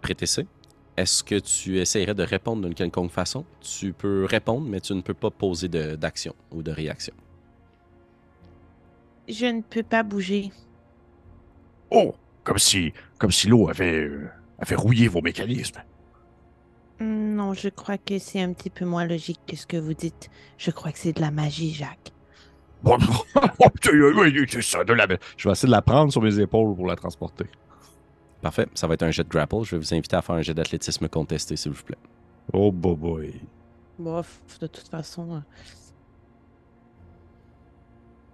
Prétessé, 0.00 0.46
est-ce 0.96 1.24
que 1.24 1.40
tu 1.40 1.78
essaierais 1.80 2.14
de 2.14 2.22
répondre 2.22 2.62
d'une 2.62 2.74
quelconque 2.74 3.10
façon? 3.10 3.44
Tu 3.60 3.92
peux 3.92 4.26
répondre, 4.26 4.66
mais 4.68 4.80
tu 4.80 4.94
ne 4.94 5.00
peux 5.00 5.14
pas 5.14 5.30
poser 5.32 5.68
d'action 5.68 6.36
ou 6.52 6.62
de 6.62 6.70
réaction. 6.70 7.14
Je 9.28 9.46
ne 9.46 9.62
peux 9.62 9.82
pas 9.82 10.02
bouger. 10.02 10.50
Oh, 11.90 12.14
comme 12.42 12.58
si, 12.58 12.92
comme 13.18 13.30
si 13.30 13.48
l'eau 13.48 13.68
avait, 13.68 14.04
euh, 14.04 14.28
avait 14.58 14.76
rouillé 14.76 15.08
vos 15.08 15.22
mécanismes. 15.22 15.80
Hmm, 17.00 17.34
Non, 17.34 17.54
je 17.54 17.68
crois 17.68 17.98
que 17.98 18.18
c'est 18.18 18.40
un 18.40 18.52
petit 18.52 18.70
peu 18.70 18.84
moins 18.84 19.06
logique 19.06 19.40
que 19.46 19.56
ce 19.56 19.66
que 19.66 19.76
vous 19.76 19.94
dites. 19.94 20.30
Je 20.58 20.70
crois 20.70 20.92
que 20.92 20.98
c'est 20.98 21.12
de 21.12 21.20
la 21.20 21.30
magie, 21.30 21.72
Jacques. 21.72 22.12
Bon, 22.82 22.98
oui, 23.92 24.46
c'est 24.50 24.62
ça, 24.62 24.84
de 24.84 24.92
la... 24.92 25.06
Je 25.38 25.48
vais 25.48 25.52
essayer 25.52 25.68
de 25.68 25.72
la 25.72 25.80
prendre 25.82 26.12
sur 26.12 26.20
mes 26.20 26.38
épaules 26.38 26.74
pour 26.76 26.86
la 26.86 26.96
transporter. 26.96 27.46
Parfait, 28.42 28.66
ça 28.74 28.86
va 28.86 28.92
être 28.94 29.02
un 29.04 29.10
jet 29.10 29.24
de 29.24 29.28
grapple. 29.28 29.62
Je 29.64 29.76
vais 29.76 29.78
vous 29.78 29.94
inviter 29.94 30.16
à 30.16 30.22
faire 30.22 30.34
un 30.34 30.42
jet 30.42 30.52
d'athlétisme 30.52 31.08
contesté, 31.08 31.56
s'il 31.56 31.72
vous 31.72 31.82
plaît. 31.82 31.96
Oh, 32.52 32.70
boy, 32.70 32.94
boy. 32.94 33.40
Bof, 33.98 34.40
de 34.60 34.66
toute 34.66 34.88
façon. 34.88 35.42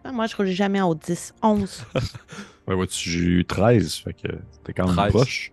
Ah, 0.05 0.13
moi, 0.13 0.27
je 0.27 0.37
roule 0.37 0.47
jamais 0.47 0.81
en 0.81 0.89
haut 0.89 0.95
de 0.95 1.01
10. 1.01 1.35
11. 1.43 1.85
Ouais, 2.67 2.75
vois-tu, 2.75 3.11
j'ai 3.11 3.19
eu 3.19 3.45
13, 3.45 3.95
fait 3.97 4.13
que 4.13 4.29
t'es 4.65 4.73
quand 4.73 4.87
même 4.87 4.97
13. 4.97 5.13
proche. 5.13 5.53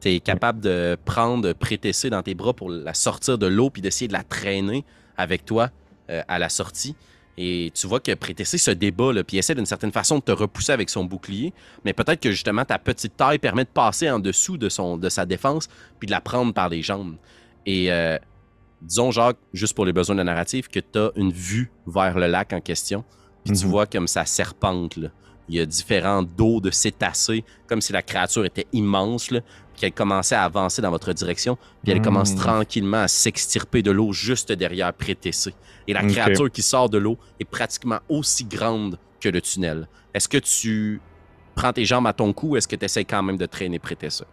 Tu 0.00 0.08
es 0.08 0.20
capable 0.20 0.60
de 0.60 0.96
prendre 1.04 1.52
Prétessé 1.52 2.08
dans 2.08 2.22
tes 2.22 2.34
bras 2.34 2.54
pour 2.54 2.70
la 2.70 2.94
sortir 2.94 3.36
de 3.36 3.46
l'eau 3.46 3.68
puis 3.68 3.82
d'essayer 3.82 4.08
de 4.08 4.12
la 4.12 4.22
traîner 4.22 4.84
avec 5.16 5.44
toi 5.44 5.70
euh, 6.10 6.22
à 6.28 6.38
la 6.38 6.48
sortie. 6.48 6.96
Et 7.36 7.70
tu 7.74 7.86
vois 7.86 8.00
que 8.00 8.14
Prétessé 8.14 8.58
se 8.58 8.70
débat, 8.70 9.12
là, 9.12 9.22
puis 9.24 9.36
essaie 9.36 9.54
d'une 9.54 9.66
certaine 9.66 9.92
façon 9.92 10.16
de 10.18 10.22
te 10.22 10.32
repousser 10.32 10.72
avec 10.72 10.88
son 10.90 11.04
bouclier. 11.04 11.52
Mais 11.84 11.92
peut-être 11.92 12.20
que 12.20 12.30
justement 12.30 12.64
ta 12.64 12.78
petite 12.78 13.16
taille 13.16 13.38
permet 13.38 13.64
de 13.64 13.70
passer 13.70 14.10
en 14.10 14.18
dessous 14.18 14.56
de, 14.56 14.68
son, 14.68 14.96
de 14.96 15.08
sa 15.08 15.26
défense 15.26 15.68
puis 15.98 16.06
de 16.06 16.12
la 16.12 16.20
prendre 16.20 16.54
par 16.54 16.68
les 16.68 16.82
jambes. 16.82 17.16
Et 17.66 17.92
euh, 17.92 18.16
disons, 18.80 19.10
Jacques, 19.10 19.36
juste 19.52 19.74
pour 19.74 19.84
les 19.84 19.92
besoins 19.92 20.14
de 20.14 20.20
la 20.20 20.24
narrative, 20.24 20.68
que 20.68 20.80
tu 20.80 20.98
as 20.98 21.10
une 21.16 21.32
vue 21.32 21.70
vers 21.86 22.18
le 22.18 22.26
lac 22.26 22.52
en 22.52 22.60
question. 22.60 23.04
Puis 23.44 23.54
tu 23.54 23.64
Mhm. 23.64 23.70
vois 23.70 23.86
comme 23.86 24.06
ça 24.08 24.24
serpente. 24.24 24.96
Là. 24.96 25.08
Il 25.48 25.56
y 25.56 25.60
a 25.60 25.66
différents 25.66 26.22
dos 26.22 26.60
de 26.60 26.70
cétacés, 26.70 27.44
comme 27.66 27.80
si 27.80 27.92
la 27.92 28.02
créature 28.02 28.44
était 28.44 28.66
immense. 28.72 29.30
Là 29.30 29.40
puis 29.72 29.82
qu'elle 29.82 29.92
commençait 29.94 30.34
à 30.34 30.42
avancer 30.42 30.82
dans 30.82 30.90
votre 30.90 31.12
direction, 31.12 31.56
puis 31.84 31.92
elle 31.92 32.00
Mm. 32.00 32.02
commence 32.02 32.34
tranquillement 32.34 32.96
à 33.02 33.06
s'extirper 33.06 33.80
de 33.80 33.92
l'eau 33.92 34.12
juste 34.12 34.50
derrière 34.50 34.92
Prétessé. 34.92 35.54
Et 35.86 35.92
la 35.92 36.00
créature 36.08 36.50
qui 36.50 36.62
sort 36.62 36.88
de 36.90 36.98
l'eau 36.98 37.16
est 37.38 37.44
pratiquement 37.44 38.00
aussi 38.08 38.44
grande 38.44 38.98
que 39.20 39.28
le 39.28 39.40
tunnel. 39.40 39.86
Est-ce 40.14 40.28
que 40.28 40.38
tu 40.38 41.00
prends 41.54 41.72
tes 41.72 41.84
jambes 41.84 42.08
à 42.08 42.12
ton 42.12 42.32
cou 42.32 42.48
ou 42.50 42.56
est-ce 42.56 42.66
que 42.66 42.74
tu 42.74 42.84
essaies 42.86 43.04
quand 43.04 43.22
même 43.22 43.36
de 43.36 43.46
traîner 43.46 43.78
Prétessé? 43.78 44.24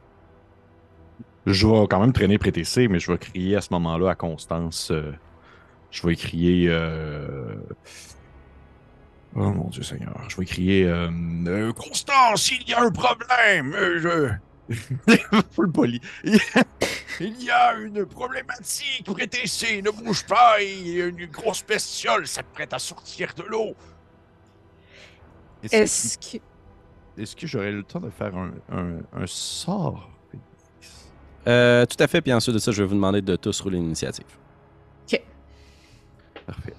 Je 1.46 1.68
vais 1.68 1.88
quand 1.88 2.00
même 2.00 2.12
traîner 2.14 2.40
PTC, 2.40 2.88
mais 2.88 3.00
je 3.00 3.12
vais 3.12 3.18
crier 3.20 3.56
à 3.56 3.62
ce 3.62 3.68
moment-là 3.74 4.10
à 4.10 4.16
Constance. 4.16 4.90
euh, 4.90 5.12
je 5.92 6.08
vais 6.08 6.16
crier. 6.16 6.68
euh, 6.70 7.54
Oh 9.36 9.52
mon 9.52 9.68
Dieu 9.70 9.84
Seigneur. 9.84 10.16
Je 10.30 10.38
vais 10.38 10.46
crier. 10.46 10.86
euh, 10.86 11.10
euh, 11.48 11.74
Constance, 11.74 12.52
il 12.52 12.70
y 12.70 12.74
a 12.74 12.82
un 12.82 12.92
problème. 12.92 13.74
euh, 13.74 14.00
je. 14.00 15.16
Full 15.52 15.72
poli. 15.72 16.02
il 17.20 17.44
y 17.44 17.52
a 17.52 17.74
une 17.76 18.06
problématique. 18.06 19.06
PTC, 19.14 19.82
ne 19.82 19.92
bouge 19.92 20.26
pas. 20.26 20.62
Il 20.62 20.88
y 20.88 21.02
a 21.02 21.06
une 21.08 21.26
grosse 21.28 21.64
bestiole 21.66 22.26
s'apprête 22.28 22.74
à 22.74 22.80
sortir 22.80 23.34
de 23.36 23.44
l'eau. 23.44 23.76
Est-ce 25.64 25.76
Est-ce 25.76 26.18
que. 26.18 26.44
est-ce 27.22 27.36
que 27.36 27.46
j'aurais 27.46 27.72
le 27.72 27.84
temps 27.84 28.00
de 28.00 28.10
faire 28.10 28.36
un, 28.36 28.52
un, 28.72 28.98
un 29.14 29.28
sort? 29.28 30.10
Euh, 31.48 31.86
tout 31.86 31.98
à 32.00 32.08
fait, 32.08 32.22
puis 32.22 32.34
ensuite 32.34 32.56
de 32.56 32.60
ça, 32.60 32.72
je 32.72 32.82
vais 32.82 32.88
vous 32.88 32.96
demander 32.96 33.22
de 33.22 33.36
tous 33.36 33.62
rouler 33.62 33.78
l'initiative. 33.78 34.26
Parfait. 36.48 36.74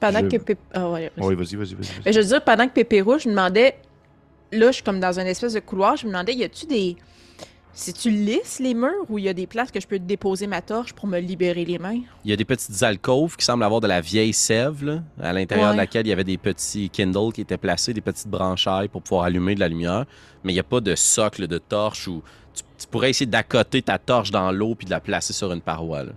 Pendant 0.00 0.20
Je- 0.20 0.26
que 0.36 0.36
Pép- 0.38 0.56
ah, 0.74 0.88
ouais, 0.90 1.12
vas-y. 1.16 1.26
Oui, 1.28 1.34
vas-y, 1.34 1.56
vas-y, 1.56 1.74
vas-y. 1.74 1.74
vas-y. 1.74 2.02
Mais 2.06 2.12
je 2.12 2.20
veux 2.20 2.26
dire, 2.26 2.42
pendant 2.42 2.66
que 2.66 2.72
Pépé 2.72 3.00
Rouge, 3.02 3.22
je 3.24 3.28
me 3.28 3.34
demandais. 3.34 3.76
Là, 4.52 4.68
je 4.68 4.72
suis 4.76 4.82
comme 4.82 4.98
dans 4.98 5.18
une 5.20 5.26
espèce 5.26 5.52
de 5.52 5.60
couloir. 5.60 5.96
Je 5.96 6.06
me 6.06 6.10
demandais, 6.10 6.32
y 6.34 6.42
a-tu 6.42 6.66
des. 6.66 6.96
Si 7.72 7.92
tu 7.92 8.10
lisses 8.10 8.58
les 8.58 8.74
murs 8.74 9.04
ou 9.08 9.18
il 9.18 9.24
y 9.26 9.28
a 9.28 9.32
des 9.32 9.46
places 9.46 9.70
que 9.70 9.78
je 9.80 9.86
peux 9.86 10.00
déposer 10.00 10.48
ma 10.48 10.60
torche 10.60 10.92
pour 10.92 11.06
me 11.06 11.20
libérer 11.20 11.64
les 11.64 11.78
mains? 11.78 12.00
Il 12.24 12.30
y 12.30 12.32
a 12.32 12.36
des 12.36 12.44
petites 12.44 12.82
alcôves 12.82 13.36
qui 13.36 13.44
semblent 13.44 13.62
avoir 13.62 13.80
de 13.80 13.86
la 13.86 14.00
vieille 14.00 14.32
sève, 14.32 14.84
là, 14.84 15.02
à 15.22 15.32
l'intérieur 15.32 15.68
Ouais. 15.68 15.74
de 15.74 15.78
laquelle 15.78 16.04
il 16.04 16.10
y 16.10 16.12
avait 16.12 16.24
des 16.24 16.36
petits 16.36 16.90
Kindle 16.90 17.32
qui 17.32 17.42
étaient 17.42 17.56
placés, 17.56 17.94
des 17.94 18.00
petites 18.00 18.26
branchailles 18.26 18.88
pour 18.88 19.02
pouvoir 19.02 19.24
allumer 19.26 19.54
de 19.54 19.60
la 19.60 19.68
lumière. 19.68 20.04
Mais 20.42 20.50
il 20.52 20.56
n'y 20.56 20.60
a 20.60 20.64
pas 20.64 20.80
de 20.80 20.94
socle 20.96 21.46
de 21.46 21.58
torche 21.58 22.08
où 22.08 22.22
tu, 22.54 22.64
tu 22.76 22.86
pourrais 22.88 23.10
essayer 23.10 23.26
d'accoter 23.30 23.82
ta 23.82 23.98
torche 23.98 24.32
dans 24.32 24.50
l'eau 24.50 24.74
puis 24.74 24.86
de 24.86 24.90
la 24.90 25.00
placer 25.00 25.32
sur 25.32 25.52
une 25.52 25.60
paroi. 25.60 26.02
là. 26.02 26.12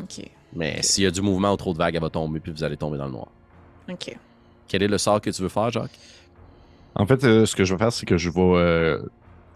Ok. 0.00 0.24
Mais 0.54 0.82
s'il 0.82 1.04
y 1.04 1.06
a 1.06 1.10
du 1.10 1.20
mouvement 1.22 1.52
ou 1.52 1.56
trop 1.56 1.72
de 1.72 1.78
vagues, 1.78 1.94
elle 1.94 2.00
va 2.00 2.10
tomber 2.10 2.40
puis 2.40 2.52
vous 2.52 2.64
allez 2.64 2.76
tomber 2.76 2.98
dans 2.98 3.06
le 3.06 3.12
noir. 3.12 3.28
Ok. 3.88 4.16
Quel 4.68 4.82
est 4.82 4.88
le 4.88 4.98
sort 4.98 5.20
que 5.20 5.30
tu 5.30 5.42
veux 5.42 5.48
faire, 5.48 5.70
Jacques? 5.70 5.98
En 6.94 7.06
fait, 7.06 7.22
euh, 7.24 7.46
ce 7.46 7.54
que 7.54 7.64
je 7.64 7.74
vais 7.74 7.78
faire, 7.78 7.92
c'est 7.92 8.06
que 8.06 8.16
je 8.18 8.30
vais 8.30 8.40
euh, 8.40 9.02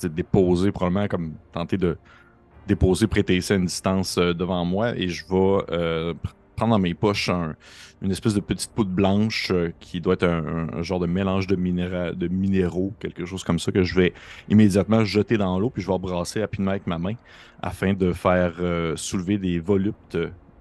déposer, 0.02 0.70
probablement, 0.72 1.08
comme 1.08 1.34
tenter 1.52 1.76
de 1.76 1.96
déposer, 2.66 3.06
prêter 3.06 3.40
ça 3.40 3.54
à 3.54 3.56
une 3.56 3.66
distance 3.66 4.18
euh, 4.18 4.32
devant 4.34 4.64
moi 4.64 4.96
et 4.96 5.08
je 5.08 5.24
vais 5.28 5.58
euh, 5.70 6.14
pr- 6.14 6.32
prendre 6.56 6.72
dans 6.72 6.78
mes 6.78 6.94
poches 6.94 7.28
un- 7.28 7.54
une 8.00 8.10
espèce 8.10 8.34
de 8.34 8.40
petite 8.40 8.70
poudre 8.70 8.90
blanche 8.90 9.50
euh, 9.50 9.72
qui 9.80 10.00
doit 10.00 10.14
être 10.14 10.24
un, 10.24 10.46
un- 10.46 10.78
un 10.78 10.82
genre 10.82 11.00
de 11.00 11.06
mélange 11.06 11.46
de, 11.46 11.56
minéra- 11.56 12.12
de 12.12 12.28
minéraux, 12.28 12.92
quelque 13.00 13.24
chose 13.26 13.44
comme 13.44 13.58
ça, 13.58 13.70
que 13.72 13.82
je 13.82 13.94
vais 13.94 14.14
immédiatement 14.48 15.04
jeter 15.04 15.36
dans 15.36 15.58
l'eau 15.58 15.70
puis 15.70 15.82
je 15.82 15.90
vais 15.90 15.98
brasser 15.98 16.40
rapidement 16.40 16.70
avec 16.70 16.86
ma 16.86 16.98
main 16.98 17.14
afin 17.62 17.92
de 17.92 18.12
faire 18.12 18.54
euh, 18.60 18.94
soulever 18.96 19.36
des 19.38 19.58
voluptes 19.58 20.16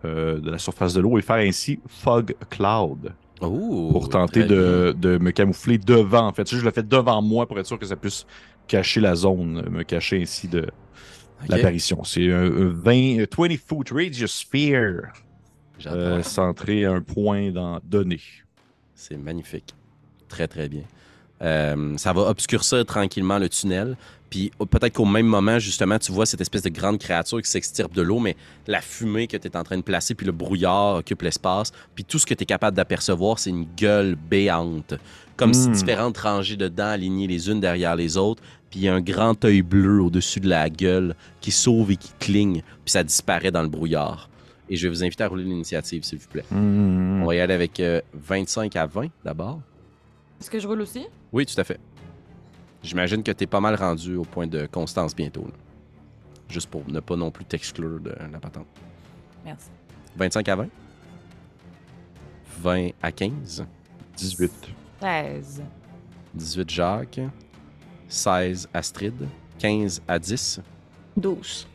euh, 0.05 0.39
de 0.39 0.51
la 0.51 0.57
surface 0.57 0.93
de 0.93 1.01
l'eau 1.01 1.17
et 1.17 1.21
faire 1.21 1.37
ainsi 1.37 1.79
Fog 1.87 2.35
Cloud 2.49 3.13
pour 3.39 4.09
tenter 4.09 4.45
de, 4.45 4.95
de 4.97 5.17
me 5.17 5.31
camoufler 5.31 5.77
devant. 5.77 6.27
En 6.27 6.33
fait, 6.33 6.49
je 6.49 6.63
le 6.63 6.71
fais 6.71 6.83
devant 6.83 7.21
moi 7.21 7.45
pour 7.47 7.59
être 7.59 7.67
sûr 7.67 7.77
que 7.77 7.85
ça 7.85 7.95
puisse 7.95 8.25
cacher 8.67 9.01
la 9.01 9.15
zone, 9.15 9.67
me 9.69 9.83
cacher 9.83 10.21
ainsi 10.21 10.47
de 10.47 10.67
l'apparition. 11.49 12.03
C'est 12.03 12.31
un, 12.31 12.45
un 12.45 12.69
20, 12.69 13.19
un 13.19 13.25
20 13.37 13.57
foot 13.57 13.89
radius 13.91 14.31
sphere 14.31 15.11
euh, 15.87 16.23
centré 16.23 16.85
à 16.85 16.91
un 16.91 17.01
point 17.01 17.51
dans 17.51 17.79
donné. 17.83 18.19
C'est 18.95 19.17
magnifique. 19.17 19.73
Très, 20.27 20.47
très 20.47 20.69
bien. 20.69 20.83
Euh, 21.41 21.97
ça 21.97 22.13
va 22.13 22.21
obscurcir 22.21 22.85
tranquillement 22.85 23.37
le 23.37 23.49
tunnel. 23.49 23.97
Puis 24.34 24.51
oh, 24.57 24.65
peut-être 24.65 24.93
qu'au 24.93 25.05
même 25.05 25.27
moment, 25.27 25.59
justement, 25.59 25.99
tu 25.99 26.11
vois 26.11 26.25
cette 26.25 26.41
espèce 26.41 26.63
de 26.63 26.69
grande 26.69 26.97
créature 26.97 27.39
qui 27.39 27.47
s'extirpe 27.47 27.93
de 27.93 28.01
l'eau, 28.01 28.17
mais 28.17 28.36
la 28.65 28.81
fumée 28.81 29.27
que 29.27 29.38
tu 29.38 29.47
es 29.47 29.55
en 29.55 29.61
train 29.63 29.77
de 29.77 29.84
placer, 29.84 30.15
puis 30.15 30.25
le 30.25 30.31
brouillard 30.31 30.95
occupe 30.95 31.21
l'espace. 31.21 31.71
Puis 31.93 32.03
tout 32.03 32.17
ce 32.17 32.25
que 32.25 32.34
tu 32.34 32.41
es 32.41 32.45
capable 32.47 32.75
d'apercevoir, 32.75 33.38
c'est 33.38 33.51
une 33.51 33.67
gueule 33.77 34.15
béante. 34.15 34.95
Comme 35.38 35.53
si 35.53 35.69
Hmm. 35.69 35.73
différentes 35.73 36.17
rangées 36.17 36.57
de 36.57 36.67
dents 36.67 36.88
alignées 36.88 37.27
les 37.27 37.47
unes 37.47 37.59
derrière 37.59 37.95
les 37.95 38.17
autres. 38.17 38.41
Puis 38.71 38.79
il 38.79 38.84
y 38.86 38.88
a 38.88 38.95
un 38.95 39.01
grand 39.01 39.45
œil 39.45 39.61
bleu 39.61 40.01
au-dessus 40.01 40.39
de 40.39 40.49
la 40.49 40.67
gueule 40.67 41.15
qui 41.39 41.51
sauve 41.51 41.91
et 41.91 41.95
qui 41.95 42.09
cligne. 42.19 42.63
Puis 42.84 42.91
ça 42.91 43.03
disparaît 43.03 43.51
dans 43.51 43.61
le 43.61 43.69
brouillard. 43.69 44.31
Et 44.67 44.75
je 44.77 44.88
vais 44.88 44.89
vous 44.89 45.03
inviter 45.03 45.23
à 45.25 45.27
rouler 45.27 45.43
l'initiative, 45.43 46.03
s'il 46.05 46.17
vous 46.17 46.27
plaît. 46.27 46.45
Hmm. 46.49 47.21
On 47.21 47.27
va 47.27 47.36
y 47.36 47.39
aller 47.39 47.53
avec 47.53 47.79
euh, 47.79 48.01
25 48.15 48.75
à 48.77 48.88
20 48.88 49.09
d'abord. 49.23 49.59
Est-ce 50.41 50.49
que 50.49 50.59
je 50.59 50.67
roule 50.67 50.81
aussi? 50.81 51.05
Oui, 51.31 51.45
tout 51.45 51.61
à 51.61 51.63
fait. 51.63 51.79
J'imagine 52.84 53.23
que 53.23 53.31
tu 53.31 53.43
es 53.45 53.47
pas 53.47 53.61
mal 53.61 53.75
rendu 53.75 54.15
au 54.15 54.23
point 54.23 54.45
de 54.47 54.65
constance 54.65 55.15
bientôt. 55.15 55.45
là. 55.45 55.53
Juste 56.49 56.69
pour 56.69 56.84
ne 56.88 56.99
pas 56.99 57.15
non 57.15 57.31
plus 57.31 57.45
t'exclure 57.45 57.99
de 57.99 58.13
la 58.31 58.39
patente. 58.39 58.67
Merci. 59.45 59.69
25 60.15 60.49
à 60.49 60.55
20. 60.57 60.67
20 62.59 62.89
à 63.01 63.11
15. 63.11 63.65
18. 64.17 64.51
16. 65.01 65.63
18 66.34 66.69
Jacques. 66.69 67.21
16 68.07 68.69
Astrid. 68.73 69.13
15 69.57 70.01
à 70.07 70.19
10. 70.19 70.59
12. 71.17 71.67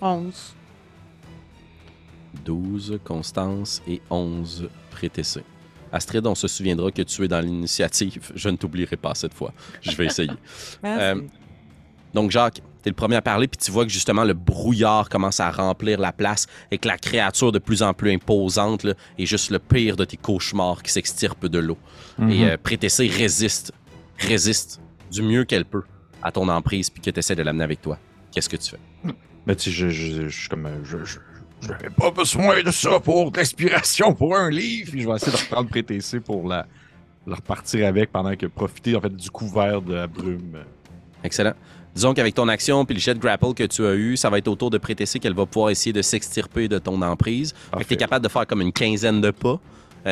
11. 0.00 0.54
12 2.44 2.98
Constance 3.04 3.82
et 3.86 4.02
11 4.10 4.68
Prétessé. 4.90 5.42
Astrid, 5.92 6.26
on 6.26 6.34
se 6.34 6.48
souviendra 6.48 6.90
que 6.90 7.02
tu 7.02 7.24
es 7.24 7.28
dans 7.28 7.40
l'initiative. 7.40 8.30
Je 8.34 8.48
ne 8.48 8.56
t'oublierai 8.56 8.96
pas 8.96 9.14
cette 9.14 9.34
fois. 9.34 9.52
Je 9.82 9.92
vais 9.92 10.06
essayer. 10.06 10.30
Merci. 10.82 11.02
Euh, 11.04 11.22
Donc, 12.14 12.30
Jacques, 12.30 12.60
t'es 12.82 12.90
le 12.90 12.94
premier 12.96 13.16
à 13.16 13.22
parler, 13.22 13.48
puis 13.48 13.58
tu 13.58 13.70
vois 13.70 13.84
que 13.84 13.90
justement 13.90 14.24
le 14.24 14.34
brouillard 14.34 15.08
commence 15.08 15.40
à 15.40 15.50
remplir 15.50 15.98
la 15.98 16.12
place 16.12 16.46
et 16.70 16.78
que 16.78 16.88
la 16.88 16.96
créature 16.96 17.52
de 17.52 17.58
plus 17.58 17.82
en 17.82 17.92
plus 17.94 18.12
imposante 18.12 18.84
là, 18.84 18.94
est 19.18 19.26
juste 19.26 19.50
le 19.50 19.58
pire 19.58 19.96
de 19.96 20.04
tes 20.04 20.16
cauchemars 20.16 20.82
qui 20.82 20.92
s'extirpe 20.92 21.46
de 21.46 21.58
l'eau. 21.58 21.76
Mhm. 22.18 22.30
Et 22.30 22.50
euh, 22.50 22.56
Prétessé 22.62 23.08
résiste, 23.08 23.72
résiste 24.18 24.80
du 25.10 25.22
mieux 25.22 25.44
qu'elle 25.44 25.64
peut 25.64 25.82
à 26.22 26.32
ton 26.32 26.48
emprise, 26.48 26.90
puis 26.90 27.00
que 27.02 27.10
tu 27.10 27.18
essaies 27.18 27.36
de 27.36 27.42
l'amener 27.42 27.64
avec 27.64 27.80
toi. 27.80 27.98
Qu'est-ce 28.32 28.48
que 28.48 28.56
tu 28.56 28.70
fais? 28.70 29.12
Mais 29.46 29.54
tu 29.56 29.70
sais, 29.70 29.76
je, 29.76 29.88
je, 29.88 30.28
je 30.28 30.40
suis 30.40 30.48
comme. 30.48 30.66
euh, 30.66 30.84
Je, 30.84 31.04
je, 31.04 31.18
j'avais 31.60 31.90
pas 31.90 32.10
besoin 32.10 32.62
de 32.62 32.70
ça 32.70 33.00
pour 33.00 33.30
de 33.30 33.38
l'inspiration 33.38 34.14
pour 34.14 34.36
un 34.36 34.50
livre. 34.50 34.90
Puis 34.90 35.02
je 35.02 35.08
vais 35.08 35.14
essayer 35.16 35.32
de 35.32 35.36
reprendre 35.36 35.68
PTC 35.70 36.20
pour 36.20 36.46
la, 36.48 36.66
la 37.26 37.36
repartir 37.36 37.86
avec 37.86 38.12
pendant 38.12 38.34
que 38.36 38.46
profiter 38.46 38.94
en 38.96 39.00
fait 39.00 39.14
du 39.14 39.30
couvert 39.30 39.82
de 39.82 39.94
la 39.94 40.06
brume. 40.06 40.58
Excellent. 41.24 41.54
Disons 41.94 42.14
qu'avec 42.14 42.34
ton 42.34 42.46
action 42.48 42.84
puis 42.84 42.94
le 42.94 43.00
jet 43.00 43.14
de 43.14 43.18
grapple 43.18 43.54
que 43.54 43.64
tu 43.64 43.84
as 43.84 43.94
eu, 43.94 44.16
ça 44.16 44.30
va 44.30 44.38
être 44.38 44.46
au 44.48 44.54
tour 44.54 44.70
de 44.70 44.78
Prétessé 44.78 45.18
qu'elle 45.18 45.34
va 45.34 45.46
pouvoir 45.46 45.70
essayer 45.70 45.92
de 45.92 46.02
s'extirper 46.02 46.68
de 46.68 46.78
ton 46.78 47.02
emprise. 47.02 47.52
Fait 47.52 47.56
que 47.64 47.70
Parfait. 47.70 47.84
t'es 47.86 47.96
capable 47.96 48.24
de 48.24 48.30
faire 48.30 48.46
comme 48.46 48.60
une 48.60 48.72
quinzaine 48.72 49.20
de 49.20 49.30
pas, 49.32 49.48
euh, 49.48 49.58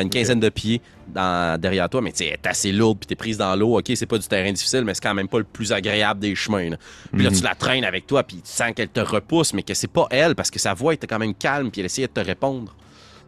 une 0.01 0.09
quinzaine 0.09 0.39
de 0.39 0.49
pieds 0.49 0.81
dans- 1.07 1.59
derrière 1.59 1.89
toi, 1.89 2.01
mais 2.01 2.11
tu 2.11 2.19
sais, 2.19 2.25
elle 2.27 2.33
est 2.33 2.47
assez 2.47 2.71
lourde, 2.71 2.99
puis 2.99 3.07
t'es 3.07 3.15
prise 3.15 3.37
dans 3.37 3.55
l'eau. 3.55 3.77
OK, 3.79 3.91
c'est 3.95 4.05
pas 4.05 4.17
du 4.17 4.27
terrain 4.27 4.51
difficile, 4.51 4.83
mais 4.83 4.93
c'est 4.93 5.03
quand 5.03 5.13
même 5.13 5.27
pas 5.27 5.37
le 5.39 5.43
plus 5.43 5.71
agréable 5.71 6.19
des 6.19 6.35
chemins. 6.35 6.69
là. 6.71 6.77
Puis 7.13 7.23
là, 7.23 7.29
Mhm. 7.29 7.35
tu 7.37 7.43
la 7.43 7.55
traînes 7.55 7.83
avec 7.85 8.07
toi, 8.07 8.23
puis 8.23 8.37
tu 8.37 8.41
sens 8.51 8.71
qu'elle 8.75 8.89
te 8.89 8.99
repousse, 8.99 9.53
mais 9.53 9.63
que 9.63 9.73
c'est 9.73 9.87
pas 9.91 10.07
elle, 10.09 10.35
parce 10.35 10.51
que 10.51 10.59
sa 10.59 10.73
voix 10.73 10.93
était 10.93 11.07
quand 11.07 11.19
même 11.19 11.33
calme, 11.33 11.71
puis 11.71 11.81
elle 11.81 11.85
essayait 11.85 12.07
de 12.07 12.13
te 12.13 12.19
répondre. 12.25 12.75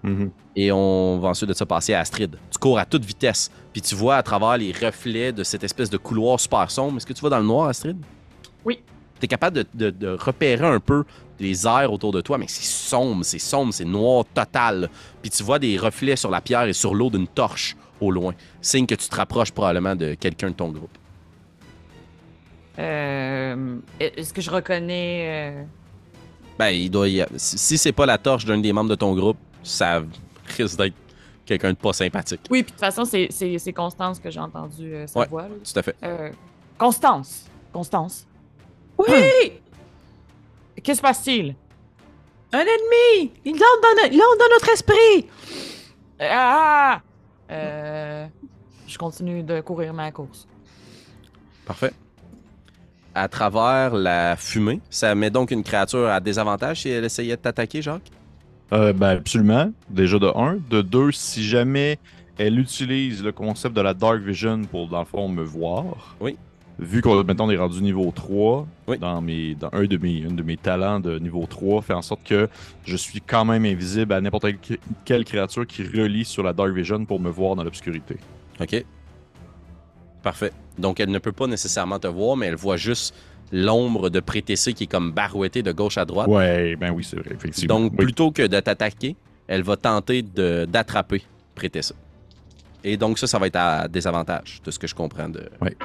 Mhm. 0.04 0.32
Et 0.56 0.72
on 0.72 1.20
va 1.20 1.30
ensuite 1.30 1.50
de 1.50 1.54
ça 1.54 1.66
passer 1.66 1.94
à 1.94 2.00
Astrid. 2.00 2.36
Tu 2.52 2.58
cours 2.58 2.80
à 2.80 2.86
toute 2.86 3.04
vitesse, 3.06 3.52
puis 3.74 3.82
tu 3.82 3.96
vois 3.96 4.16
à 4.18 4.24
travers 4.24 4.58
les 4.58 4.72
reflets 4.72 5.32
de 5.32 5.44
cette 5.44 5.64
espèce 5.64 5.90
de 5.90 5.98
couloir 5.98 6.40
super 6.40 6.70
sombre. 6.72 6.98
Est-ce 6.98 7.06
que 7.06 7.14
tu 7.14 7.22
vois 7.22 7.30
dans 7.30 7.40
le 7.40 7.46
noir, 7.46 7.68
Astrid? 7.70 7.98
Oui. 8.66 8.80
Tu 9.20 9.26
es 9.26 9.28
capable 9.28 9.58
de, 9.58 9.66
de- 9.74 9.90
de 9.90 10.08
repérer 10.10 10.66
un 10.66 10.80
peu 10.80 11.04
les 11.40 11.66
airs 11.68 11.92
autour 11.94 12.12
de 12.12 12.22
toi, 12.22 12.38
mais 12.38 12.46
c'est 12.48 12.64
sombre, 12.66 13.24
c'est 13.24 13.40
sombre, 13.40 13.74
c'est 13.74 13.86
noir 13.86 14.26
total. 14.34 14.90
Puis 15.22 15.30
tu 15.32 15.44
vois 15.44 15.60
des 15.60 15.78
reflets 15.78 16.16
sur 16.16 16.30
la 16.32 16.42
pierre 16.42 16.64
et 16.68 16.74
sur 16.74 16.94
l'eau 16.96 17.10
d'une 17.10 17.28
torche 17.28 17.76
au 18.02 18.12
loin. 18.12 18.34
Signe 18.62 18.86
que 18.86 18.96
tu 18.96 19.08
te 19.10 19.16
rapproches 19.16 19.52
probablement 19.52 19.96
de 19.96 20.14
quelqu'un 20.16 20.50
de 20.50 20.56
ton 20.56 20.70
groupe. 20.70 20.98
Euh, 22.78 23.78
Est-ce 24.00 24.34
que 24.34 24.42
je 24.42 24.50
reconnais. 24.50 25.54
euh, 25.60 25.64
Ben, 26.58 26.70
il 26.70 26.90
doit 26.90 27.08
y 27.10 27.22
a- 27.22 27.28
Si 27.38 27.78
c'est 27.78 27.92
pas 27.92 28.06
la 28.06 28.18
torche 28.18 28.46
d'un 28.46 28.58
des 28.58 28.72
membres 28.74 28.90
de 28.90 28.96
ton 28.96 29.14
groupe, 29.16 29.38
ça 29.64 30.02
risque 30.58 30.78
d'être 30.78 30.94
quelqu'un 31.46 31.72
de 31.72 31.78
pas 31.78 31.94
sympathique. 31.94 32.42
Oui, 32.50 32.64
puis 32.64 32.72
de 32.72 32.78
toute 32.78 32.80
façon, 32.80 33.06
c'est- 33.06 33.74
Constance 33.74 34.20
que 34.20 34.30
j'ai 34.30 34.40
entendu 34.40 34.94
euh, 34.94 35.08
sa 35.08 35.20
Ouais. 35.20 35.28
voix. 35.28 35.44
là. 35.44 35.50
Tout 35.64 35.80
à 35.80 35.84
fait. 35.84 35.96
Constance. 36.78 37.46
Constance. 37.74 38.26
Oui! 39.00 39.54
Que 40.84 40.94
se 40.94 41.02
passe-t-il? 41.02 41.56
Un 42.54 42.60
ennemi! 42.60 43.32
Il 43.46 43.54
entre 43.56 43.62
dans, 43.82 44.02
no- 44.04 44.10
il 44.12 44.22
entre 44.22 44.38
dans 44.38 44.54
notre 44.54 44.70
esprit! 44.70 45.28
Ah! 46.20 47.02
Euh, 47.52 48.28
je 48.88 48.98
continue 48.98 49.44
de 49.44 49.62
courir 49.62 49.94
ma 49.94 50.12
course. 50.12 50.48
Parfait. 51.66 51.94
À 53.16 53.28
travers 53.28 53.94
la 53.96 54.36
fumée, 54.36 54.82
ça 54.90 55.14
met 55.16 55.30
donc 55.30 55.52
une 55.52 55.64
créature 55.64 56.08
à 56.08 56.20
désavantage 56.20 56.82
si 56.82 56.90
elle 56.90 57.06
essayait 57.06 57.36
de 57.36 57.42
t'attaquer, 57.42 57.82
Jacques? 57.82 58.12
Euh, 58.72 58.94
ben 58.94 59.18
absolument. 59.18 59.72
Déjà 59.90 60.20
de 60.20 60.28
un. 60.36 60.58
De 60.70 60.82
deux, 60.82 61.12
si 61.12 61.44
jamais 61.44 61.98
elle 62.38 62.60
utilise 62.60 63.24
le 63.24 63.32
concept 63.32 63.76
de 63.76 63.82
la 63.82 63.94
Dark 63.94 64.20
Vision 64.22 64.62
pour, 64.64 64.88
dans 64.88 65.00
le 65.00 65.06
fond, 65.06 65.28
me 65.28 65.44
voir. 65.44 66.16
Oui. 66.20 66.38
Vu 66.80 67.02
qu'on 67.02 67.24
maintenant 67.26 67.48
on 67.48 67.52
est 67.52 67.58
rendu 67.58 67.82
niveau 67.82 68.10
3, 68.16 68.66
Oui. 68.88 68.98
dans, 68.98 69.22
mes, 69.22 69.54
dans 69.54 69.70
un 69.74 69.84
de 69.84 69.98
mes, 69.98 70.22
de 70.22 70.44
mes 70.44 70.56
talents 70.56 71.00
de 71.02 71.20
niveau 71.20 71.46
3, 71.46 71.82
fait 71.82 71.94
en 71.94 72.02
sorte 72.02 72.24
que 72.24 72.48
je 72.86 72.96
suis 72.96 73.20
quand 73.20 73.44
même 73.44 73.66
invisible 73.66 74.14
à 74.14 74.22
n'importe 74.22 74.48
quelle, 75.04 75.26
créature 75.26 75.68
qui 75.68 75.84
relie 75.84 76.24
sur 76.24 76.42
la 76.42 76.54
Dark 76.54 76.72
Vision 76.72 77.04
pour 77.06 77.20
me 77.20 77.30
voir 77.30 77.56
dans 77.56 77.64
l'obscurité. 77.66 78.16
OK. 78.62 78.86
Parfait. 80.24 80.52
Donc, 80.78 81.00
elle 81.00 81.12
ne 81.12 81.20
peut 81.20 81.32
pas 81.32 81.48
nécessairement 81.48 82.00
te 82.00 82.08
voir, 82.08 82.38
mais 82.38 82.48
elle 82.48 82.56
voit 82.56 82.78
juste 82.78 83.14
l'ombre 83.52 84.10
de 84.10 84.20
Prétessé 84.20 84.74
qui 84.74 84.84
est 84.86 84.88
comme 84.88 85.12
barouettée 85.12 85.64
de 85.64 85.72
gauche 85.72 85.98
à 85.98 86.06
droite. 86.06 86.28
Ouais, 86.30 86.76
ben 86.76 86.92
oui, 86.92 87.04
c'est 87.04 87.18
vrai, 87.18 87.32
effectivement. 87.34 87.80
Donc, 87.80 87.92
Oui. 87.98 88.06
plutôt 88.06 88.32
que 88.32 88.44
de 88.46 88.60
t'attaquer, 88.60 89.16
elle 89.48 89.64
va 89.64 89.76
tenter 89.76 90.22
d'attraper 90.22 91.24
Prétessé. 91.56 91.94
Et 92.84 92.96
donc, 92.96 93.20
ça, 93.20 93.28
ça 93.28 93.38
va 93.40 93.48
être 93.48 93.58
à 93.58 93.88
désavantage, 93.90 94.62
de 94.64 94.72
ce 94.72 94.80
que 94.80 94.88
je 94.88 94.96
comprends 94.96 95.28
de 95.28 95.50
Ouais. 95.62 95.76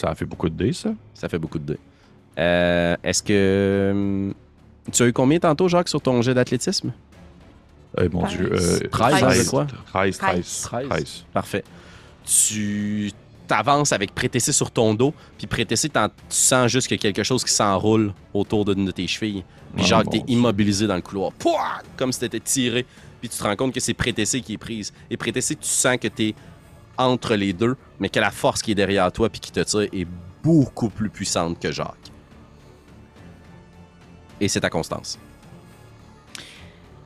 Ça 0.00 0.08
a 0.10 0.14
fait 0.14 0.24
beaucoup 0.24 0.48
de 0.48 0.54
dés, 0.54 0.72
ça. 0.72 0.90
Ça 1.14 1.28
fait 1.28 1.38
beaucoup 1.38 1.58
de 1.58 1.72
dés. 1.74 1.78
Euh, 2.38 2.96
Est-ce 3.04 3.22
que. 3.22 3.90
hum, 3.92 4.34
Tu 4.92 5.02
as 5.02 5.06
eu 5.06 5.12
combien 5.12 5.38
tantôt, 5.38 5.68
Jacques, 5.68 5.88
sur 5.88 6.00
ton 6.00 6.22
jet 6.22 6.32
d'athlétisme? 6.34 6.92
Eh 8.00 8.08
mon 8.08 8.24
dieu. 8.26 8.50
Euh, 8.52 8.78
13, 8.90 9.20
Treize. 9.20 9.42
je 9.42 9.46
crois. 9.48 9.66
13, 9.92 10.18
13, 10.18 10.60
13. 10.62 10.88
13. 10.88 11.24
Parfait. 11.34 11.64
Tu 12.24 13.10
t'avances 13.48 13.92
avec 13.92 14.14
Prétessé 14.14 14.52
sur 14.52 14.70
ton 14.70 14.94
dos, 14.94 15.12
puis 15.36 15.46
Prétessé, 15.48 15.88
tu 15.88 15.98
sens 16.28 16.70
juste 16.70 16.86
qu'il 16.86 16.96
y 16.96 17.00
a 17.00 17.02
quelque 17.02 17.24
chose 17.24 17.42
qui 17.44 17.52
s'enroule 17.52 18.12
autour 18.32 18.64
d'une 18.64 18.84
de 18.84 18.90
tes 18.92 19.06
chevilles. 19.08 19.42
Puis 19.74 19.84
Oh, 19.84 19.88
Jacques, 19.88 20.10
t'es 20.10 20.22
immobilisé 20.28 20.86
dans 20.86 20.94
le 20.94 21.00
couloir. 21.02 21.32
Pouah! 21.32 21.82
Comme 21.96 22.12
si 22.12 22.20
t'étais 22.20 22.40
tiré. 22.40 22.86
Puis 23.20 23.28
tu 23.28 23.36
te 23.36 23.42
rends 23.42 23.56
compte 23.56 23.74
que 23.74 23.80
c'est 23.80 23.92
Prétessé 23.94 24.40
qui 24.40 24.54
est 24.54 24.58
prise. 24.58 24.92
Et 25.10 25.16
Prétessé, 25.16 25.56
tu 25.56 25.66
sens 25.68 25.96
que 26.00 26.08
t'es 26.08 26.34
entre 27.00 27.34
les 27.34 27.52
deux, 27.52 27.76
mais 27.98 28.08
que 28.08 28.20
la 28.20 28.30
force 28.30 28.62
qui 28.62 28.72
est 28.72 28.74
derrière 28.74 29.10
toi 29.12 29.28
puis 29.28 29.40
qui 29.40 29.52
te 29.52 29.60
tire 29.60 29.88
est 29.92 30.06
beaucoup 30.42 30.88
plus 30.88 31.10
puissante 31.10 31.58
que 31.58 31.72
Jacques. 31.72 32.10
Et 34.40 34.48
c'est 34.48 34.60
ta 34.60 34.70
constance. 34.70 35.18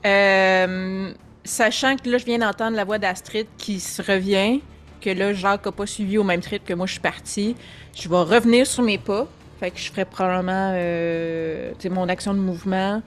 Euh, 0.07 1.13
sachant 1.45 1.97
que 1.97 2.09
là, 2.09 2.19
je 2.19 2.25
viens 2.25 2.39
d'entendre 2.39 2.77
la 2.77 2.85
voix 2.85 2.99
d'Astrid 2.99 3.47
qui 3.57 3.81
se 3.81 4.03
revient, 4.03 4.61
que 5.01 5.11
là, 5.11 5.33
Jacques 5.33 5.65
n'a 5.67 5.73
pas 5.73 5.87
suivi 5.87 6.19
au 6.19 6.25
même 6.25 6.41
rythme 6.41 6.65
que 6.65 6.75
moi, 6.75 6.87
je 6.87 6.93
suis 6.93 7.01
partie. 7.01 7.57
Je 7.97 8.09
vais 8.09 8.17
revenir 8.17 8.67
sur 8.67 8.83
mes 8.83 8.99
pas. 8.99 9.27
Fait 9.61 9.71
que 9.71 9.79
je 9.79 9.91
ferai 9.91 10.05
probablement 10.05 10.73
euh, 10.75 11.73
mon 11.91 12.09
action 12.09 12.35
de 12.35 12.39
mouvement. 12.39 13.03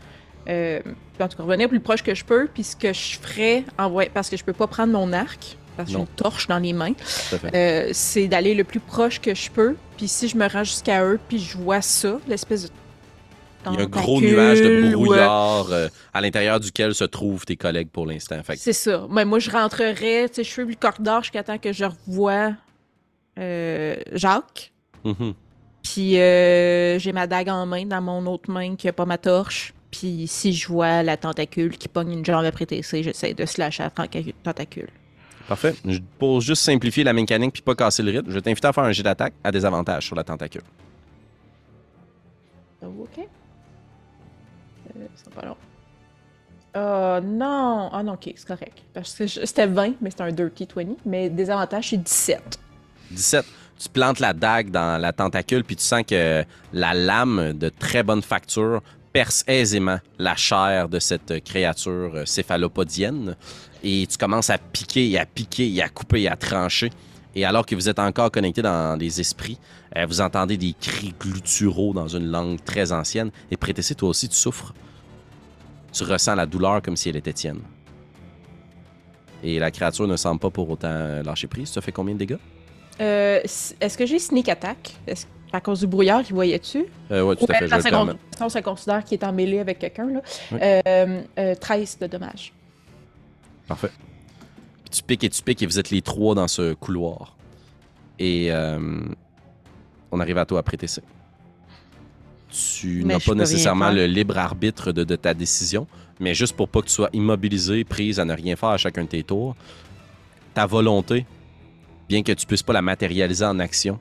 Euh, 0.49 0.79
en 1.19 1.27
tout 1.27 1.38
cas, 1.38 1.43
revenir 1.43 1.67
plus 1.69 1.79
proche 1.79 2.03
que 2.03 2.15
je 2.15 2.23
peux. 2.23 2.47
Puis 2.53 2.63
ce 2.63 2.75
que 2.75 2.93
je 2.93 3.19
voy- 3.89 4.09
parce 4.09 4.29
que 4.29 4.38
je 4.38 4.43
peux 4.43 4.53
pas 4.53 4.67
prendre 4.67 4.93
mon 4.93 5.11
arc, 5.13 5.57
parce 5.78 5.88
que 5.88 5.93
j'ai 5.93 5.99
une 6.01 6.07
torche 6.07 6.47
dans 6.47 6.57
les 6.59 6.73
mains, 6.73 6.93
euh, 7.53 7.89
c'est 7.93 8.28
d'aller 8.28 8.53
le 8.55 8.63
plus 8.63 8.80
proche 8.82 9.21
que 9.21 9.34
je 9.36 9.49
peux. 9.51 9.75
Puis 9.95 10.07
si 10.07 10.28
je 10.28 10.36
me 10.36 10.47
rends 10.49 10.63
jusqu'à 10.63 11.03
eux, 11.05 11.19
puis 11.30 11.39
je 11.39 11.57
vois 11.57 11.82
ça, 11.82 12.19
l'espèce 12.28 12.63
de. 12.63 12.69
Il 13.69 13.73
y 13.73 13.78
a 13.78 13.82
un 13.82 13.86
gros 13.86 14.21
nuage 14.21 14.61
de 14.61 14.67
euh, 14.67 14.91
brouillard 14.91 15.71
euh, 15.71 15.88
à 16.13 16.21
l'intérieur 16.21 16.59
duquel 16.59 16.95
se 16.95 17.03
trouvent 17.03 17.43
tes 17.45 17.57
collègues 17.57 17.89
pour 17.89 18.05
l'instant. 18.05 18.39
Que- 18.47 18.55
C'est 18.55 18.71
ça. 18.73 19.05
Mais 19.09 19.25
moi, 19.25 19.39
je 19.39 19.51
rentrerais, 19.51 20.30
tu 20.30 20.36
sais, 20.36 20.43
je 20.45 20.49
fais 20.51 20.63
le 20.63 20.75
corridor 20.75 21.21
jusqu'à 21.23 21.43
temps 21.43 21.57
que 21.57 21.73
je 21.73 21.84
revoie 21.86 22.53
euh, 23.39 23.95
Jacques. 24.13 24.71
Mhm. 25.03 25.34
Puis 25.84 26.19
euh, 26.19 26.97
j'ai 26.99 27.11
ma 27.13 27.28
dague 27.28 27.49
en 27.49 27.65
main 27.65 27.86
dans 27.86 28.01
mon 28.01 28.25
autre 28.28 28.49
main 28.51 28.75
qui 28.75 28.88
a 28.88 28.93
pas 28.93 29.05
ma 29.05 29.17
torche. 29.17 29.73
Puis 29.91 30.25
si 30.28 30.53
je 30.53 30.67
vois 30.67 31.01
la 31.03 31.17
tentacule 31.17 31.78
qui 31.78 31.88
pogne 31.88 32.11
une 32.11 32.25
jambe 32.25 32.45
après 32.45 32.65
TC, 32.65 33.03
j'essaie 33.03 33.34
de 33.34 33.45
slasher 33.45 33.84
la 33.84 33.89
tentacu- 33.89 34.34
tentacule. 34.43 34.89
Parfait. 35.47 35.73
Pour 36.19 36.41
juste 36.41 36.63
simplifier 36.63 37.03
la 37.03 37.13
mécanique 37.13 37.53
puis 37.53 37.61
pas 37.61 37.75
casser 37.75 38.03
le 38.03 38.11
rythme, 38.11 38.29
je 38.29 38.33
vais 38.33 38.41
t'inviter 38.41 38.67
à 38.67 38.73
faire 38.73 38.83
un 38.83 38.91
jet 38.91 39.03
d'attaque 39.03 39.33
à 39.43 39.51
désavantage 39.51 40.05
sur 40.05 40.15
la 40.15 40.23
tentacule. 40.23 40.63
Oh, 42.83 42.87
ok. 43.03 43.19
Euh, 44.95 45.05
c'est 45.15 45.33
pas 45.33 45.45
long. 45.45 45.55
Oh 46.75 47.19
non! 47.23 47.89
Ah 47.91 48.03
non, 48.03 48.13
ok, 48.13 48.33
c'est 48.35 48.47
correct. 48.47 48.77
Parce 48.93 49.15
que 49.15 49.25
c'était 49.25 49.67
20, 49.67 49.93
mais 50.01 50.11
c'était 50.11 50.23
un 50.23 50.31
dirty 50.31 50.67
20. 50.75 50.97
Mais 51.05 51.29
désavantage, 51.29 51.89
c'est 51.89 51.97
17. 51.97 52.59
17. 53.11 53.45
Tu 53.79 53.89
plantes 53.89 54.19
la 54.19 54.33
dague 54.33 54.69
dans 54.69 54.99
la 54.99 55.13
tentacule, 55.13 55.63
puis 55.63 55.75
tu 55.75 55.83
sens 55.83 56.03
que 56.03 56.43
la 56.73 56.93
lame 56.93 57.53
de 57.53 57.69
très 57.69 58.03
bonne 58.03 58.21
facture 58.21 58.81
perce 59.13 59.43
aisément 59.47 59.99
la 60.19 60.35
chair 60.35 60.89
de 60.89 60.99
cette 60.99 61.43
créature 61.43 62.11
euh, 62.13 62.25
céphalopodienne. 62.25 63.35
Et 63.84 64.05
tu 64.09 64.17
commences 64.17 64.49
à 64.49 64.57
piquer 64.57 65.09
et 65.09 65.19
à 65.19 65.25
piquer 65.25 65.71
et 65.73 65.82
à 65.82 65.89
couper 65.89 66.21
et 66.23 66.28
à 66.30 66.36
trancher. 66.36 66.89
Et 67.36 67.45
alors 67.45 67.65
que 67.65 67.75
vous 67.75 67.88
êtes 67.89 67.99
encore 67.99 68.32
connecté 68.32 68.61
dans 68.61 68.97
les 68.99 69.19
esprits, 69.21 69.59
euh, 69.95 70.05
vous 70.07 70.21
entendez 70.21 70.57
des 70.57 70.73
cris 70.80 71.13
gluturaux 71.19 71.93
dans 71.93 72.07
une 72.07 72.25
langue 72.32 72.63
très 72.63 72.91
ancienne. 72.91 73.30
Et 73.51 73.57
Prétessé, 73.57 73.93
toi 73.95 74.09
aussi, 74.09 74.28
tu 74.28 74.36
souffres. 74.36 74.73
Tu 75.93 76.03
ressens 76.03 76.36
la 76.36 76.45
douleur 76.45 76.82
comme 76.82 76.95
si 76.97 77.09
elle 77.09 77.15
était 77.15 77.34
tienne. 77.34 77.59
Et 79.43 79.59
la 79.59 79.69
créature 79.71 80.07
ne 80.07 80.17
semble 80.17 80.39
pas 80.39 80.49
pour 80.49 80.69
autant 80.69 81.21
lâcher 81.23 81.47
prise. 81.47 81.69
Ça 81.69 81.82
fait 81.82 81.91
combien 81.91 82.15
de 82.15 82.19
dégâts? 82.19 82.38
Euh, 82.99 83.39
Est-ce 83.43 83.97
que 83.97 84.05
j'ai 84.07 84.17
sneak 84.19 84.49
attack? 84.49 84.95
À 85.53 85.61
cause 85.61 85.80
du 85.82 85.88
brouillard, 85.88 86.23
il 86.28 86.34
voyait-tu? 86.34 86.86
Euh, 87.11 87.21
ouais, 87.21 87.36
tout 87.36 87.45
à 87.47 87.53
Ouais, 87.53 87.59
fait. 87.59 87.67
Je 87.67 87.75
vais 87.75 87.89
que 87.91 87.95
le 87.95 88.13
con- 88.39 88.49
ça 88.49 88.61
considère 88.61 89.03
qu'il 89.03 89.19
est 89.19 89.23
en 89.23 89.32
mêlée 89.32 89.59
avec 89.59 89.80
quelqu'un. 89.80 90.07
là. 90.07 90.21
Oui. 90.51 90.57
Euh, 90.61 91.21
euh, 91.39 91.55
13 91.55 91.99
de 92.01 92.07
dommages. 92.07 92.51
Parfait. 93.68 93.91
Puis 94.84 94.89
tu 94.91 95.03
piques 95.03 95.24
et 95.24 95.30
tu 95.30 95.41
piques 95.43 95.61
et 95.63 95.65
vous 95.65 95.80
êtes 95.80 95.89
les 95.89 96.01
trois 96.01 96.36
dans 96.36 96.47
ce 96.47 96.74
couloir. 96.74 97.36
Et 98.20 98.51
euh, 98.51 99.01
on 100.11 100.20
arrive 100.20 100.38
à 100.38 100.45
toi 100.45 100.59
après 100.59 100.78
TC. 100.78 101.01
Tu 102.49 103.03
n'as 103.03 103.20
pas 103.20 103.36
nécessairement 103.36 103.91
le 103.91 104.05
libre 104.05 104.38
arbitre 104.38 104.91
de, 104.91 105.03
de 105.03 105.15
ta 105.15 105.34
décision, 105.34 105.86
mais 106.20 106.34
juste 106.34 106.55
pour 106.55 106.70
pas 106.70 106.82
que 106.82 106.88
tu 106.88 106.93
sois 106.93 107.09
immobilisé, 107.11 107.84
prise 107.84 108.20
à 108.20 108.26
ne 108.26 108.34
rien 108.34 108.55
faire 108.55 108.70
à 108.70 108.78
chacun 108.78 109.03
de 109.03 109.09
tes 109.09 109.24
tours, 109.24 109.55
ta 110.53 110.65
volonté, 110.65 111.26
bien 112.07 112.24
que 112.24 112.32
tu 112.32 112.47
puisses 112.47 112.63
pas 112.63 112.74
la 112.74 112.82
matérialiser 112.82 113.45
en 113.45 113.59
action, 113.59 113.99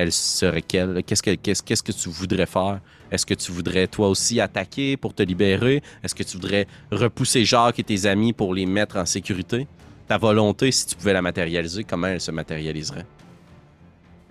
elle 0.00 0.12
serait 0.12 0.62
quelle? 0.62 1.02
Qu'est-ce 1.04 1.22
que, 1.22 1.34
qu'est-ce, 1.34 1.62
qu'est-ce 1.62 1.82
que 1.82 1.92
tu 1.92 2.08
voudrais 2.08 2.46
faire? 2.46 2.80
Est-ce 3.10 3.26
que 3.26 3.34
tu 3.34 3.52
voudrais 3.52 3.86
toi 3.86 4.08
aussi 4.08 4.40
attaquer 4.40 4.96
pour 4.96 5.14
te 5.14 5.22
libérer? 5.22 5.82
Est-ce 6.02 6.14
que 6.14 6.22
tu 6.22 6.36
voudrais 6.36 6.66
repousser 6.90 7.44
Jacques 7.44 7.78
et 7.78 7.84
tes 7.84 8.06
amis 8.06 8.32
pour 8.32 8.54
les 8.54 8.66
mettre 8.66 8.96
en 8.96 9.06
sécurité? 9.06 9.66
Ta 10.08 10.16
volonté, 10.18 10.72
si 10.72 10.86
tu 10.86 10.96
pouvais 10.96 11.12
la 11.12 11.22
matérialiser, 11.22 11.84
comment 11.84 12.08
elle 12.08 12.20
se 12.20 12.30
matérialiserait? 12.30 13.06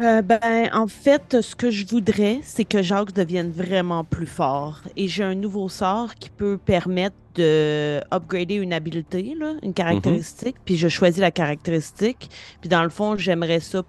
Euh, 0.01 0.22
ben, 0.22 0.70
en 0.72 0.88
fait, 0.88 1.41
ce 1.41 1.55
que 1.55 1.70
je 1.70 1.86
voudrais, 1.86 2.39
c'est 2.43 2.63
que 2.63 2.82
Jacques 2.82 3.11
devienne 3.11 3.51
vraiment 3.51 4.05
plus 4.05 4.28
fort. 4.28 4.82
Et 4.95 5.09
j'ai 5.09 5.24
un 5.24 5.36
nouveau 5.36 5.67
sort 5.67 6.15
qui 6.15 6.30
peut 6.30 6.57
permettre 6.57 7.17
de 7.36 7.99
upgrader 8.11 8.55
une 8.55 8.72
habileté, 8.72 9.36
là, 9.38 9.55
une 9.61 9.74
caractéristique. 9.74 10.55
Puis 10.63 10.78
je 10.78 10.88
choisis 10.88 11.20
la 11.20 11.32
caractéristique. 11.32 12.30
Puis 12.61 12.70
dans 12.70 12.84
le 12.84 12.89
fond, 12.89 13.17
j'aimerais 13.17 13.59
ça. 13.59 13.84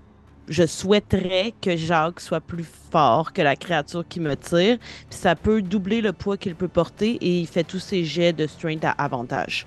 Je 0.51 0.66
souhaiterais 0.66 1.55
que 1.62 1.76
Jacques 1.76 2.20
soit 2.20 2.40
plus 2.40 2.66
fort 2.90 3.32
que 3.32 3.40
la 3.40 3.55
créature 3.55 4.05
qui 4.07 4.18
me 4.18 4.34
tire. 4.34 4.78
Puis 5.09 5.18
ça 5.18 5.36
peut 5.36 5.62
doubler 5.62 6.01
le 6.01 6.12
poids 6.12 6.36
qu'il 6.36 6.57
peut 6.57 6.68
porter 6.68 7.12
et 7.20 7.38
il 7.38 7.46
fait 7.46 7.62
tous 7.62 7.78
ses 7.78 8.05
jets 8.05 8.32
de 8.32 8.48
strength 8.48 8.84
à 8.84 8.90
avantage. 8.90 9.64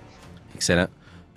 Excellent. 0.53 0.87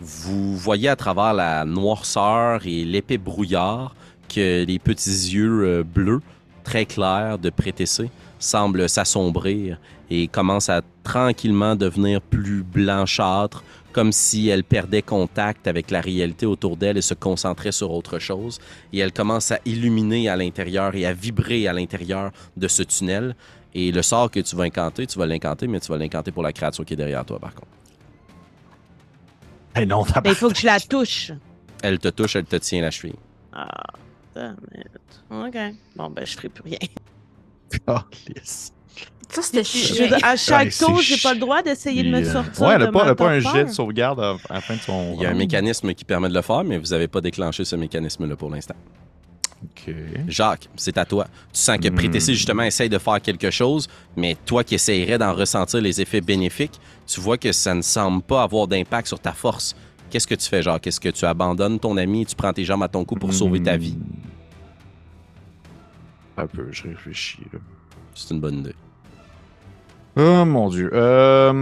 Vous 0.00 0.56
voyez 0.56 0.88
à 0.88 0.96
travers 0.96 1.32
la 1.32 1.64
noirceur 1.64 2.66
et 2.66 2.84
l'épais 2.84 3.18
brouillard 3.18 3.94
que 4.28 4.64
les 4.64 4.78
petits 4.80 5.32
yeux 5.32 5.64
euh, 5.64 5.84
bleus, 5.84 6.20
très 6.64 6.84
clairs 6.84 7.38
de 7.38 7.48
Prétessé, 7.48 8.10
semblent 8.40 8.88
s'assombrir 8.88 9.78
et 10.10 10.26
commencent 10.26 10.68
à 10.68 10.82
tranquillement 11.04 11.76
devenir 11.76 12.20
plus 12.20 12.62
blanchâtres, 12.64 13.62
comme 13.96 14.12
si 14.12 14.50
elle 14.50 14.62
perdait 14.62 15.00
contact 15.00 15.66
avec 15.66 15.90
la 15.90 16.02
réalité 16.02 16.44
autour 16.44 16.76
d'elle 16.76 16.98
et 16.98 17.02
se 17.02 17.14
concentrait 17.14 17.72
sur 17.72 17.92
autre 17.92 18.18
chose. 18.18 18.58
Et 18.92 18.98
elle 18.98 19.10
commence 19.10 19.52
à 19.52 19.58
illuminer 19.64 20.28
à 20.28 20.36
l'intérieur 20.36 20.94
et 20.94 21.06
à 21.06 21.14
vibrer 21.14 21.66
à 21.66 21.72
l'intérieur 21.72 22.30
de 22.58 22.68
ce 22.68 22.82
tunnel. 22.82 23.34
Et 23.72 23.92
le 23.92 24.02
sort 24.02 24.30
que 24.30 24.40
tu 24.40 24.54
vas 24.54 24.64
incanter, 24.64 25.06
tu 25.06 25.18
vas 25.18 25.24
l'incanter, 25.24 25.66
mais 25.66 25.80
tu 25.80 25.88
vas 25.90 25.96
l'incanter 25.96 26.30
pour 26.30 26.42
la 26.42 26.52
créature 26.52 26.84
qui 26.84 26.92
est 26.92 26.96
derrière 26.98 27.24
toi, 27.24 27.38
par 27.38 27.54
contre. 27.54 27.68
Eh 29.76 29.86
non, 29.86 30.04
t'as 30.04 30.20
Ben, 30.20 30.28
il 30.28 30.36
faut 30.36 30.50
que 30.50 30.58
je 30.58 30.66
la 30.66 30.78
touche. 30.78 31.32
Elle 31.82 31.98
te 31.98 32.08
touche, 32.08 32.36
elle 32.36 32.44
te 32.44 32.56
tient 32.56 32.82
la 32.82 32.90
cheville. 32.90 33.16
Ah, 33.54 33.66
damn 34.34 34.58
it. 34.74 35.22
OK. 35.30 35.56
Bon, 35.96 36.10
ben, 36.10 36.26
je 36.26 36.36
ferai 36.36 36.50
plus 36.50 36.64
rien. 36.64 36.78
pas. 37.86 38.06
Calice. 38.26 38.74
Ça, 39.28 39.42
c'était 39.42 39.62
dire, 39.62 40.18
à 40.22 40.36
chaque 40.36 40.66
Ouais, 40.66 40.70
tour, 40.70 41.00
j'ai 41.02 41.16
pas 41.16 41.34
le 41.34 41.40
droit 41.40 41.60
d'essayer 41.62 42.02
de 42.04 42.10
me 42.10 42.18
euh, 42.18 42.32
sortir. 42.32 42.62
Ouais, 42.66 42.74
elle 42.74 42.82
de 42.82 42.86
a 42.86 42.92
pas, 42.92 43.14
pas 43.14 43.30
un 43.30 43.40
jet 43.40 43.64
de 43.64 43.70
sauvegarde 43.70 44.20
à, 44.20 44.36
à 44.48 44.54
la 44.54 44.60
fin 44.60 44.76
de 44.76 44.80
son. 44.80 45.14
Il 45.16 45.22
y 45.22 45.26
a 45.26 45.30
un 45.30 45.34
mécanisme 45.34 45.92
qui 45.94 46.04
permet 46.04 46.28
de 46.28 46.34
le 46.34 46.42
faire, 46.42 46.62
mais 46.64 46.78
vous 46.78 46.86
n'avez 46.86 47.08
pas 47.08 47.20
déclenché 47.20 47.64
ce 47.64 47.74
mécanisme-là 47.76 48.36
pour 48.36 48.50
l'instant. 48.50 48.76
Ok. 49.64 49.92
Jacques, 50.28 50.68
c'est 50.76 50.96
à 50.96 51.04
toi. 51.04 51.26
Tu 51.52 51.58
sens 51.60 51.78
que 51.78 51.88
Hmm. 51.88 51.94
Prétessé, 51.94 52.34
justement, 52.34 52.62
essaye 52.62 52.88
de 52.88 52.98
faire 52.98 53.20
quelque 53.20 53.50
chose, 53.50 53.88
mais 54.16 54.36
toi 54.46 54.62
qui 54.62 54.76
essayerais 54.76 55.18
d'en 55.18 55.34
ressentir 55.34 55.80
les 55.80 56.00
effets 56.00 56.20
bénéfiques, 56.20 56.78
tu 57.06 57.20
vois 57.20 57.36
que 57.36 57.50
ça 57.52 57.74
ne 57.74 57.82
semble 57.82 58.22
pas 58.22 58.42
avoir 58.44 58.68
d'impact 58.68 59.08
sur 59.08 59.18
ta 59.18 59.32
force. 59.32 59.74
Qu'est-ce 60.10 60.26
que 60.28 60.36
tu 60.36 60.48
fais, 60.48 60.62
Jacques? 60.62 60.86
Est-ce 60.86 61.00
que 61.00 61.08
tu 61.08 61.24
abandonnes 61.24 61.80
ton 61.80 61.96
ami 61.96 62.22
et 62.22 62.26
tu 62.26 62.36
prends 62.36 62.52
tes 62.52 62.64
jambes 62.64 62.84
à 62.84 62.88
ton 62.88 63.04
cou 63.04 63.16
pour 63.16 63.34
sauver 63.34 63.60
ta 63.60 63.76
vie? 63.76 63.98
Un 66.36 66.46
peu, 66.46 66.68
je 66.70 66.84
réfléchis. 66.84 67.40
Là. 67.52 67.58
C'est 68.14 68.32
une 68.32 68.40
bonne 68.40 68.58
idée. 68.60 68.74
Oh 70.16 70.44
mon 70.46 70.68
dieu. 70.70 70.90
Euh... 70.94 71.52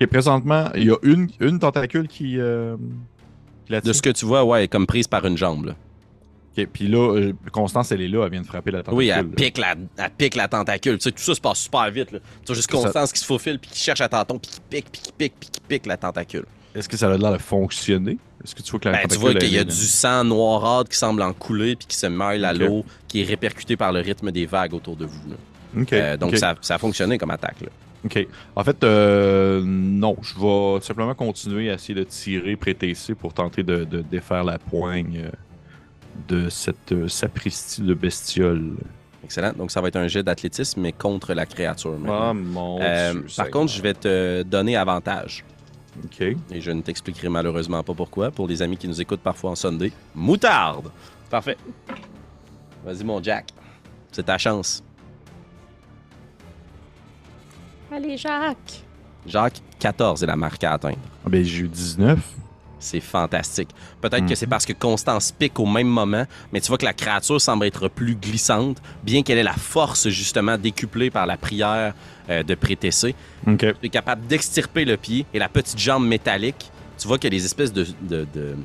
Ok, 0.00 0.08
présentement, 0.08 0.70
il 0.74 0.84
y 0.84 0.90
a 0.90 0.96
une, 1.02 1.28
une 1.40 1.58
tentacule 1.58 2.08
qui, 2.08 2.38
euh, 2.38 2.76
qui 3.66 3.80
De 3.80 3.92
ce 3.92 4.02
que 4.02 4.10
tu 4.10 4.24
vois, 4.24 4.44
ouais, 4.44 4.58
elle 4.60 4.64
est 4.64 4.68
comme 4.68 4.86
prise 4.86 5.06
par 5.06 5.24
une 5.26 5.36
jambe. 5.36 5.66
là. 5.66 5.74
Ok, 6.56 6.66
puis 6.72 6.88
là, 6.88 7.14
euh, 7.16 7.32
Constance, 7.50 7.92
elle 7.92 8.02
est 8.02 8.08
là, 8.08 8.24
elle 8.24 8.30
vient 8.30 8.42
de 8.42 8.46
frapper 8.46 8.70
la 8.70 8.78
tentacule. 8.78 8.98
Oui, 8.98 9.08
elle 9.08 9.28
pique, 9.28 9.58
la, 9.58 9.74
elle 9.96 10.10
pique 10.16 10.34
la 10.34 10.48
tentacule. 10.48 10.98
Tu 10.98 11.04
sais, 11.04 11.12
tout 11.12 11.22
ça 11.22 11.34
se 11.34 11.40
passe 11.40 11.58
super 11.60 11.90
vite. 11.90 12.12
Là. 12.12 12.18
Tu 12.44 12.52
as 12.52 12.54
juste 12.54 12.70
ça. 12.70 12.76
Constance 12.78 13.12
qui 13.12 13.20
se 13.20 13.26
faufile, 13.26 13.58
puis 13.58 13.70
qui 13.70 13.78
cherche 13.78 14.00
à 14.00 14.08
tâton, 14.08 14.38
puis 14.38 14.50
qui 14.50 14.60
pique, 14.68 14.86
puis 14.90 15.00
qui 15.02 15.12
pique, 15.12 15.34
puis 15.38 15.48
qui 15.50 15.60
pique 15.60 15.86
la 15.86 15.96
tentacule. 15.96 16.44
Est-ce 16.74 16.88
que 16.88 16.96
ça 16.96 17.10
a 17.10 17.16
l'air 17.16 17.32
de 17.32 17.38
fonctionner? 17.38 18.18
Est-ce 18.44 18.54
que 18.54 18.62
tu 18.62 18.70
vois 18.72 18.80
que 18.80 18.88
la 18.88 18.98
Ben, 19.02 19.08
tu 19.08 19.18
vois 19.18 19.34
qu'il 19.34 19.52
y 19.52 19.58
a 19.58 19.64
du 19.64 19.70
sang 19.72 20.24
noirâtre 20.24 20.90
qui 20.90 20.96
semble 20.98 21.22
en 21.22 21.32
couler 21.32 21.76
puis 21.76 21.86
qui 21.86 21.96
se 21.96 22.06
mêle 22.06 22.44
à 22.44 22.52
Ok. 22.52 22.58
l'eau, 22.58 22.84
qui 23.08 23.20
est 23.22 23.24
répercuté 23.24 23.76
par 23.76 23.92
le 23.92 24.00
rythme 24.00 24.30
des 24.32 24.46
vagues 24.46 24.74
autour 24.74 24.96
de 24.96 25.04
vous. 25.04 25.30
là. 25.30 25.36
Ok, 25.80 25.92
Euh, 25.92 26.16
donc 26.16 26.32
ok, 26.32 26.38
Ça, 26.38 26.54
ça 26.60 26.74
a 26.74 26.78
fonctionné 26.78 27.18
comme 27.18 27.30
attaque. 27.30 27.60
là. 27.62 27.68
ok. 28.04 28.26
En 28.56 28.64
fait, 28.64 28.82
euh, 28.84 29.62
non, 29.64 30.16
je 30.22 30.34
vais 30.34 30.80
tout 30.80 30.86
simplement 30.86 31.14
continuer 31.14 31.70
à 31.70 31.74
essayer 31.74 31.94
de 31.94 32.04
tirer 32.04 32.56
pré-TC 32.56 33.14
pour 33.14 33.32
tenter 33.32 33.62
de, 33.62 33.84
de 33.84 34.00
défaire 34.02 34.44
la 34.44 34.58
poigne 34.58 35.22
euh, 35.26 35.30
de 36.28 36.48
cette 36.50 36.92
euh, 36.92 37.08
sapristi 37.08 37.80
de 37.82 37.94
bestiole. 37.94 38.72
Excellent. 39.24 39.52
Donc 39.56 39.70
ça 39.70 39.80
va 39.80 39.86
être 39.88 39.96
un 39.96 40.08
jet 40.08 40.22
d'athlétisme, 40.24 40.80
mais 40.80 40.92
contre 40.92 41.32
la 41.32 41.46
créature. 41.46 41.92
maintenant. 41.92 42.20
Ah 42.30 42.34
mon 42.34 42.78
Euh, 42.82 43.12
Dieu. 43.14 43.24
par 43.36 43.50
contre, 43.50 43.72
je 43.72 43.80
vais 43.80 43.94
te 43.94 44.42
donner 44.42 44.76
avantage. 44.76 45.44
Ok. 46.04 46.20
Et 46.20 46.60
je 46.60 46.70
ne 46.70 46.80
t'expliquerai 46.80 47.28
malheureusement 47.28 47.82
pas 47.82 47.94
pourquoi. 47.94 48.30
Pour 48.30 48.48
les 48.48 48.62
amis 48.62 48.76
qui 48.76 48.88
nous 48.88 49.00
écoutent 49.00 49.20
parfois 49.20 49.50
en 49.50 49.54
Sunday. 49.54 49.92
Moutarde! 50.14 50.90
Parfait. 51.30 51.56
Vas-y, 52.84 53.04
mon 53.04 53.22
Jack. 53.22 53.50
C'est 54.10 54.24
ta 54.24 54.38
chance. 54.38 54.82
Allez, 57.90 58.16
Jacques! 58.16 58.82
Jacques, 59.26 59.60
14 59.78 60.22
est 60.22 60.26
la 60.26 60.36
marque 60.36 60.64
à 60.64 60.72
atteindre. 60.72 60.98
Ah 61.24 61.28
ben, 61.28 61.44
j'ai 61.44 61.62
eu 61.64 61.68
19. 61.68 62.18
C'est 62.84 63.00
fantastique. 63.00 63.68
Peut-être 64.00 64.24
que 64.26 64.30
Mhm. 64.30 64.34
c'est 64.36 64.46
parce 64.48 64.66
que 64.66 64.72
Constance 64.72 65.30
pique 65.30 65.60
au 65.60 65.66
même 65.66 65.86
moment, 65.86 66.26
mais 66.52 66.60
tu 66.60 66.66
vois 66.68 66.78
que 66.78 66.84
la 66.84 66.92
créature 66.92 67.40
semble 67.40 67.64
être 67.66 67.86
plus 67.88 68.16
glissante, 68.16 68.78
bien 69.04 69.22
qu'elle 69.22 69.38
ait 69.38 69.42
la 69.44 69.52
force 69.52 70.08
justement 70.08 70.58
décuplée 70.58 71.08
par 71.10 71.24
la 71.26 71.36
prière 71.36 71.94
euh, 72.28 72.42
de 72.42 72.54
Prétessé. 72.56 73.14
Tu 73.58 73.74
es 73.84 73.88
capable 73.88 74.26
d'extirper 74.26 74.84
le 74.84 74.96
pied 74.96 75.26
et 75.32 75.38
la 75.38 75.48
petite 75.48 75.78
jambe 75.78 76.06
métallique. 76.06 76.70
Tu 76.98 77.06
vois 77.08 77.18
qu'il 77.18 77.32
y 77.32 77.36
a 77.36 77.38
des 77.38 77.44
espèces 77.44 77.72
de, 77.72 77.84
de, 78.02 78.26
de, 78.34 78.56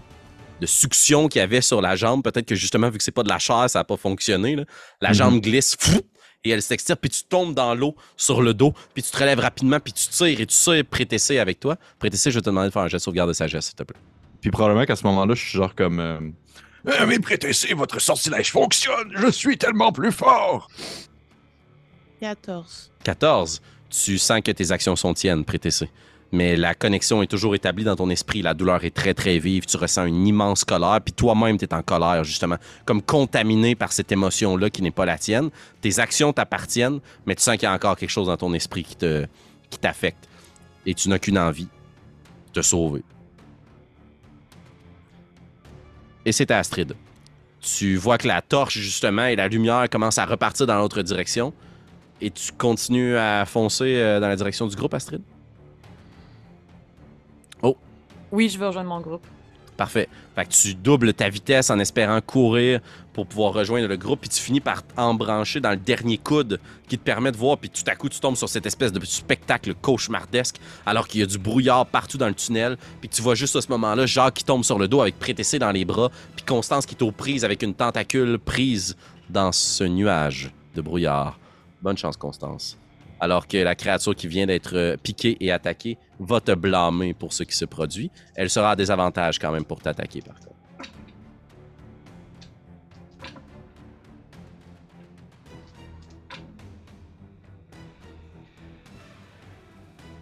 de 0.62 0.66
succion 0.66 1.28
qu'il 1.28 1.40
y 1.40 1.44
avait 1.44 1.62
sur 1.62 1.82
la 1.82 1.96
jambe. 1.96 2.24
Peut-être 2.24 2.46
que 2.48 2.56
justement, 2.56 2.90
vu 2.90 2.98
que 2.98 3.04
c'est 3.04 3.12
pas 3.12 3.24
de 3.24 3.30
la 3.30 3.40
chair, 3.40 3.70
ça 3.70 3.80
n'a 3.80 3.84
pas 3.84 3.98
fonctionné. 3.98 4.56
là. 4.56 4.64
La 5.02 5.10
Mhm. 5.10 5.16
jambe 5.16 5.42
glisse 5.42 5.76
fou, 5.80 6.00
et 6.48 6.52
elle 6.52 6.62
s'extire, 6.62 6.98
puis 6.98 7.10
tu 7.10 7.24
tombes 7.24 7.54
dans 7.54 7.76
l'eau 7.76 7.96
sur 8.16 8.42
le 8.42 8.54
dos, 8.54 8.74
puis 8.94 9.04
tu 9.04 9.12
te 9.12 9.18
relèves 9.18 9.40
rapidement, 9.40 9.80
puis 9.80 9.94
tu 9.94 10.08
tires 10.08 10.40
et 10.40 10.46
tu 10.46 10.56
tires 10.56 10.86
Prétessé 10.86 11.40
avec 11.40 11.60
toi. 11.60 11.78
Prétessé, 12.00 12.32
je 12.32 12.36
vais 12.36 12.42
te 12.42 12.46
demander 12.48 12.68
de 12.70 12.74
faire 12.74 12.84
un 12.84 12.88
jet 12.88 12.98
de 12.98 13.02
sauvegarde 13.02 13.30
de 13.30 13.34
sagesse, 13.34 13.66
s'il 13.68 13.76
te 13.76 13.84
plaît. 13.84 14.00
Puis 14.42 14.52
probablement 14.52 14.86
qu'à 14.86 14.96
ce 14.96 15.04
moment-là, 15.08 15.34
je 15.36 15.42
suis 15.44 15.58
genre 15.58 15.74
comme. 15.76 16.00
Euh, 16.00 16.20
Ah, 16.88 17.06
mais 17.06 17.20
prêtez 17.20 17.52
votre 17.74 18.00
sortilège 18.00 18.52
fonctionne! 18.52 19.12
Je 19.18 19.32
suis 19.32 19.58
tellement 19.58 19.92
plus 19.92 20.12
fort! 20.12 20.70
14. 22.22 22.92
14, 23.04 23.62
tu 23.90 24.18
sens 24.18 24.42
que 24.42 24.52
tes 24.52 24.72
actions 24.72 24.96
sont 24.96 25.14
tiennes, 25.14 25.46
Prétessé. 25.46 25.90
Mais 26.32 26.58
la 26.58 26.76
connexion 26.76 27.24
est 27.24 27.28
toujours 27.28 27.56
établie 27.56 27.84
dans 27.84 27.96
ton 27.96 28.10
esprit. 28.10 28.42
La 28.42 28.54
douleur 28.54 28.84
est 28.84 28.94
très, 28.94 29.14
très 29.14 29.40
vive. 29.40 29.66
Tu 29.66 29.78
ressens 29.78 30.06
une 30.06 30.28
immense 30.28 30.66
colère. 30.66 31.00
Puis 31.04 31.14
toi-même, 31.14 31.58
tu 31.58 31.66
es 31.66 31.74
en 31.74 31.82
colère, 31.82 32.24
justement. 32.24 32.58
Comme 32.86 33.02
contaminé 33.02 33.76
par 33.76 33.94
cette 33.94 34.12
émotion-là 34.12 34.70
qui 34.70 34.82
n'est 34.82 34.92
pas 34.92 35.06
la 35.06 35.18
tienne. 35.18 35.50
Tes 35.82 36.00
actions 36.00 36.34
t'appartiennent, 36.34 37.00
mais 37.26 37.36
tu 37.36 37.44
sens 37.44 37.56
qu'il 37.56 37.64
y 37.64 37.68
a 37.68 37.74
encore 37.74 37.96
quelque 37.96 38.10
chose 38.10 38.28
dans 38.28 38.38
ton 38.38 38.54
esprit 38.54 38.84
qui 38.84 38.98
qui 39.70 39.80
t'affecte. 39.80 40.28
Et 40.86 40.94
tu 40.94 41.10
n'as 41.10 41.20
qu'une 41.20 41.38
envie. 41.38 41.68
Te 42.54 42.62
sauver. 42.62 43.04
Et 46.26 46.34
c'est 46.34 46.52
à 46.52 46.58
Astrid. 46.58 46.94
Tu 47.62 47.96
vois 47.96 48.18
que 48.18 48.28
la 48.28 48.42
torche, 48.42 48.78
justement, 48.78 49.26
et 49.26 49.36
la 49.36 49.48
lumière 49.48 49.90
commencent 49.90 50.18
à 50.18 50.26
repartir 50.26 50.68
dans 50.68 50.78
l'autre 50.78 51.02
direction. 51.02 51.54
Et 52.20 52.32
tu 52.32 52.52
continues 52.52 53.16
à 53.16 53.46
foncer 53.46 53.96
euh, 53.96 54.20
dans 54.20 54.28
la 54.28 54.36
direction 54.36 54.68
du 54.68 54.76
groupe, 54.76 54.94
Astrid? 54.94 55.22
Oui, 58.32 58.50
je 58.50 58.58
vais 58.58 58.68
rejoindre 58.68 58.90
mon 58.90 59.02
groupe. 59.02 59.26
Parfait. 59.78 60.10
Fait 60.36 60.46
que 60.46 60.52
tu 60.52 60.74
doubles 60.74 61.14
ta 61.14 61.30
vitesse 61.30 61.70
en 61.70 61.78
espérant 61.78 62.20
courir 62.20 62.80
pour 63.14 63.28
pouvoir 63.28 63.54
rejoindre 63.54 63.88
le 63.88 63.96
groupe, 63.96 64.22
puis 64.22 64.30
tu 64.30 64.42
finis 64.42 64.60
par 64.60 64.82
embrancher 64.98 65.60
dans 65.60 65.70
le 65.70 65.78
dernier 65.78 66.18
coude 66.18 66.60
qui 66.88 66.98
te 66.98 67.04
permet 67.04 67.32
de 67.32 67.38
voir, 67.38 67.60
puis 67.60 67.70
tout 67.70 67.84
à 67.86 67.96
coup, 67.96 68.10
tu 68.10 68.20
tombes 68.20 68.36
sur 68.36 68.50
cette 68.50 68.66
espèce 68.66 68.92
de 68.92 69.04
spectacle 69.06 69.76
cauchemardesque, 69.76 70.58
alors 70.86 71.08
qu'il 71.08 71.20
y 71.20 71.24
a 71.24 71.28
du 71.28 71.38
brouillard 71.38 71.86
partout 71.86 72.18
dans 72.18 72.28
le 72.28 72.34
tunnel, 72.34 72.78
puis 73.00 73.10
tu 73.10 73.22
vois 73.22 73.36
juste 73.36 73.56
à 73.56 73.62
ce 73.62 73.70
moment-là 73.70 74.08
Jacques 74.08 74.34
qui 74.34 74.44
tombe 74.44 74.64
sur 74.64 74.80
le 74.80 74.88
dos 74.88 75.02
avec 75.02 75.20
Prétessé 75.20 75.60
dans 75.60 75.72
les 75.72 75.86
bras, 75.86 76.10
puis 76.36 76.44
Constance 76.46 76.88
qui 76.88 76.96
est 76.96 77.04
aux 77.04 77.12
prises 77.12 77.46
avec 77.46 77.62
une 77.62 77.76
tentacule 77.76 78.40
prise 78.40 78.98
dans 79.30 79.52
ce 79.52 79.84
nuage 79.84 80.52
de 80.76 80.82
brouillard. 80.82 81.40
Bonne 81.82 81.98
chance, 81.98 82.18
Constance. 82.18 82.78
Alors 83.20 83.48
que 83.48 83.58
la 83.58 83.76
créature 83.76 84.16
qui 84.16 84.28
vient 84.28 84.46
d'être 84.46 84.76
euh, 84.76 84.98
piquée 84.98 85.38
et 85.40 85.52
attaquée 85.52 85.98
va 86.20 86.40
te 86.40 86.52
blâmer 86.52 87.14
pour 87.14 87.34
ce 87.34 87.44
qui 87.44 87.56
se 87.56 87.66
produit. 87.66 88.12
Elle 88.36 88.50
sera 88.50 88.72
à 88.72 88.76
désavantage 88.76 89.40
quand 89.40 89.52
même 89.52 89.66
pour 89.66 89.82
t'attaquer, 89.82 90.22
par 90.22 90.36
contre. 90.40 90.58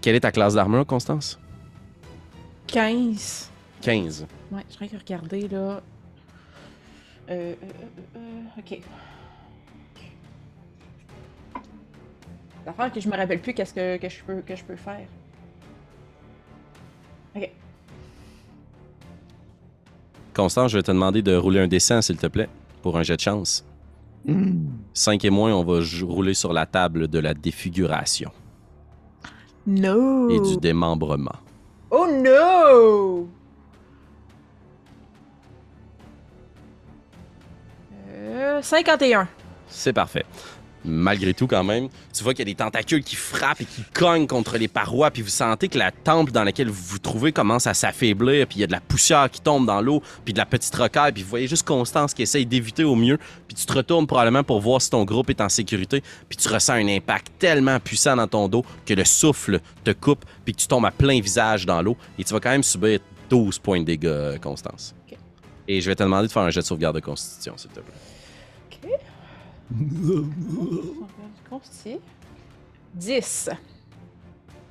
Quelle 0.06 0.14
est 0.14 0.20
ta 0.20 0.32
classe 0.32 0.54
d'armure, 0.54 0.86
Constance? 0.86 1.40
15. 2.68 3.50
15. 3.82 4.28
Ouais, 4.52 4.62
je 4.72 4.86
vais 4.86 4.98
regarder 4.98 5.48
là. 5.48 5.58
Euh, 5.58 5.80
euh, 7.30 7.56
euh, 8.16 8.60
ok. 8.60 8.82
L'affaire 12.66 12.92
que 12.92 13.00
je 13.00 13.08
me 13.08 13.16
rappelle 13.16 13.42
plus 13.42 13.54
qu'est-ce 13.54 13.74
que, 13.74 13.98
que, 13.98 14.10
je 14.10 14.24
peux, 14.24 14.42
que 14.42 14.56
je 14.56 14.64
peux 14.64 14.76
faire. 14.76 15.08
Ok. 17.36 17.50
Constance, 20.34 20.72
je 20.72 20.78
vais 20.78 20.84
te 20.84 20.92
demander 20.92 21.22
de 21.22 21.36
rouler 21.36 21.60
un 21.62 21.68
dessin, 21.68 22.02
s'il 22.02 22.18
te 22.18 22.28
plaît, 22.28 22.50
pour 22.82 22.98
un 22.98 23.04
jet 23.04 23.16
de 23.16 23.22
chance. 23.22 23.66
5 24.94 25.24
et 25.24 25.30
moins, 25.30 25.54
on 25.54 25.64
va 25.64 25.80
rouler 26.04 26.34
sur 26.34 26.52
la 26.52 26.66
table 26.66 27.08
de 27.08 27.20
la 27.20 27.36
défiguration 27.36 28.32
No! 29.68 30.30
et 30.32 30.40
du 30.40 30.58
démembrement. 30.58 31.36
Oh 31.92 32.08
no! 32.12 33.30
Euh, 38.12 38.62
51. 38.64 39.28
C'est 39.68 39.94
parfait. 39.94 40.26
Malgré 40.86 41.34
tout, 41.34 41.48
quand 41.48 41.64
même, 41.64 41.90
tu 42.14 42.24
vois 42.24 42.34
qu'il 42.34 42.48
y 42.48 42.52
a 42.52 42.54
des 42.54 42.58
tentacules 42.58 43.04
qui 43.04 43.16
frappent 43.16 43.62
et 43.62 43.66
qui 43.66 43.84
cognent 43.94 44.28
contre 44.28 44.58
les 44.58 44.68
parois, 44.68 45.12
puis 45.12 45.22
vous 45.22 45.30
sentez 45.30 45.68
que 45.68 45.78
la 45.78 45.92
temple 45.92 46.32
dans 46.32 46.44
laquelle 46.44 46.70
vous 46.70 46.84
vous 46.84 47.00
trouvez 47.00 47.32
commence 47.32 47.68
à 47.68 47.74
s'affaiblir, 47.74 48.48
puis 48.48 48.60
il 48.60 48.62
y 48.62 48.64
a 48.64 48.68
de 48.68 48.72
la 48.72 48.82
poussière 48.82 49.30
qui 49.32 49.42
tombe 49.42 49.66
dans 49.66 49.82
l'eau, 49.82 50.02
puis 50.24 50.34
de 50.34 50.38
la 50.38 50.46
petite 50.46 50.76
rocaille, 50.76 51.12
puis 51.12 51.24
vous 51.24 51.30
voyez 51.30 51.48
juste 51.48 51.66
Constance 51.66 52.14
qui 52.14 52.22
essaye 52.22 52.46
d'éviter 52.46 52.84
au 52.84 52.96
mieux, 52.96 53.18
puis 53.48 53.56
tu 53.56 53.66
te 53.66 53.74
retournes 53.74 54.08
probablement 54.08 54.44
pour 54.44 54.62
voir 54.62 54.82
si 54.82 54.90
ton 54.90 55.04
groupe 55.06 55.30
est 55.30 55.42
en 55.42 55.50
sécurité, 55.50 56.04
puis 56.30 56.38
tu 56.38 56.48
ressens 56.48 56.74
un 56.74 56.88
impact 56.88 57.32
tellement 57.40 57.80
puissant 57.80 58.16
dans 58.16 58.28
ton 58.28 58.48
dos 58.48 58.64
que 58.86 58.94
le 58.94 59.06
souffle 59.06 59.60
te 59.84 59.92
coupe, 59.92 60.26
puis 60.44 60.54
que 60.54 60.62
tu 60.62 60.68
tombes 60.68 60.86
à 60.86 60.92
plein 60.92 61.20
visage 61.20 61.66
dans 61.66 61.82
l'eau, 61.82 61.98
et 62.20 62.24
tu 62.24 62.34
vas 62.34 62.40
quand 62.40 62.52
même 62.52 62.64
subir 62.64 63.00
12 63.30 63.60
points 63.60 63.80
de 63.80 63.86
dégâts, 63.86 64.06
euh, 64.06 64.38
Constance. 64.38 64.94
Et 65.68 65.82
je 65.82 65.90
vais 65.90 65.96
te 65.96 66.04
demander 66.04 66.28
de 66.28 66.32
faire 66.32 66.44
un 66.44 66.52
jet 66.52 66.60
de 66.60 66.66
sauvegarde 66.66 66.96
de 66.96 67.02
constitution, 67.02 67.54
s'il 67.58 67.72
te 67.72 67.80
plaît. 67.80 68.05
Consti. 71.50 71.98
10. 72.94 73.50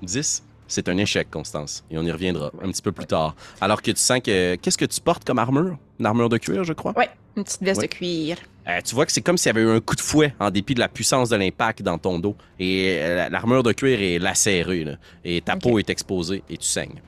10, 0.03 0.43
c'est 0.67 0.89
un 0.89 0.97
échec, 0.99 1.31
Constance. 1.31 1.85
Et 1.91 1.99
on 1.99 2.03
y 2.03 2.11
reviendra 2.11 2.51
un 2.63 2.71
petit 2.71 2.83
peu 2.83 2.93
plus 2.93 3.07
tard. 3.07 3.35
Alors 3.61 3.83
que 3.83 3.91
tu 3.91 4.01
sens 4.01 4.21
que. 4.21 4.57
Qu'est-ce 4.57 4.79
que 4.79 4.85
tu 4.85 5.01
portes 5.01 5.25
comme 5.25 5.39
armure? 5.39 5.77
Une 5.99 6.07
armure 6.07 6.29
de 6.29 6.39
cuir, 6.39 6.65
je 6.65 6.73
crois? 6.73 6.97
Ouais, 6.97 7.11
une 7.37 7.45
petite 7.45 7.63
veste 7.63 7.81
Ouais. 7.81 7.89
de 7.89 7.95
cuir. 7.95 8.37
Euh, 8.67 8.81
tu 8.83 8.95
vois 8.95 9.05
que 9.05 9.13
c'est 9.13 9.21
comme 9.21 9.37
s'il 9.37 9.49
y 9.49 9.51
avait 9.51 9.63
eu 9.63 9.71
un 9.71 9.81
coup 9.81 9.95
de 9.95 10.01
fouet 10.01 10.35
en 10.41 10.51
dépit 10.51 10.75
de 10.75 10.81
la 10.81 10.89
puissance 10.89 11.29
de 11.29 11.37
l'impact 11.37 11.83
dans 11.83 11.99
ton 11.99 12.19
dos. 12.19 12.35
Et 12.59 12.97
euh, 12.99 13.29
l'armure 13.29 13.63
de 13.63 13.73
cuir 13.73 14.01
est 14.01 14.19
lacérée, 14.19 14.85
là. 14.85 14.97
Et 15.23 15.41
ta 15.43 15.57
peau 15.57 15.79
est 15.79 15.91
exposée 15.91 16.43
et 16.49 16.57
tu 16.57 16.67
saignes. 16.67 17.01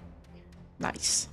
Nice. 0.80 1.30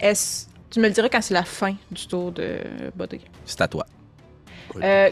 Est-ce. 0.00 0.46
Tu 0.68 0.80
me 0.80 0.88
le 0.88 0.92
diras 0.92 1.08
quand 1.08 1.22
c'est 1.22 1.32
la 1.34 1.44
fin 1.44 1.74
du 1.90 2.06
tour 2.06 2.32
de 2.32 2.58
Bodé. 2.94 3.20
C'est 3.46 3.60
à 3.62 3.68
toi. 3.68 3.86
Euh, 4.76 5.10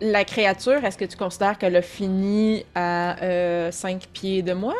la 0.00 0.24
créature, 0.24 0.84
est-ce 0.84 0.96
que 0.98 1.04
tu 1.04 1.16
considères 1.16 1.58
qu'elle 1.58 1.76
a 1.76 1.82
fini 1.82 2.64
à 2.74 3.70
5 3.70 4.06
pieds 4.12 4.42
de 4.42 4.52
moi? 4.52 4.74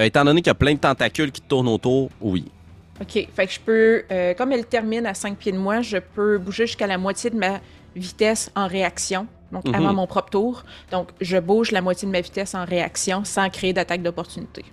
Euh, 0.00 0.04
étant 0.04 0.24
donné 0.24 0.42
qu'il 0.42 0.50
y 0.50 0.50
a 0.50 0.54
plein 0.54 0.74
de 0.74 0.78
tentacules 0.78 1.32
qui 1.32 1.40
tournent 1.40 1.68
autour, 1.68 2.10
oui. 2.20 2.44
Ok, 3.00 3.28
fait 3.34 3.46
que 3.46 3.52
je 3.52 3.60
peux, 3.60 4.04
euh, 4.10 4.34
comme 4.34 4.52
elle 4.52 4.66
termine 4.66 5.06
à 5.06 5.14
5 5.14 5.36
pieds 5.36 5.52
de 5.52 5.58
moi, 5.58 5.80
je 5.82 5.98
peux 5.98 6.38
bouger 6.38 6.66
jusqu'à 6.66 6.86
la 6.86 6.98
moitié 6.98 7.30
de 7.30 7.36
ma 7.36 7.60
vitesse 7.94 8.50
en 8.54 8.66
réaction, 8.66 9.26
donc 9.52 9.66
Mhm. 9.66 9.74
avant 9.74 9.92
mon 9.94 10.06
propre 10.06 10.30
tour. 10.30 10.64
Donc, 10.90 11.08
je 11.20 11.36
bouge 11.38 11.70
la 11.72 11.80
moitié 11.82 12.06
de 12.06 12.12
ma 12.12 12.20
vitesse 12.20 12.54
en 12.54 12.64
réaction 12.64 13.24
sans 13.24 13.48
créer 13.50 13.72
d'attaque 13.72 14.02
d'opportunité. 14.02 14.64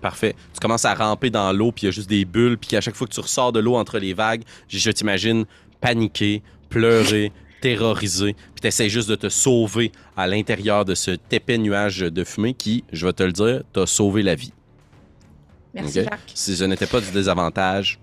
Parfait. 0.00 0.34
Tu 0.52 0.60
commences 0.60 0.84
à 0.84 0.94
ramper 0.94 1.30
dans 1.30 1.52
l'eau, 1.52 1.72
puis 1.72 1.82
il 1.82 1.86
y 1.86 1.88
a 1.88 1.90
juste 1.90 2.08
des 2.08 2.24
bulles, 2.24 2.58
puis 2.58 2.76
à 2.76 2.80
chaque 2.80 2.94
fois 2.94 3.06
que 3.06 3.12
tu 3.14 3.20
ressors 3.20 3.52
de 3.52 3.60
l'eau 3.60 3.76
entre 3.76 3.98
les 3.98 4.12
vagues, 4.14 4.42
je 4.68 4.90
t'imagine 4.90 5.44
paniquer, 5.80 6.42
pleurer, 6.68 7.32
terrorisé, 7.60 8.34
puis 8.34 8.60
tu 8.62 8.66
essaies 8.68 8.88
juste 8.88 9.08
de 9.08 9.14
te 9.16 9.28
sauver 9.28 9.92
à 10.16 10.26
l'intérieur 10.26 10.84
de 10.84 10.94
ce 10.94 11.16
épais 11.30 11.58
nuage 11.58 11.98
de 12.00 12.24
fumée 12.24 12.54
qui, 12.54 12.84
je 12.92 13.06
vais 13.06 13.12
te 13.12 13.22
le 13.22 13.32
dire, 13.32 13.62
t'a 13.72 13.86
sauvé 13.86 14.22
la 14.22 14.34
vie. 14.34 14.52
Merci, 15.74 16.00
Ok? 16.00 16.04
Jacques. 16.04 16.20
Si 16.34 16.56
je 16.56 16.64
n'étais 16.64 16.86
pas 16.86 17.00
du 17.00 17.10
désavantage, 17.10 17.98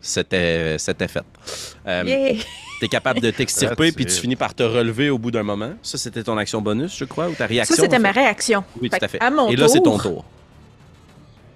c'était 0.00 0.76
c'était 0.78 1.08
fait. 1.08 1.24
Euh, 1.86 2.02
Yeah! 2.06 2.42
T'es 2.80 2.88
capable 2.88 3.20
de 3.20 3.30
t'extirper, 3.30 3.92
puis 3.92 4.06
tu 4.06 4.12
finis 4.14 4.36
par 4.36 4.54
te 4.54 4.62
relever 4.62 5.10
au 5.10 5.18
bout 5.18 5.30
d'un 5.30 5.42
moment. 5.42 5.74
Ça, 5.82 5.98
c'était 5.98 6.22
ton 6.22 6.38
action 6.38 6.62
bonus, 6.62 6.96
je 6.96 7.04
crois, 7.04 7.28
ou 7.28 7.34
ta 7.34 7.44
réaction. 7.44 7.76
Ça, 7.76 7.82
c'était 7.82 7.96
en 7.98 8.00
ma 8.00 8.14
fait? 8.14 8.20
réaction. 8.20 8.64
Oui, 8.80 8.88
tout 8.88 8.96
Fait 8.96 9.04
à 9.04 9.08
fait. 9.08 9.20
À 9.20 9.30
mon 9.30 9.48
Et 9.48 9.56
là, 9.56 9.68
c'est 9.68 9.80
ton 9.82 9.98
tour. 9.98 10.24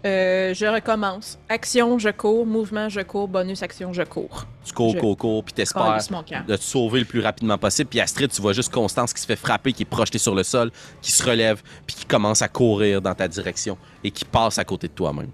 Euh, 0.05 0.53
je 0.55 0.67
recommence. 0.67 1.39
Action, 1.49 1.99
je 1.99 2.11
cours. 2.11 2.45
Mouvement, 2.47 2.89
je 2.89 3.01
cours. 3.01 3.27
Bonus, 3.29 3.63
action, 3.63 3.93
je 3.93 4.03
cours. 4.03 4.45
Tu 4.65 4.73
cours, 4.73 4.93
Je- 4.95 4.99
cours, 4.99 5.17
cours, 5.17 5.45
puis 5.45 5.55
t'espères 5.55 5.99
de 6.47 6.57
te 6.57 6.63
sauver 6.63 7.01
le 7.01 7.05
plus 7.07 7.21
rapidement 7.21 7.57
possible. 7.59 7.89
Puis 7.91 8.01
Astrid, 8.01 8.31
tu 8.31 8.41
vois 8.43 8.53
juste 8.53 8.73
Constance 8.73 9.13
qui 9.15 9.21
se 9.21 9.27
fait 9.27 9.37
frapper, 9.37 9.73
qui 9.73 9.83
est 9.83 9.87
projetée 9.87 10.19
sur 10.19 10.35
le 10.35 10.43
sol, 10.43 10.71
qui 11.03 11.11
se 11.13 11.23
relève, 11.23 11.63
puis 11.87 11.97
qui 11.97 12.05
commence 12.05 12.43
à 12.43 12.49
courir 12.49 13.01
dans 13.03 13.15
ta 13.15 13.29
direction 13.29 13.77
et 14.03 14.11
qui 14.11 14.25
passe 14.25 14.59
à 14.59 14.65
côté 14.65 14.89
de 14.89 14.93
toi-même. 14.93 15.31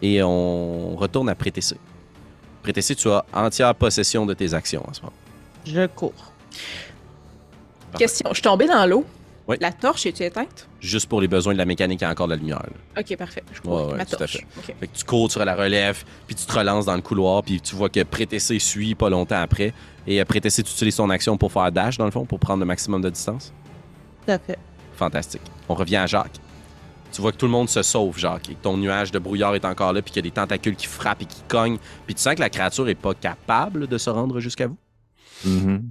Et 0.00 0.22
on 0.22 0.96
retourne 0.96 1.28
à 1.28 1.34
Prétessé. 1.34 1.76
Prétessé, 2.62 2.94
tu 2.94 3.08
as 3.08 3.24
entière 3.32 3.74
possession 3.74 4.24
de 4.26 4.34
tes 4.34 4.54
actions 4.54 4.84
en 4.88 4.92
ce 4.92 5.00
moment. 5.00 5.12
Je 5.64 5.86
cours. 5.86 6.32
Question. 7.98 8.28
Je 8.30 8.34
suis 8.34 8.42
tombée 8.42 8.66
dans 8.66 8.86
l'eau. 8.86 9.04
Oui. 9.48 9.56
La 9.60 9.72
torche 9.72 10.06
est-tu 10.06 10.22
éteinte? 10.22 10.68
Juste 10.80 11.08
pour 11.08 11.20
les 11.20 11.26
besoins 11.28 11.52
de 11.52 11.58
la 11.58 11.64
mécanique, 11.64 12.00
il 12.00 12.04
y 12.04 12.06
a 12.06 12.10
encore 12.10 12.28
de 12.28 12.32
la 12.34 12.38
lumière. 12.38 12.62
là. 12.94 13.00
Ok, 13.02 13.16
parfait. 13.16 13.42
Je 13.52 13.58
Ouais, 13.58 13.62
crois 13.64 13.86
ouais, 13.88 13.96
ma 13.96 14.06
tout 14.06 14.14
à 14.14 14.18
torche. 14.18 14.32
fait. 14.36 14.46
Ok. 14.56 14.76
Fait 14.78 14.86
que 14.86 14.96
tu 14.96 15.04
cours 15.04 15.30
sur 15.32 15.44
la 15.44 15.56
relève, 15.56 16.04
puis 16.26 16.36
tu 16.36 16.46
te 16.46 16.52
relances 16.52 16.86
dans 16.86 16.94
le 16.94 17.02
couloir, 17.02 17.42
puis 17.42 17.60
tu 17.60 17.74
vois 17.74 17.88
que 17.88 18.02
Prétessé 18.04 18.58
suit 18.60 18.94
pas 18.94 19.10
longtemps 19.10 19.40
après. 19.40 19.72
Et 20.06 20.20
euh, 20.20 20.24
Prétessé, 20.24 20.62
tu 20.62 20.70
utilises 20.70 20.94
son 20.94 21.10
action 21.10 21.36
pour 21.36 21.50
faire 21.52 21.72
dash, 21.72 21.98
dans 21.98 22.04
le 22.04 22.10
fond, 22.12 22.24
pour 22.24 22.38
prendre 22.38 22.60
le 22.60 22.66
maximum 22.66 23.02
de 23.02 23.10
distance? 23.10 23.52
Tout 24.26 24.32
à 24.32 24.38
fait. 24.38 24.58
Fantastique. 24.94 25.42
On 25.68 25.74
revient 25.74 25.96
à 25.96 26.06
Jacques. 26.06 26.38
Tu 27.12 27.20
vois 27.20 27.32
que 27.32 27.36
tout 27.36 27.46
le 27.46 27.52
monde 27.52 27.68
se 27.68 27.82
sauve, 27.82 28.16
Jacques, 28.18 28.48
et 28.48 28.54
que 28.54 28.62
ton 28.62 28.76
nuage 28.76 29.10
de 29.10 29.18
brouillard 29.18 29.54
est 29.56 29.64
encore 29.64 29.92
là, 29.92 30.00
puis 30.02 30.12
qu'il 30.12 30.24
y 30.24 30.26
a 30.26 30.30
des 30.30 30.34
tentacules 30.34 30.76
qui 30.76 30.86
frappent 30.86 31.20
et 31.22 31.26
qui 31.26 31.42
cognent, 31.48 31.78
puis 32.06 32.14
tu 32.14 32.22
sens 32.22 32.36
que 32.36 32.40
la 32.40 32.48
créature 32.48 32.88
est 32.88 32.94
pas 32.94 33.12
capable 33.12 33.86
de 33.88 33.98
se 33.98 34.08
rendre 34.08 34.38
jusqu'à 34.40 34.68
vous? 34.68 34.78
Mhm. 35.44 35.90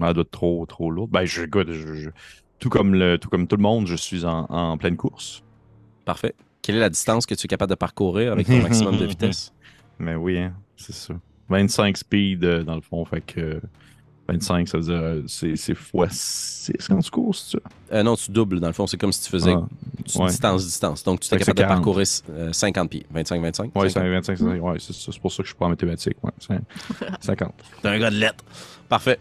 Elle 0.00 0.12
doit 0.14 0.22
être 0.22 0.30
trop, 0.30 0.64
trop 0.66 0.90
lourde. 0.90 1.10
Ben, 1.10 1.24
je, 1.24 1.42
écoute, 1.44 1.70
je- 1.70 1.94
je- 1.94 2.10
tout, 2.58 2.68
comme 2.68 2.94
le, 2.94 3.18
tout 3.18 3.28
comme 3.28 3.46
tout 3.46 3.56
le 3.56 3.62
monde, 3.62 3.86
je 3.86 3.96
suis 3.96 4.24
en, 4.24 4.44
en 4.48 4.76
pleine 4.78 4.96
course. 4.96 5.42
Parfait. 6.04 6.34
Quelle 6.62 6.76
est 6.76 6.80
la 6.80 6.90
distance 6.90 7.24
que 7.26 7.34
tu 7.34 7.44
es 7.46 7.48
capable 7.48 7.70
de 7.70 7.74
parcourir 7.76 8.32
avec 8.32 8.46
ton 8.46 8.60
maximum 8.62 8.96
de 8.98 9.04
vitesse? 9.06 9.52
Mais 9.98 10.14
oui, 10.14 10.38
hein, 10.38 10.54
c'est 10.76 10.94
ça. 10.94 11.14
25 11.48 11.96
speed 11.96 12.44
euh, 12.44 12.62
dans 12.64 12.74
le 12.74 12.80
fond, 12.82 13.04
fait 13.04 13.20
que 13.22 13.40
euh, 13.40 13.60
25, 14.28 14.68
ça 14.68 14.76
veut 14.78 14.84
dire 14.84 14.92
euh, 14.94 15.22
c'est 15.26 15.56
c'est 15.56 15.74
fois 15.74 16.06
6 16.10 16.72
quand 16.88 16.98
tu 16.98 17.10
cours, 17.10 17.34
c'est 17.34 17.52
ça? 17.56 17.58
Euh, 17.92 18.02
non, 18.02 18.14
tu 18.16 18.30
doubles, 18.30 18.60
dans 18.60 18.66
le 18.66 18.74
fond. 18.74 18.86
C'est 18.86 18.98
comme 18.98 19.12
si 19.12 19.22
tu 19.22 19.30
faisais 19.30 19.54
Ah, 19.56 19.66
tu- 20.04 20.18
ouais. 20.18 20.26
distance, 20.26 20.64
distance. 20.66 21.02
Donc, 21.02 21.20
tu 21.20 21.34
es 21.34 21.38
capable 21.38 21.56
de 21.56 21.62
c'est 21.62 21.66
40. 21.68 21.76
parcourir 21.78 22.06
euh, 22.30 22.52
50 22.52 22.90
pieds. 22.90 23.06
25, 23.10 23.40
25. 23.40 23.64
Ouais, 23.76 23.88
50. 23.88 23.92
c'est 23.92 24.10
25, 24.34 24.36
c'est 24.38 24.60
ouais, 24.60 24.76
c'est. 24.78 24.92
C'est 24.92 25.18
pour 25.20 25.32
ça 25.32 25.38
que 25.38 25.44
je 25.44 25.48
suis 25.52 25.58
pas 25.58 25.64
en 25.64 25.70
mathématiques. 25.70 26.22
Ouais, 26.22 26.30
c'est 26.38 26.60
50. 27.20 27.54
T'es 27.80 27.88
un 27.88 27.98
gars 27.98 28.10
de 28.10 28.16
lettres. 28.16 28.44
Parfait. 28.90 29.18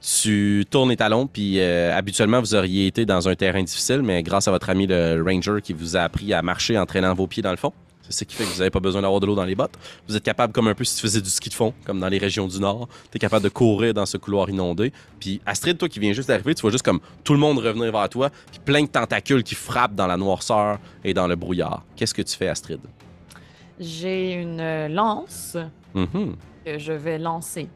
Tu 0.00 0.64
tournes 0.70 0.90
les 0.90 0.96
talons, 0.96 1.26
puis 1.26 1.58
euh, 1.58 1.96
habituellement, 1.96 2.40
vous 2.40 2.54
auriez 2.54 2.86
été 2.86 3.04
dans 3.04 3.28
un 3.28 3.34
terrain 3.34 3.62
difficile, 3.62 4.02
mais 4.02 4.22
grâce 4.22 4.46
à 4.46 4.52
votre 4.52 4.70
ami 4.70 4.86
le 4.86 5.22
Ranger 5.26 5.60
qui 5.62 5.72
vous 5.72 5.96
a 5.96 6.00
appris 6.02 6.32
à 6.32 6.40
marcher 6.40 6.78
en 6.78 6.86
traînant 6.86 7.14
vos 7.14 7.26
pieds 7.26 7.42
dans 7.42 7.50
le 7.50 7.56
fond, 7.56 7.72
c'est 8.02 8.12
ce 8.12 8.24
qui 8.24 8.36
fait 8.36 8.44
que 8.44 8.48
vous 8.50 8.58
n'avez 8.60 8.70
pas 8.70 8.78
besoin 8.80 9.02
d'avoir 9.02 9.18
de 9.20 9.26
l'eau 9.26 9.34
dans 9.34 9.44
les 9.44 9.56
bottes. 9.56 9.74
Vous 10.08 10.16
êtes 10.16 10.22
capable, 10.22 10.52
comme 10.52 10.68
un 10.68 10.74
peu 10.74 10.84
si 10.84 10.94
tu 10.94 11.02
faisais 11.02 11.20
du 11.20 11.28
ski 11.28 11.48
de 11.50 11.54
fond, 11.54 11.74
comme 11.84 11.98
dans 12.00 12.08
les 12.08 12.16
régions 12.18 12.46
du 12.46 12.58
Nord, 12.60 12.88
tu 13.10 13.16
es 13.16 13.18
capable 13.18 13.42
de 13.42 13.48
courir 13.48 13.92
dans 13.92 14.06
ce 14.06 14.16
couloir 14.16 14.48
inondé. 14.48 14.92
Puis 15.18 15.40
Astrid, 15.44 15.76
toi 15.76 15.88
qui 15.88 15.98
viens 15.98 16.12
juste 16.12 16.28
d'arriver, 16.28 16.54
tu 16.54 16.62
vois 16.62 16.70
juste 16.70 16.84
comme 16.84 17.00
tout 17.24 17.32
le 17.34 17.40
monde 17.40 17.58
revenir 17.58 17.90
vers 17.92 18.08
toi, 18.08 18.30
puis 18.50 18.60
plein 18.64 18.82
de 18.82 18.88
tentacules 18.88 19.42
qui 19.42 19.56
frappent 19.56 19.96
dans 19.96 20.06
la 20.06 20.16
noirceur 20.16 20.78
et 21.04 21.12
dans 21.12 21.26
le 21.26 21.34
brouillard. 21.36 21.84
Qu'est-ce 21.96 22.14
que 22.14 22.22
tu 22.22 22.36
fais, 22.36 22.48
Astrid? 22.48 22.80
J'ai 23.80 24.32
une 24.34 24.60
euh, 24.60 24.88
lance 24.88 25.56
Mhm. 25.94 26.36
que 26.64 26.78
je 26.78 26.92
vais 26.92 27.18
lancer. 27.18 27.68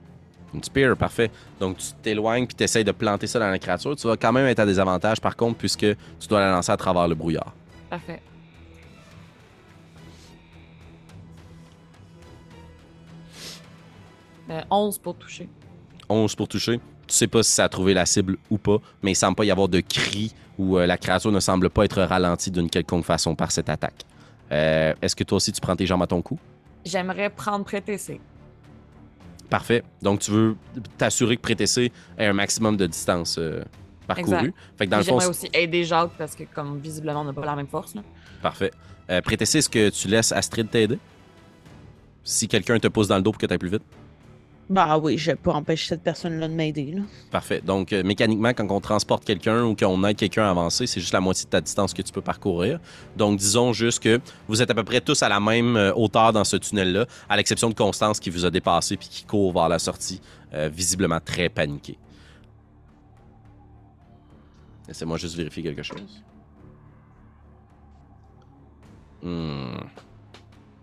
Une 0.54 0.62
spear, 0.62 0.96
parfait. 0.96 1.30
Donc, 1.60 1.78
tu 1.78 1.86
t'éloignes 2.02 2.46
puis 2.46 2.54
tu 2.54 2.64
essayes 2.64 2.84
de 2.84 2.92
planter 2.92 3.26
ça 3.26 3.38
dans 3.38 3.48
la 3.50 3.58
créature. 3.58 3.96
Tu 3.96 4.06
vas 4.06 4.16
quand 4.16 4.32
même 4.32 4.46
être 4.46 4.58
à 4.60 4.66
désavantage, 4.66 5.20
par 5.20 5.36
contre, 5.36 5.56
puisque 5.58 5.80
tu 5.80 6.28
dois 6.28 6.40
la 6.40 6.50
lancer 6.50 6.72
à 6.72 6.76
travers 6.76 7.08
le 7.08 7.14
brouillard. 7.14 7.54
Parfait. 7.88 8.20
Euh, 14.50 14.60
11 14.70 14.98
pour 14.98 15.14
toucher. 15.16 15.48
11 16.08 16.34
pour 16.34 16.48
toucher. 16.48 16.80
Tu 17.06 17.14
sais 17.14 17.26
pas 17.26 17.42
si 17.42 17.52
ça 17.52 17.64
a 17.64 17.68
trouvé 17.68 17.94
la 17.94 18.06
cible 18.06 18.36
ou 18.50 18.58
pas, 18.58 18.78
mais 19.02 19.12
il 19.12 19.14
semble 19.14 19.36
pas 19.36 19.44
y 19.44 19.50
avoir 19.50 19.68
de 19.68 19.80
cri 19.80 20.32
ou 20.58 20.76
euh, 20.78 20.86
la 20.86 20.98
créature 20.98 21.32
ne 21.32 21.40
semble 21.40 21.70
pas 21.70 21.84
être 21.84 22.02
ralentie 22.02 22.50
d'une 22.50 22.68
quelconque 22.68 23.04
façon 23.04 23.34
par 23.34 23.50
cette 23.50 23.68
attaque. 23.68 24.04
Euh, 24.50 24.94
Est-ce 25.00 25.16
que 25.16 25.24
toi 25.24 25.36
aussi 25.36 25.52
tu 25.52 25.60
prends 25.60 25.76
tes 25.76 25.86
jambes 25.86 26.02
à 26.02 26.06
ton 26.06 26.20
cou? 26.22 26.38
J'aimerais 26.84 27.30
prendre 27.30 27.64
prétessé. 27.64 28.20
Parfait. 29.52 29.84
Donc 30.00 30.20
tu 30.20 30.30
veux 30.30 30.56
t'assurer 30.96 31.36
que 31.36 31.42
Prétessé 31.42 31.92
ait 32.16 32.24
un 32.24 32.32
maximum 32.32 32.78
de 32.78 32.86
distance 32.86 33.36
euh, 33.38 33.62
parcourue. 34.06 34.34
Exact. 34.34 34.54
Fait 34.78 34.86
que 34.86 34.90
dans 34.90 34.96
le 34.96 35.02
fond, 35.02 35.20
J'aimerais 35.20 35.26
aussi 35.26 35.50
aider 35.52 35.84
Jacques 35.84 36.12
parce 36.16 36.34
que, 36.34 36.44
comme 36.44 36.78
visiblement, 36.78 37.20
on 37.20 37.24
n'a 37.24 37.34
pas 37.34 37.44
la 37.44 37.56
même 37.56 37.66
force. 37.66 37.94
Là. 37.94 38.02
Parfait. 38.40 38.70
Euh, 39.10 39.20
Prétessé, 39.20 39.58
est-ce 39.58 39.68
que 39.68 39.90
tu 39.90 40.08
laisses 40.08 40.32
Astrid 40.32 40.70
t'aider? 40.70 40.98
Si 42.24 42.48
quelqu'un 42.48 42.78
te 42.78 42.88
pousse 42.88 43.08
dans 43.08 43.16
le 43.16 43.22
dos 43.22 43.30
pour 43.30 43.38
que 43.38 43.44
tu 43.44 43.52
ailles 43.52 43.58
plus 43.58 43.68
vite? 43.68 43.82
Bah 44.72 44.96
oui, 44.96 45.18
je 45.18 45.32
peux 45.32 45.50
empêcher 45.50 45.88
cette 45.88 46.02
personne-là 46.02 46.48
de 46.48 46.54
m'aider. 46.54 46.94
Parfait. 47.30 47.60
Donc, 47.60 47.92
euh, 47.92 48.02
mécaniquement, 48.02 48.54
quand 48.54 48.66
on 48.70 48.80
transporte 48.80 49.22
quelqu'un 49.22 49.64
ou 49.64 49.76
qu'on 49.76 50.02
aide 50.04 50.16
quelqu'un 50.16 50.44
à 50.46 50.50
avancer, 50.50 50.86
c'est 50.86 50.98
juste 50.98 51.12
la 51.12 51.20
moitié 51.20 51.44
de 51.44 51.50
ta 51.50 51.60
distance 51.60 51.92
que 51.92 52.00
tu 52.00 52.10
peux 52.10 52.22
parcourir. 52.22 52.80
Donc, 53.14 53.38
disons 53.38 53.74
juste 53.74 54.02
que 54.02 54.18
vous 54.48 54.62
êtes 54.62 54.70
à 54.70 54.74
peu 54.74 54.82
près 54.82 55.02
tous 55.02 55.22
à 55.22 55.28
la 55.28 55.40
même 55.40 55.76
euh, 55.76 55.92
hauteur 55.94 56.32
dans 56.32 56.44
ce 56.44 56.56
tunnel-là, 56.56 57.04
à 57.28 57.36
l'exception 57.36 57.68
de 57.68 57.74
Constance 57.74 58.18
qui 58.18 58.30
vous 58.30 58.46
a 58.46 58.50
dépassé 58.50 58.96
puis 58.96 59.08
qui 59.08 59.24
court 59.24 59.52
vers 59.52 59.68
la 59.68 59.78
sortie, 59.78 60.22
euh, 60.54 60.70
visiblement 60.72 61.20
très 61.20 61.50
paniquée. 61.50 61.98
Laissez-moi 64.88 65.18
juste 65.18 65.36
vérifier 65.36 65.62
quelque 65.62 65.82
chose. 65.82 66.22
Hmm. 69.22 69.76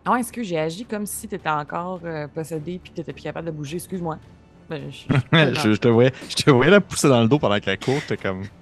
Ah 0.06 0.12
ouais, 0.14 0.22
est-ce 0.22 0.32
que 0.32 0.42
j'ai 0.44 0.58
agi 0.58 0.86
comme 0.86 1.06
si 1.06 1.28
tu 1.28 1.36
étais 1.36 1.50
encore 1.50 2.00
euh, 2.06 2.28
possédé 2.34 2.80
puis 2.82 2.92
que 2.92 3.02
tu 3.02 3.14
plus 3.14 3.22
capable 3.24 3.48
de 3.48 3.52
bouger? 3.52 3.78
Excuse-moi. 3.78 4.18
Ben, 4.70 4.84
je- 4.92 5.14
je, 5.64 5.74
je 5.74 5.78
te 5.80 5.88
voyais, 5.88 6.14
je 6.30 6.36
te 6.36 6.50
voyais 6.52 6.72
la 6.72 6.80
pousser 6.82 7.10
dans 7.10 7.22
le 7.22 7.28
dos 7.28 7.40
pendant 7.40 7.60
qu'elle 7.60 7.80
court. 7.80 8.02
T'es 8.08 8.18
comme. 8.18 8.44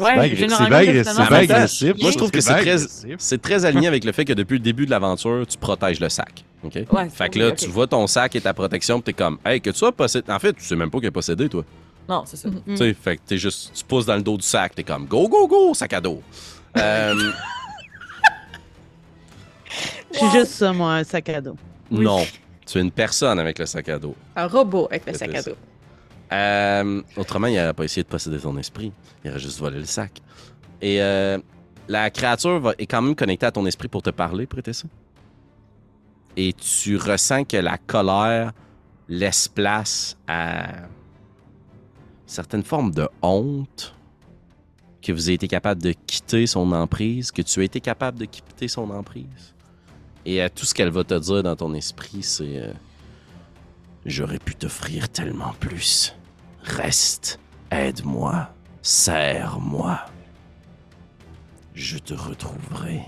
Ouais, 0.00 0.30
c'est 0.30 0.34
bien 0.46 0.48
agressif. 1.52 1.94
Moi, 2.02 2.10
je 2.10 2.16
trouve 2.16 2.30
que 2.32 2.40
c'est 2.40 2.54
très- 3.18 3.38
très 3.38 3.64
aligné 3.64 3.86
avec 3.86 4.02
le 4.04 4.10
fait 4.10 4.24
que 4.24 4.32
depuis 4.32 4.54
le 4.54 4.58
début 4.64 4.84
de 4.86 4.90
l'aventure, 4.90 5.46
tu 5.46 5.56
protèges 5.56 6.00
le 6.00 6.08
sac. 6.08 6.44
OK? 6.64 6.74
Ouais, 6.90 7.08
fait 7.08 7.28
que 7.28 7.38
là, 7.38 7.52
tu 7.52 7.68
vois 7.68 7.86
ton 7.86 8.04
sac 8.08 8.34
et 8.34 8.40
ta 8.40 8.52
protection, 8.52 9.00
t'es 9.00 9.12
comme, 9.12 9.38
hey, 9.44 9.60
que 9.60 9.70
tu 9.70 9.76
sois 9.78 9.92
possédé. 9.92 10.32
En 10.32 10.40
fait, 10.40 10.54
tu 10.54 10.64
sais 10.64 10.74
même 10.74 10.90
pas 10.90 10.98
qu'il 10.98 11.06
est 11.06 11.10
possédé, 11.12 11.48
toi. 11.48 11.62
Non, 12.08 12.24
c'est 12.26 12.36
ça. 12.36 12.48
Tu 12.66 12.76
sais, 12.76 12.92
fait 12.94 13.16
que 13.18 13.22
t'es 13.26 13.38
juste, 13.38 13.70
tu 13.74 13.84
pousses 13.84 14.06
dans 14.06 14.16
le 14.16 14.22
dos 14.22 14.36
du 14.36 14.42
sac, 14.44 14.74
t'es 14.74 14.82
comme, 14.82 15.06
go, 15.06 15.28
go, 15.28 15.46
go, 15.46 15.72
sac 15.74 15.92
à 15.92 16.00
dos. 16.00 16.20
Euh, 16.76 17.14
Je 20.12 20.18
suis 20.18 20.30
juste 20.30 20.52
ça, 20.52 20.72
moi, 20.72 20.94
un 20.94 21.04
sac 21.04 21.28
à 21.28 21.40
dos. 21.40 21.56
Non, 21.90 22.24
tu 22.66 22.78
es 22.78 22.80
une 22.80 22.90
personne 22.90 23.38
avec 23.38 23.58
le 23.58 23.66
sac 23.66 23.88
à 23.88 23.98
dos. 23.98 24.14
Un 24.36 24.46
robot 24.46 24.86
avec 24.90 25.06
le 25.06 25.14
sac 25.14 25.34
à 25.34 25.42
dos. 25.42 25.56
Euh, 26.32 27.02
autrement, 27.16 27.46
il 27.46 27.54
n'aurait 27.54 27.74
pas 27.74 27.84
essayé 27.84 28.02
de 28.02 28.08
posséder 28.08 28.38
ton 28.38 28.56
esprit. 28.58 28.92
Il 29.24 29.30
aurait 29.30 29.40
juste 29.40 29.58
volé 29.58 29.78
le 29.78 29.84
sac. 29.84 30.20
Et 30.80 31.00
euh, 31.00 31.38
la 31.88 32.10
créature 32.10 32.60
va, 32.60 32.74
est 32.78 32.86
quand 32.86 33.02
même 33.02 33.14
connectée 33.14 33.46
à 33.46 33.52
ton 33.52 33.66
esprit 33.66 33.88
pour 33.88 34.02
te 34.02 34.10
parler, 34.10 34.46
prêter 34.46 34.72
ça. 34.72 34.86
Et 36.36 36.52
tu 36.52 36.96
ressens 36.96 37.44
que 37.44 37.56
la 37.56 37.78
colère 37.78 38.52
laisse 39.08 39.48
place 39.48 40.16
à 40.26 40.66
certaines 42.26 42.64
formes 42.64 42.90
de 42.90 43.08
honte, 43.22 43.94
que 45.02 45.12
vous 45.12 45.28
avez 45.28 45.34
été 45.34 45.48
capable 45.48 45.82
de 45.82 45.92
quitter 46.06 46.46
son 46.46 46.72
emprise, 46.72 47.30
que 47.30 47.42
tu 47.42 47.60
as 47.60 47.64
été 47.64 47.80
capable 47.80 48.18
de 48.18 48.24
quitter 48.24 48.66
son 48.68 48.90
emprise. 48.90 49.54
Et 50.26 50.42
euh, 50.42 50.48
tout 50.54 50.64
ce 50.64 50.74
qu'elle 50.74 50.90
va 50.90 51.04
te 51.04 51.14
dire 51.18 51.42
dans 51.42 51.56
ton 51.56 51.74
esprit, 51.74 52.22
c'est... 52.22 52.58
euh, 52.58 52.72
J'aurais 54.06 54.38
pu 54.38 54.54
t'offrir 54.54 55.08
tellement 55.08 55.52
plus. 55.60 56.14
Reste, 56.62 57.40
aide-moi, 57.70 58.50
serre-moi. 58.82 60.00
Je 61.74 61.98
te 61.98 62.12
retrouverai. 62.14 63.02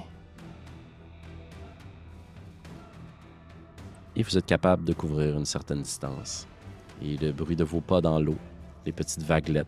Et 4.17 4.23
vous 4.23 4.39
êtes 4.39 4.47
capable 4.47 4.85
de 4.85 4.95
couvrir 4.95 5.37
une 5.37 5.45
certaine 5.45 5.83
distance. 5.83 6.47
Et 7.03 7.19
le 7.19 7.33
bruit 7.33 7.57
de 7.57 7.65
vos 7.65 7.83
pas 7.83 8.01
dans 8.01 8.19
l'eau, 8.19 8.39
les 8.87 8.93
petites 8.93 9.23
vaguelettes, 9.23 9.67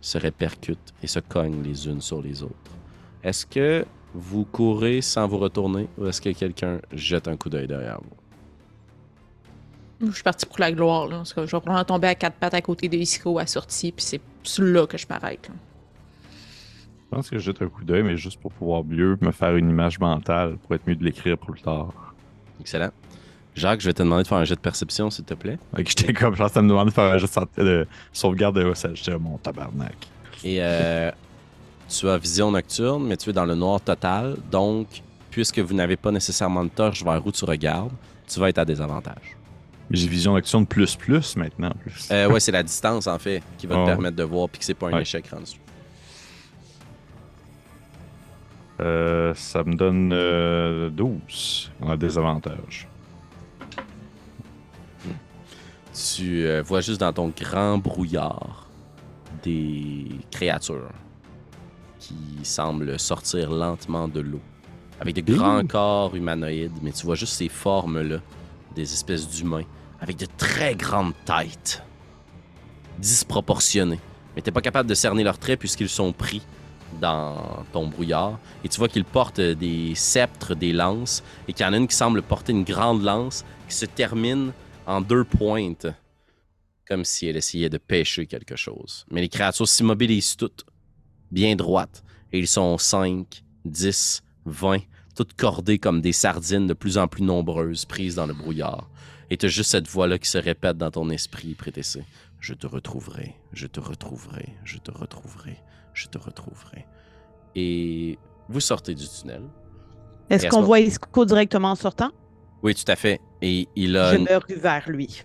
se 0.00 0.16
répercutent 0.16 0.94
et 1.02 1.08
se 1.08 1.18
cognent 1.18 1.62
les 1.64 1.88
unes 1.88 2.00
sur 2.00 2.22
les 2.22 2.44
autres. 2.44 2.70
Est-ce 3.24 3.44
que 3.44 3.84
vous 4.14 4.44
courez 4.44 5.00
sans 5.00 5.26
vous 5.26 5.38
retourner 5.38 5.88
ou 5.98 6.06
est-ce 6.06 6.20
que 6.20 6.30
quelqu'un 6.30 6.80
jette 6.92 7.28
un 7.28 7.36
coup 7.36 7.48
d'œil 7.48 7.66
derrière 7.66 7.98
vous? 8.00 8.16
Je 10.06 10.12
suis 10.12 10.22
parti 10.22 10.46
pour 10.46 10.60
la 10.60 10.70
gloire. 10.70 11.08
Là. 11.08 11.16
Parce 11.16 11.32
que 11.32 11.40
je 11.40 11.46
vais 11.46 11.60
probablement 11.60 11.84
tomber 11.84 12.08
à 12.08 12.14
quatre 12.14 12.36
pattes 12.36 12.54
à 12.54 12.60
côté 12.60 12.88
de 12.88 12.96
Isco 12.96 13.38
à 13.38 13.46
sortie, 13.46 13.92
puis 13.92 14.04
c'est 14.04 14.20
là 14.62 14.86
que 14.86 14.96
je 14.96 15.06
m'arrête. 15.10 15.50
Je 17.10 17.16
pense 17.16 17.30
que 17.30 17.38
je 17.38 17.44
jette 17.44 17.62
un 17.62 17.68
coup 17.68 17.84
d'œil, 17.84 18.02
mais 18.02 18.16
juste 18.16 18.38
pour 18.38 18.52
pouvoir 18.52 18.84
mieux 18.84 19.16
me 19.20 19.32
faire 19.32 19.56
une 19.56 19.70
image 19.70 19.98
mentale, 19.98 20.56
pour 20.58 20.74
être 20.74 20.86
mieux 20.86 20.94
de 20.94 21.02
l'écrire 21.02 21.36
plus 21.38 21.60
tard. 21.60 22.14
Excellent. 22.60 22.90
Jacques, 23.54 23.80
je 23.80 23.86
vais 23.86 23.94
te 23.94 24.02
demander 24.02 24.22
de 24.22 24.28
faire 24.28 24.38
un 24.38 24.44
jet 24.44 24.54
de 24.54 24.60
perception, 24.60 25.10
s'il 25.10 25.24
te 25.24 25.34
plaît. 25.34 25.58
Que 25.74 25.82
j'étais 25.84 26.12
comme, 26.12 26.36
genre, 26.36 26.50
ça 26.50 26.62
me 26.62 26.68
demande 26.68 26.88
de 26.88 26.92
faire 26.92 27.12
un 27.12 27.18
jet 27.18 27.28
de 27.56 27.86
sauvegarde 28.12 28.56
de 28.56 28.64
OSL. 28.64 28.94
J'étais 28.94 29.18
mon 29.18 29.36
tabarnak. 29.38 29.96
Et 30.44 30.58
euh, 30.60 31.10
tu 31.88 32.08
as 32.08 32.18
vision 32.18 32.50
nocturne, 32.50 33.06
mais 33.06 33.16
tu 33.16 33.30
es 33.30 33.32
dans 33.32 33.44
le 33.46 33.54
noir 33.54 33.80
total. 33.80 34.36
Donc, 34.50 34.86
puisque 35.30 35.58
vous 35.58 35.74
n'avez 35.74 35.96
pas 35.96 36.10
nécessairement 36.10 36.64
de 36.64 36.70
torche 36.70 37.02
vers 37.04 37.24
où 37.26 37.32
tu 37.32 37.44
regardes, 37.44 37.92
tu 38.26 38.38
vas 38.40 38.48
être 38.50 38.58
à 38.58 38.64
désavantage. 38.64 39.36
Mais 39.90 39.96
J'ai 39.96 40.08
vision 40.08 40.34
nocturne 40.34 40.66
plus 40.66 40.96
plus 40.96 41.36
maintenant. 41.36 41.68
en 41.70 41.74
Plus. 41.78 42.08
Euh, 42.10 42.28
ouais, 42.30 42.40
c'est 42.40 42.52
la 42.52 42.62
distance, 42.62 43.06
en 43.06 43.18
fait, 43.18 43.42
qui 43.56 43.66
va 43.66 43.76
Oh. 43.78 43.84
te 43.84 43.86
permettre 43.90 44.16
de 44.16 44.22
voir, 44.22 44.48
puis 44.48 44.58
que 44.58 44.64
c'est 44.64 44.74
pas 44.74 44.88
un 44.88 44.92
Ouais. 44.94 45.02
échec 45.02 45.26
rendu. 45.28 45.52
Euh, 48.80 49.34
ça 49.34 49.64
me 49.64 49.74
donne 49.74 50.12
euh, 50.12 50.88
12 50.90 51.72
en 51.80 51.96
désavantage. 51.96 52.86
Tu 56.16 56.46
euh, 56.46 56.62
vois 56.62 56.80
juste 56.80 57.00
dans 57.00 57.12
ton 57.12 57.32
grand 57.36 57.78
brouillard 57.78 58.68
des 59.42 60.06
créatures. 60.30 60.90
Qui 61.98 62.14
semble 62.44 62.98
sortir 62.98 63.50
lentement 63.50 64.08
de 64.08 64.20
l'eau. 64.20 64.40
Avec 65.00 65.14
de 65.14 65.34
grands 65.34 65.64
corps 65.66 66.14
humanoïdes, 66.16 66.72
mais 66.82 66.92
tu 66.92 67.06
vois 67.06 67.14
juste 67.14 67.34
ces 67.34 67.48
formes-là, 67.48 68.20
des 68.74 68.92
espèces 68.92 69.28
d'humains, 69.28 69.64
avec 70.00 70.16
de 70.16 70.26
très 70.36 70.74
grandes 70.74 71.14
têtes, 71.24 71.82
disproportionnées. 72.98 74.00
Mais 74.34 74.42
t'es 74.42 74.50
pas 74.50 74.60
capable 74.60 74.88
de 74.88 74.94
cerner 74.94 75.22
leurs 75.22 75.38
traits 75.38 75.58
puisqu'ils 75.58 75.88
sont 75.88 76.12
pris 76.12 76.42
dans 77.00 77.64
ton 77.72 77.86
brouillard. 77.86 78.38
Et 78.64 78.68
tu 78.68 78.78
vois 78.78 78.88
qu'ils 78.88 79.04
portent 79.04 79.40
des 79.40 79.94
sceptres, 79.94 80.54
des 80.54 80.72
lances, 80.72 81.22
et 81.46 81.52
qu'il 81.52 81.64
y 81.64 81.68
en 81.68 81.72
a 81.72 81.76
une 81.76 81.88
qui 81.88 81.96
semble 81.96 82.22
porter 82.22 82.52
une 82.52 82.64
grande 82.64 83.02
lance 83.02 83.44
qui 83.68 83.74
se 83.74 83.86
termine 83.86 84.52
en 84.86 85.00
deux 85.00 85.24
pointes, 85.24 85.86
comme 86.86 87.04
si 87.04 87.26
elle 87.26 87.36
essayait 87.36 87.68
de 87.68 87.78
pêcher 87.78 88.26
quelque 88.26 88.56
chose. 88.56 89.04
Mais 89.10 89.20
les 89.20 89.28
créatures 89.28 89.68
s'immobilisent 89.68 90.36
toutes, 90.36 90.64
bien 91.30 91.56
droites, 91.56 92.04
et 92.32 92.38
ils 92.38 92.46
sont 92.48 92.78
5, 92.78 93.42
10, 93.64 94.22
20, 94.46 94.78
toutes 95.16 95.34
cordées 95.34 95.78
comme 95.78 96.00
des 96.00 96.12
sardines 96.12 96.66
de 96.66 96.74
plus 96.74 96.98
en 96.98 97.08
plus 97.08 97.22
nombreuses, 97.22 97.84
prises 97.84 98.14
dans 98.14 98.26
le 98.26 98.34
brouillard. 98.34 98.88
Et 99.30 99.36
tu 99.36 99.46
as 99.46 99.48
juste 99.48 99.70
cette 99.70 99.88
voix-là 99.88 100.18
qui 100.18 100.28
se 100.28 100.38
répète 100.38 100.78
dans 100.78 100.90
ton 100.90 101.10
esprit, 101.10 101.54
Prétessé. 101.54 102.04
Je 102.40 102.54
te 102.54 102.66
retrouverai, 102.66 103.34
je 103.52 103.66
te 103.66 103.80
retrouverai, 103.80 104.48
je 104.64 104.78
te 104.78 104.90
retrouverai, 104.90 105.58
je 105.92 106.06
te 106.06 106.18
retrouverai. 106.18 106.86
Et 107.56 108.18
vous 108.48 108.60
sortez 108.60 108.94
du 108.94 109.06
tunnel. 109.08 109.42
Est-ce 110.30 110.46
qu'on 110.46 110.62
voit 110.62 110.80
Isco 110.80 111.24
directement 111.24 111.72
en 111.72 111.74
sortant? 111.74 112.10
Oui, 112.62 112.74
tout 112.74 112.90
à 112.90 112.96
fait. 112.96 113.20
Et 113.42 113.68
il 113.76 113.96
a, 113.96 114.12
Je 114.12 114.18
me 114.18 114.36
rue 114.36 114.60
vers 114.60 114.88
lui. 114.88 115.24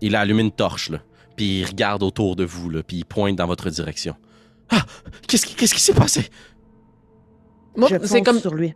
il 0.00 0.14
a 0.14 0.20
allumé 0.20 0.42
une 0.42 0.52
torche, 0.52 0.90
là. 0.90 1.00
Puis 1.36 1.60
il 1.60 1.64
regarde 1.64 2.02
autour 2.02 2.36
de 2.36 2.44
vous, 2.44 2.70
là. 2.70 2.82
Puis 2.82 2.98
il 2.98 3.04
pointe 3.04 3.36
dans 3.36 3.46
votre 3.46 3.68
direction. 3.70 4.14
Ah! 4.70 4.84
Qu'est-ce 5.28 5.46
qui 5.46 5.54
qu'est-ce 5.54 5.74
qui 5.74 5.80
s'est 5.80 5.94
passé? 5.94 6.28
Moi, 7.76 7.88
je 7.90 7.96
c'est 8.02 8.18
fonce 8.18 8.24
comme. 8.24 8.40
sur 8.40 8.54
lui 8.54 8.74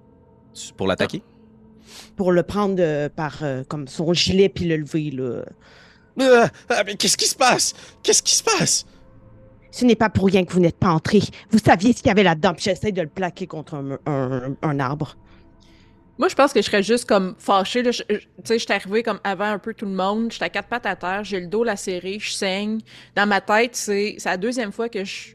Pour 0.77 0.87
l'attaquer? 0.87 1.23
pour 2.17 2.33
le 2.33 2.43
prendre 2.43 2.77
euh, 2.81 3.09
par 3.09 3.39
euh, 3.43 3.65
comme 3.67 3.89
son 3.89 4.13
gilet 4.13 4.49
puis 4.49 4.67
le 4.67 4.77
lever. 4.77 5.11
Là. 5.11 5.43
Ah, 6.21 6.49
ah, 6.69 6.83
mais 6.85 6.95
qu'est-ce 6.97 7.17
qui 7.17 7.27
se 7.27 7.35
passe? 7.35 7.73
Qu'est-ce 8.03 8.23
qui 8.23 8.35
se 8.35 8.43
passe? 8.45 8.85
Ce 9.71 9.85
n'est 9.85 9.97
pas 9.97 10.11
pour 10.11 10.27
rien 10.27 10.45
que 10.45 10.53
vous 10.53 10.61
n'êtes 10.61 10.77
pas 10.77 10.91
entré. 10.91 11.21
Vous 11.51 11.59
saviez 11.59 11.93
ce 11.93 11.99
qu'il 11.99 12.09
y 12.09 12.11
avait 12.11 12.23
là-dedans. 12.23 12.53
Puis 12.53 12.65
j'essaie 12.65 12.93
de 12.93 13.01
le 13.03 13.09
plaquer 13.09 13.47
contre 13.47 13.75
un, 13.75 13.99
un- 14.07 14.55
un 14.61 14.81
arbre. 14.81 15.17
Moi, 16.19 16.29
je 16.29 16.35
pense 16.35 16.53
que 16.53 16.61
je 16.61 16.67
serais 16.67 16.83
juste 16.83 17.07
comme 17.09 17.35
fâchée. 17.39 17.83
Tu 17.83 17.93
sais, 17.93 18.05
je 18.51 18.57
suis 18.59 18.73
arrivée 18.73 19.03
comme 19.03 19.21
avant 19.25 19.47
un 19.47 19.59
peu 19.59 19.73
tout 19.73 19.87
le 19.87 19.93
monde. 19.95 20.31
J'étais 20.31 20.45
à 20.45 20.49
quatre 20.51 20.69
pattes 20.69 20.87
à 20.87 20.97
terre. 20.97 21.25
J'ai 21.25 21.41
le 21.41 21.47
dos 21.47 21.65
lacéré. 21.65 22.19
Je 22.21 22.31
saigne. 22.33 22.81
Dans 23.17 23.27
ma 23.27 23.41
tête, 23.41 23.75
c'est 23.75 24.17
c'est 24.19 24.29
la 24.29 24.37
deuxième 24.37 24.73
fois 24.73 24.89
que 24.91 25.05
je. 25.05 25.31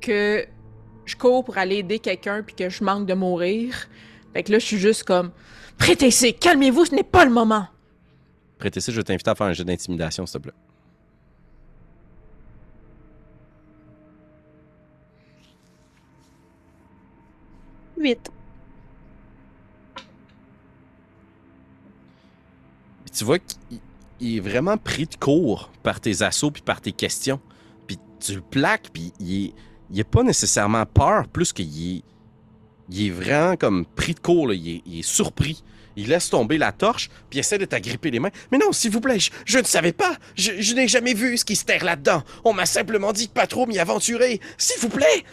Que 0.00 0.46
je 1.04 1.16
cours 1.16 1.44
pour 1.44 1.58
aller 1.58 1.76
aider 1.76 1.98
quelqu'un 1.98 2.42
puis 2.42 2.54
que 2.54 2.68
je 2.68 2.84
manque 2.84 3.06
de 3.06 3.14
mourir. 3.14 3.88
Fait 4.32 4.42
que 4.42 4.52
là, 4.52 4.58
je 4.58 4.66
suis 4.66 4.78
juste 4.78 5.04
comme. 5.04 5.32
Prêtez-y, 5.78 6.34
calmez-vous, 6.34 6.86
ce 6.86 6.94
n'est 6.94 7.04
pas 7.04 7.24
le 7.24 7.30
moment. 7.30 7.66
Prétessé, 8.58 8.90
je 8.90 8.96
vais 8.96 9.04
t'inviter 9.04 9.30
à 9.30 9.34
faire 9.34 9.46
un 9.46 9.52
jeu 9.52 9.64
d'intimidation, 9.64 10.26
s'il 10.26 10.40
te 10.40 10.48
plaît. 10.48 10.54
Huit. 17.96 18.30
Puis 23.04 23.10
tu 23.12 23.24
vois 23.24 23.38
qu'il 23.38 23.80
il 24.20 24.36
est 24.36 24.40
vraiment 24.40 24.76
pris 24.76 25.06
de 25.06 25.14
court 25.14 25.70
par 25.82 26.00
tes 26.00 26.22
assauts 26.22 26.50
puis 26.50 26.62
par 26.62 26.80
tes 26.80 26.92
questions. 26.92 27.40
Puis 27.86 27.98
tu 28.20 28.34
le 28.34 28.40
plaques, 28.40 28.90
puis 28.92 29.12
il 29.20 29.46
est, 29.46 29.54
il 29.90 30.00
est 30.00 30.04
pas 30.04 30.22
nécessairement 30.22 30.86
peur, 30.86 31.28
plus 31.28 31.52
qu'il 31.52 31.66
est, 31.66 32.02
il 32.90 33.06
est 33.06 33.10
vraiment 33.10 33.56
comme 33.56 33.84
pris 33.86 34.14
de 34.14 34.20
court, 34.20 34.48
là. 34.48 34.54
Il, 34.54 34.68
est, 34.68 34.82
il 34.86 34.98
est 35.00 35.02
surpris. 35.02 35.62
Il 35.96 36.08
laisse 36.08 36.30
tomber 36.30 36.58
la 36.58 36.70
torche, 36.70 37.10
puis 37.28 37.40
essaie 37.40 37.58
de 37.58 37.64
t'agripper 37.64 38.12
les 38.12 38.20
mains. 38.20 38.30
Mais 38.52 38.58
non, 38.58 38.70
s'il 38.70 38.92
vous 38.92 39.00
plaît, 39.00 39.18
je, 39.18 39.32
je 39.44 39.58
ne 39.58 39.64
savais 39.64 39.92
pas. 39.92 40.16
Je, 40.36 40.52
je 40.60 40.74
n'ai 40.74 40.86
jamais 40.86 41.12
vu 41.12 41.36
ce 41.36 41.44
qui 41.44 41.56
se 41.56 41.64
terre 41.64 41.84
là-dedans. 41.84 42.22
On 42.44 42.52
m'a 42.52 42.66
simplement 42.66 43.12
dit 43.12 43.26
de 43.26 43.32
pas 43.32 43.48
trop 43.48 43.66
m'y 43.66 43.80
aventurer. 43.80 44.40
S'il 44.56 44.80
vous 44.80 44.90
plaît. 44.90 45.24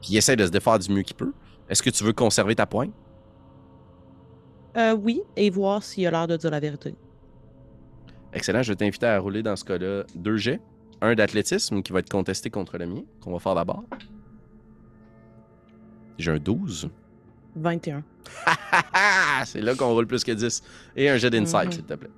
Puis 0.00 0.10
il 0.10 0.16
essaie 0.16 0.34
de 0.34 0.44
se 0.44 0.50
défaire 0.50 0.80
du 0.80 0.92
mieux 0.92 1.02
qu'il 1.02 1.14
peut. 1.14 1.32
Est-ce 1.68 1.80
que 1.80 1.90
tu 1.90 2.02
veux 2.02 2.12
conserver 2.12 2.56
ta 2.56 2.66
poigne? 2.66 2.90
Euh, 4.76 4.94
oui, 4.94 5.22
et 5.36 5.48
voir 5.48 5.82
s'il 5.82 6.06
a 6.08 6.10
l'air 6.10 6.26
de 6.26 6.36
dire 6.36 6.50
la 6.50 6.58
vérité. 6.58 6.94
Excellent, 8.32 8.62
je 8.62 8.72
vais 8.72 8.76
t'inviter 8.76 9.06
à 9.06 9.18
rouler 9.20 9.42
dans 9.42 9.54
ce 9.54 9.64
cas-là 9.64 10.04
deux 10.14 10.38
jets. 10.38 10.60
Un 11.02 11.14
d'athlétisme 11.14 11.82
qui 11.82 11.92
va 11.92 11.98
être 11.98 12.08
contesté 12.08 12.48
contre 12.48 12.78
le 12.78 12.86
mien, 12.86 13.02
qu'on 13.20 13.32
va 13.32 13.38
faire 13.40 13.54
d'abord. 13.56 13.84
J'ai 16.16 16.30
un 16.30 16.38
12. 16.38 16.88
21. 17.56 18.02
C'est 19.44 19.60
là 19.60 19.74
qu'on 19.74 19.92
roule 19.92 20.06
plus 20.06 20.22
que 20.24 20.32
10. 20.32 20.62
Et 20.96 21.10
un 21.10 21.16
jet 21.18 21.28
d'insight, 21.28 21.66
Mhm. 21.66 21.72
s'il 21.72 21.82
te 21.84 21.94
plaît. 21.94 22.10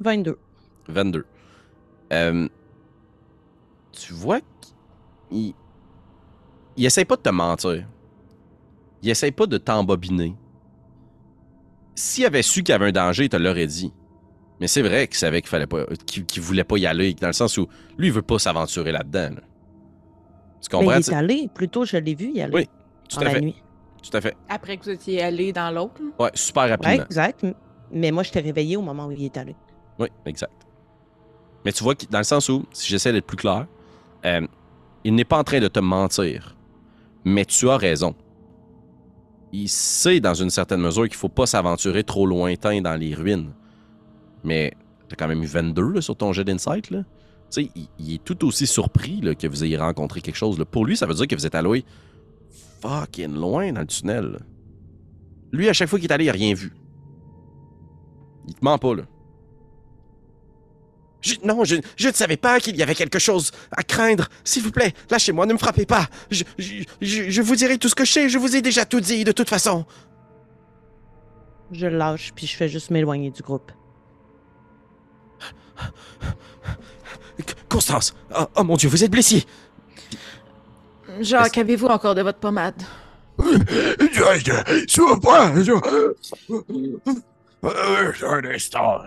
22. 0.00 0.38
22. 0.88 1.24
Euh, 2.12 2.48
tu 3.92 4.12
vois 4.12 4.40
qu'il 5.30 5.54
il 6.76 6.84
essaye 6.84 7.06
pas 7.06 7.16
de 7.16 7.22
te 7.22 7.30
mentir. 7.30 7.86
Il 9.02 9.08
essaye 9.08 9.32
pas 9.32 9.46
de 9.46 9.56
t'embobiner. 9.56 10.36
S'il 11.94 12.26
avait 12.26 12.42
su 12.42 12.62
qu'il 12.62 12.72
y 12.72 12.76
avait 12.76 12.88
un 12.88 12.92
danger, 12.92 13.24
il 13.24 13.28
te 13.30 13.36
l'aurait 13.38 13.66
dit. 13.66 13.90
Mais 14.60 14.68
c'est 14.68 14.82
vrai 14.82 15.06
qu'il 15.06 15.16
savait 15.16 15.42
qu'il 15.42 15.50
fallait 15.50 15.66
pas, 15.66 15.84
qu'il 16.06 16.24
qu'il 16.24 16.42
voulait 16.42 16.64
pas 16.64 16.78
y 16.78 16.86
aller, 16.86 17.12
dans 17.14 17.26
le 17.26 17.32
sens 17.34 17.58
où 17.58 17.68
lui, 17.98 18.06
il 18.08 18.12
veut 18.12 18.22
pas 18.22 18.38
s'aventurer 18.38 18.90
là-dedans. 18.92 19.34
là. 19.34 19.42
Tu 20.60 20.68
Mais 20.72 20.78
comprends? 20.78 20.92
il 20.94 20.98
est 20.98 21.12
allé. 21.12 21.50
Plutôt, 21.54 21.84
je 21.84 21.96
l'ai 21.98 22.14
vu 22.14 22.30
y 22.32 22.40
aller. 22.40 22.54
Oui, 22.54 22.68
Tout 23.08 23.20
à 23.20 23.24
la 23.24 23.30
fait. 23.30 23.40
nuit. 23.40 23.62
Tout 24.02 24.16
à 24.16 24.20
fait. 24.20 24.36
Après 24.48 24.76
que 24.78 24.84
vous 24.84 24.90
étiez 24.90 25.22
allé 25.22 25.52
dans 25.52 25.70
l'autre. 25.70 26.00
Ouais, 26.18 26.30
super 26.34 26.64
Ouais, 26.64 26.70
rapidement. 26.70 27.04
exact. 27.04 27.44
Mais 27.92 28.10
moi, 28.10 28.22
je 28.22 28.30
t'ai 28.32 28.40
réveillé 28.40 28.76
au 28.76 28.82
moment 28.82 29.06
où 29.06 29.12
il 29.12 29.24
est 29.24 29.36
allé. 29.36 29.54
Oui, 29.98 30.08
exact. 30.24 30.52
Mais 31.64 31.72
tu 31.72 31.82
vois, 31.84 31.94
que- 31.94 32.06
dans 32.06 32.18
le 32.18 32.24
sens 32.24 32.48
où, 32.48 32.64
si 32.72 32.88
j'essaie 32.88 33.12
d'être 33.12 33.26
plus 33.26 33.36
clair, 33.36 33.66
euh, 34.24 34.46
il 35.04 35.14
n'est 35.14 35.24
pas 35.24 35.38
en 35.38 35.44
train 35.44 35.60
de 35.60 35.68
te 35.68 35.80
mentir. 35.80 36.56
Mais 37.24 37.44
tu 37.44 37.68
as 37.68 37.76
raison. 37.76 38.14
Il 39.52 39.68
sait, 39.68 40.20
dans 40.20 40.34
une 40.34 40.50
certaine 40.50 40.80
mesure, 40.80 41.04
qu'il 41.04 41.14
faut 41.16 41.28
pas 41.28 41.46
s'aventurer 41.46 42.04
trop 42.04 42.26
lointain 42.26 42.80
dans 42.80 42.94
les 42.98 43.14
ruines. 43.14 43.52
Mais 44.46 44.72
t'as 45.08 45.16
quand 45.16 45.28
même 45.28 45.42
eu 45.42 45.46
22 45.46 45.92
là, 45.92 46.00
sur 46.00 46.16
ton 46.16 46.32
jet 46.32 46.44
d'insight. 46.44 46.88
Tu 46.88 46.96
sais, 47.50 47.70
il, 47.98 48.14
est 48.14 48.24
tout 48.24 48.44
aussi 48.46 48.66
surpris 48.66 49.20
là, 49.20 49.34
que 49.34 49.46
vous 49.46 49.64
ayez 49.64 49.76
rencontré 49.76 50.20
quelque 50.20 50.36
chose. 50.36 50.62
Pour 50.70 50.86
lui, 50.86 50.96
ça 50.96 51.06
veut 51.06 51.14
dire 51.14 51.26
que 51.26 51.34
vous 51.34 51.46
êtes 51.46 51.54
allé 51.54 51.84
fucking 52.80 53.34
loin 53.34 53.72
dans 53.72 53.80
le 53.80 53.86
tunnel. 53.86 54.38
Lui, 55.52 55.68
à 55.68 55.72
chaque 55.72 55.88
fois 55.88 55.98
qu'il 55.98 56.10
est 56.10 56.14
allé, 56.14 56.24
il 56.24 56.30
a 56.30 56.32
rien 56.32 56.54
vu. 56.54 56.72
Il 58.48 58.54
te 58.54 58.64
ment 58.64 58.78
pas, 58.78 58.94
là. 58.94 59.02
Je- 61.20 61.36
non, 61.42 61.64
je, 61.64 61.76
ne 61.76 62.12
savais 62.12 62.36
pas 62.36 62.60
qu'il 62.60 62.76
y 62.76 62.82
avait 62.82 62.94
quelque 62.94 63.18
chose 63.18 63.50
à 63.72 63.82
craindre. 63.82 64.28
S'il 64.44 64.62
vous 64.62 64.70
plaît, 64.70 64.92
lâchez-moi, 65.10 65.46
ne 65.46 65.54
me 65.54 65.58
frappez 65.58 65.86
pas. 65.86 66.08
Je, 66.30 66.44
je, 67.00 67.42
vous 67.42 67.56
dirai 67.56 67.78
tout 67.78 67.88
ce 67.88 67.94
que 67.96 68.04
je 68.04 68.12
sais, 68.12 68.28
je 68.28 68.38
vous 68.38 68.54
ai 68.54 68.62
déjà 68.62 68.84
tout 68.84 69.00
dit, 69.00 69.24
de 69.24 69.32
toute 69.32 69.48
façon. 69.48 69.86
Je 71.72 71.86
lâche, 71.86 72.32
puis 72.34 72.46
je 72.46 72.54
fais 72.56 72.68
juste 72.68 72.90
m'éloigner 72.90 73.30
du 73.30 73.42
groupe. 73.42 73.72
Constance, 77.68 78.14
oh, 78.38 78.46
oh 78.56 78.64
mon 78.64 78.76
Dieu, 78.76 78.88
vous 78.88 79.04
êtes 79.04 79.10
blessée. 79.10 79.44
Jacques, 81.20 81.58
avez-vous 81.58 81.86
encore 81.86 82.14
de 82.14 82.22
votre 82.22 82.38
pommade? 82.38 82.80
Je- 83.38 84.12
Euh, 87.64 88.12
Un 88.22 88.44
instant. 88.54 88.98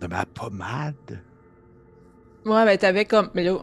De 0.00 0.06
ma 0.06 0.24
pommade? 0.26 1.20
Ouais, 2.44 2.64
ben 2.64 2.78
t'avais 2.78 3.04
comme. 3.04 3.30
Mais 3.34 3.42
là. 3.44 3.56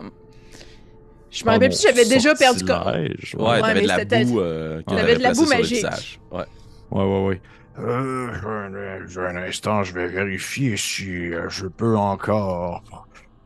Je 1.32 1.44
me 1.46 1.50
Oh, 1.50 1.54
rappelle 1.54 1.70
plus 1.70 1.78
si 1.78 1.88
j'avais 1.88 2.06
déjà 2.06 2.36
perdu. 2.36 2.64
Ouais, 2.66 3.10
Ouais, 3.38 3.62
t'avais 3.62 3.74
mais 3.76 3.82
de 3.82 3.88
la 3.88 4.06
boue. 4.26 4.40
euh, 4.42 4.82
T'avais 4.84 5.16
de 5.16 5.24
la 5.24 5.30
boue 5.30 5.46
sur 5.46 5.56
le 5.56 5.62
magique. 5.62 5.76
visage. 5.78 6.20
Ouais. 6.32 6.46
ouais, 6.92 7.04
ouais. 7.04 7.26
ouais. 7.28 7.42
Euh, 7.80 8.30
un, 8.46 9.08
je- 9.08 9.20
un 9.20 9.36
instant, 9.36 9.84
je 9.84 9.94
vais 9.94 10.08
vérifier 10.08 10.78
si 10.78 11.34
euh, 11.34 11.50
je 11.50 11.66
peux 11.68 11.98
encore. 11.98 12.84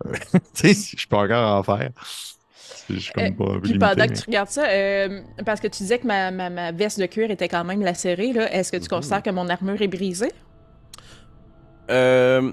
tu 0.33 0.39
sais, 0.53 0.73
si 0.73 0.97
je 0.97 1.07
peux 1.07 1.15
encore 1.15 1.57
en 1.59 1.63
faire. 1.63 1.91
Je 2.89 3.11
Euh, 3.19 3.29
pas 3.37 3.57
Puis 3.63 3.73
limité, 3.73 3.75
pendant 3.75 4.05
que 4.07 4.13
tu 4.13 4.23
regardes 4.25 4.49
ça, 4.49 4.65
euh, 4.69 5.21
parce 5.45 5.59
que 5.59 5.67
tu 5.67 5.83
disais 5.83 5.99
que 5.99 6.07
ma, 6.07 6.31
ma, 6.31 6.49
ma 6.49 6.71
veste 6.71 6.99
de 6.99 7.05
cuir 7.05 7.31
était 7.31 7.47
quand 7.49 7.63
même 7.63 7.81
lacérée, 7.81 8.31
là, 8.33 8.51
est-ce 8.53 8.71
que 8.71 8.77
tu 8.77 8.87
Mhm. 8.87 8.87
considères 8.87 9.23
que 9.23 9.29
mon 9.29 9.49
armure 9.49 9.81
est 9.81 9.87
brisée? 9.87 10.31
Euh, 11.89 12.51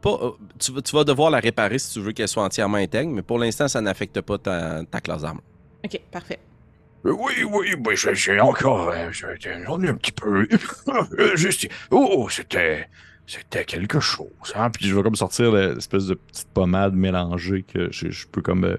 pas, 0.00 0.18
tu, 0.60 0.72
vas- 0.72 0.82
tu 0.82 0.94
vas 0.94 1.04
devoir 1.04 1.30
la 1.30 1.40
réparer 1.40 1.78
si 1.78 1.92
tu 1.92 2.00
veux 2.00 2.12
qu'elle 2.12 2.28
soit 2.28 2.44
entièrement 2.44 2.76
intègre, 2.78 3.10
mais 3.12 3.22
pour 3.22 3.38
l'instant, 3.38 3.68
ça 3.68 3.80
n'affecte 3.80 4.20
pas 4.20 4.38
ta, 4.38 4.84
ta 4.84 5.00
classe 5.00 5.22
d'arme. 5.22 5.40
Ok, 5.84 5.98
parfait. 6.10 6.45
Oui, 7.12 7.44
oui, 7.48 7.74
oui, 7.84 7.94
j'ai- 8.14 8.40
encore. 8.40 8.90
euh, 8.90 9.10
j'ai- 9.12 9.64
J'en 9.64 9.80
ai 9.82 9.88
un 9.88 9.94
petit 9.94 10.12
peu. 10.12 10.46
Juste. 11.36 11.68
Oh, 11.90 12.28
c'était. 12.30 12.88
C'était 13.28 13.64
quelque 13.64 13.98
chose. 13.98 14.28
Hein? 14.54 14.70
Puis 14.70 14.86
je 14.86 14.94
vais 14.94 15.02
comme 15.02 15.16
sortir 15.16 15.50
l'espèce 15.50 16.06
de 16.06 16.14
petite 16.14 16.46
pommade 16.54 16.94
mélangée 16.94 17.64
que 17.64 17.90
je, 17.90 18.08
je 18.08 18.24
peux 18.28 18.40
comme 18.40 18.64
euh, 18.64 18.76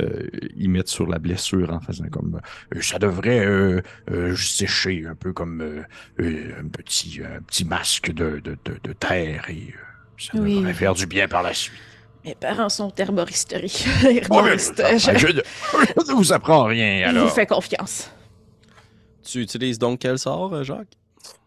euh, 0.00 0.26
y 0.56 0.66
mettre 0.66 0.90
sur 0.90 1.06
la 1.06 1.20
blessure 1.20 1.72
en 1.72 1.78
faisant 1.78 2.08
comme 2.08 2.40
euh, 2.74 2.80
ça 2.82 2.98
devrait 2.98 3.46
euh, 3.46 3.80
euh, 4.10 4.34
sécher 4.34 5.04
un 5.08 5.14
peu 5.14 5.32
comme 5.32 5.84
un 6.18 6.66
petit 6.72 7.20
un 7.24 7.40
petit 7.42 7.64
masque 7.64 8.10
de, 8.10 8.40
de, 8.40 8.58
de, 8.64 8.76
de 8.82 8.92
terre 8.94 9.44
et 9.48 9.68
euh, 9.72 9.78
ça 10.18 10.32
Oui. 10.38 10.56
devrait 10.56 10.74
faire 10.74 10.94
du 10.94 11.06
bien 11.06 11.28
par 11.28 11.44
la 11.44 11.54
suite. 11.54 11.78
Mes 12.24 12.34
parents 12.34 12.68
sont 12.68 12.92
herboristeries. 12.96 13.84
Oh, 14.04 14.08
Herboristes. 14.08 14.76
ça- 14.76 14.96
je, 14.96 15.18
je, 15.18 15.26
je 15.28 16.10
ne 16.10 16.16
vous 16.16 16.32
apprends 16.32 16.64
rien 16.64 17.06
je 17.08 17.12
vous 17.12 17.18
alors. 17.18 17.32
fais 17.34 17.46
confiance. 17.46 18.10
Tu 19.22 19.40
utilises 19.42 19.78
donc 19.78 20.00
quel 20.00 20.18
sort, 20.18 20.52
euh, 20.54 20.62
Jacques? 20.62 20.96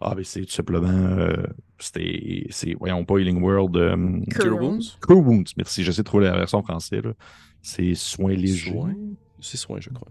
Ah, 0.01 0.13
mais 0.15 0.23
c'est 0.23 0.41
tout 0.45 0.51
simplement. 0.51 0.87
euh, 0.89 1.35
c'était. 1.79 2.47
C'est. 2.49 2.73
Voyons 2.73 3.05
pas 3.05 3.17
Healing 3.19 3.41
World. 3.41 3.75
euh, 3.77 4.19
Cure 4.31 4.59
Wounds. 4.61 4.97
Cure 5.01 5.17
Wounds. 5.19 5.53
Merci, 5.57 5.83
j'essaie 5.83 6.01
de 6.01 6.05
trouver 6.07 6.25
la 6.25 6.37
version 6.37 6.61
française. 6.63 7.03
là. 7.03 7.13
C'est 7.61 7.93
soins 7.95 8.33
légers. 8.33 8.71
Soins? 8.71 8.95
C'est 9.39 9.57
soin, 9.57 9.77
je 9.79 9.89
crois. 9.89 10.07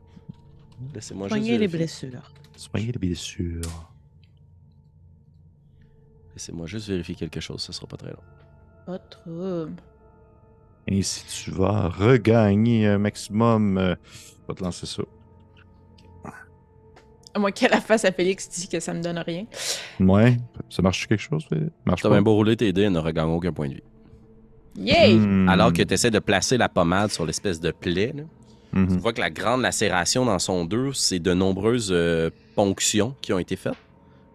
Laissez-moi 0.94 1.26
juste 1.28 1.36
Soigner 1.40 1.58
les 1.58 1.68
blessures. 1.68 2.32
Soigner 2.56 2.92
les 2.92 2.98
blessures. 2.98 3.60
Laissez-moi 6.34 6.66
juste 6.66 6.88
vérifier 6.88 7.14
quelque 7.14 7.40
chose, 7.40 7.62
ça 7.62 7.72
sera 7.72 7.86
pas 7.86 7.96
très 7.96 8.10
long. 8.10 8.22
Pas 8.84 8.98
de 8.98 9.04
trouble. 9.10 9.82
Ainsi, 10.90 11.24
tu 11.44 11.50
vas 11.50 11.88
regagner 11.88 12.86
un 12.86 12.98
maximum. 12.98 13.76
euh, 13.78 13.94
je 14.42 14.48
vais 14.48 14.54
te 14.54 14.62
lancer 14.64 14.86
ça. 14.86 15.02
À 17.34 17.38
moins 17.38 17.50
qu'à 17.52 17.68
la 17.68 17.80
face 17.82 18.04
à 18.06 18.12
Félix 18.12 18.48
dit 18.48 18.66
que 18.68 18.80
ça 18.80 18.94
me 18.94 19.02
donne 19.02 19.18
rien. 19.18 19.44
Ouais. 20.00 20.38
Ça 20.70 20.80
marche 20.80 21.06
quelque 21.06 21.20
chose? 21.20 21.44
ça 21.50 21.56
Marche 21.84 22.00
T'as 22.02 22.08
pas? 22.08 22.14
bien 22.14 22.22
beau 22.22 22.34
rouler 22.34 22.56
tes 22.56 22.72
dés, 22.72 22.82
elle 22.82 22.92
ne 22.92 22.98
regagne 22.98 23.28
aucun 23.28 23.52
point 23.52 23.68
de 23.68 23.74
vie. 23.74 23.82
Yay! 24.78 25.14
Hmm. 25.16 25.48
Alors 25.48 25.72
que 25.72 25.82
tu 25.82 25.92
essaies 25.94 26.10
de 26.10 26.18
placer 26.18 26.56
la 26.56 26.68
pommade 26.68 27.10
sur 27.10 27.26
l'espèce 27.26 27.60
de 27.60 27.70
plaie, 27.72 28.12
là, 28.16 28.22
Mhm. 28.72 28.88
tu 28.88 28.98
vois 28.98 29.12
que 29.12 29.20
la 29.20 29.30
grande 29.30 29.62
lacération 29.62 30.24
dans 30.24 30.38
son 30.38 30.64
dos, 30.64 30.92
c'est 30.92 31.18
de 31.18 31.32
nombreuses 31.34 31.90
euh, 31.92 32.30
ponctions 32.54 33.14
qui 33.22 33.32
ont 33.32 33.38
été 33.38 33.56
faites. 33.56 33.74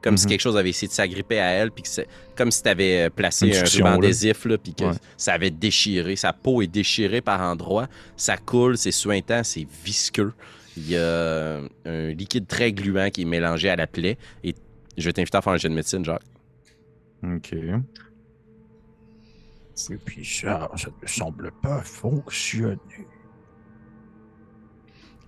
Comme 0.01 0.17
si 0.17 0.25
Mhm. 0.25 0.29
quelque 0.31 0.41
chose 0.41 0.57
avait 0.57 0.69
essayé 0.69 0.87
de 0.87 0.93
s'agripper 0.93 1.39
à 1.39 1.49
elle, 1.51 1.71
puis 1.71 1.83
que 1.83 1.89
c'est 1.89 2.07
comme 2.35 2.49
si 2.51 2.63
tu 2.63 2.69
avais 2.69 3.09
placé 3.11 3.47
Une 3.47 3.55
un 3.55 3.63
ruban 3.63 3.99
adhésif, 3.99 4.45
là, 4.45 4.57
puis 4.57 4.73
que 4.73 4.85
Ouais. 4.85 4.95
ça 5.15 5.33
avait 5.33 5.51
déchiré. 5.51 6.15
Sa 6.15 6.33
peau 6.33 6.61
est 6.63 6.67
déchirée 6.67 7.21
par 7.21 7.39
endroits, 7.41 7.87
ça 8.17 8.35
coule, 8.37 8.77
c'est 8.77 8.91
suintant, 8.91 9.43
c'est 9.43 9.67
visqueux. 9.85 10.33
Il 10.77 10.89
y 10.89 10.97
a 10.97 11.59
un 11.85 12.09
liquide 12.11 12.47
très 12.47 12.71
gluant 12.73 13.09
qui 13.11 13.21
est 13.23 13.25
mélangé 13.25 13.69
à 13.69 13.75
la 13.75 13.85
plaie. 13.87 14.17
Et 14.43 14.55
je 14.97 15.05
vais 15.05 15.13
t'inviter 15.13 15.37
à 15.37 15.41
faire 15.41 15.53
un 15.53 15.57
jet 15.57 15.69
de 15.69 15.73
médecine, 15.75 16.03
Jacques. 16.03 16.21
Ok. 17.23 17.53
Et 19.91 19.97
puis 20.03 20.25
ça, 20.25 20.69
ça 20.75 20.89
ne 21.01 21.07
semble 21.07 21.51
pas 21.61 21.81
fonctionner. 21.83 22.77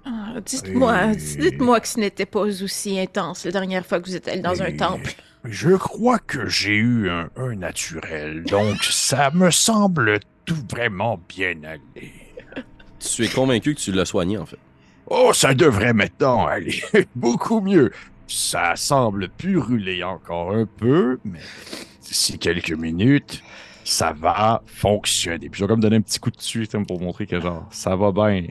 Ah, 0.05 0.33
dites-moi, 0.45 1.13
Et- 1.13 1.15
dites-moi 1.15 1.79
que 1.79 1.87
ce 1.87 1.99
n'était 1.99 2.25
pas 2.25 2.41
aussi 2.41 2.99
intense 2.99 3.45
la 3.45 3.51
dernière 3.51 3.85
fois 3.85 3.99
que 4.01 4.07
vous 4.07 4.15
êtes 4.15 4.27
allé 4.27 4.41
dans 4.41 4.61
un 4.61 4.71
temple. 4.71 5.13
Je 5.45 5.71
crois 5.75 6.19
que 6.19 6.47
j'ai 6.47 6.75
eu 6.75 7.09
un, 7.09 7.29
un 7.37 7.55
naturel, 7.55 8.43
donc 8.43 8.83
ça 8.83 9.31
me 9.31 9.49
semble 9.51 10.19
tout 10.45 10.57
vraiment 10.69 11.19
bien 11.29 11.55
aller. 11.63 12.11
Tu 12.99 13.25
es 13.25 13.29
convaincu 13.29 13.75
que 13.75 13.79
tu 13.79 13.91
l'as 13.91 14.05
soigné, 14.05 14.37
en 14.37 14.45
fait? 14.45 14.59
Oh, 15.07 15.31
ça 15.33 15.53
devrait 15.53 15.93
maintenant 15.93 16.45
aller 16.47 16.81
beaucoup 17.15 17.61
mieux. 17.61 17.91
Ça 18.27 18.75
semble 18.75 19.29
purulé 19.29 20.03
encore 20.03 20.51
un 20.53 20.65
peu, 20.65 21.19
mais 21.25 21.41
d'ici 22.01 22.39
quelques 22.39 22.71
minutes, 22.71 23.43
ça 23.83 24.13
va 24.13 24.63
fonctionner. 24.65 25.49
Puis 25.49 25.59
je 25.59 25.65
vais 25.65 25.67
comme 25.67 25.81
donner 25.81 25.97
un 25.97 26.01
petit 26.01 26.19
coup 26.19 26.31
de 26.31 26.37
dessus 26.37 26.65
sais, 26.65 26.79
pour 26.85 27.01
montrer 27.01 27.27
que 27.27 27.39
genre, 27.39 27.67
ça 27.71 27.95
va 27.95 28.11
bien. 28.11 28.47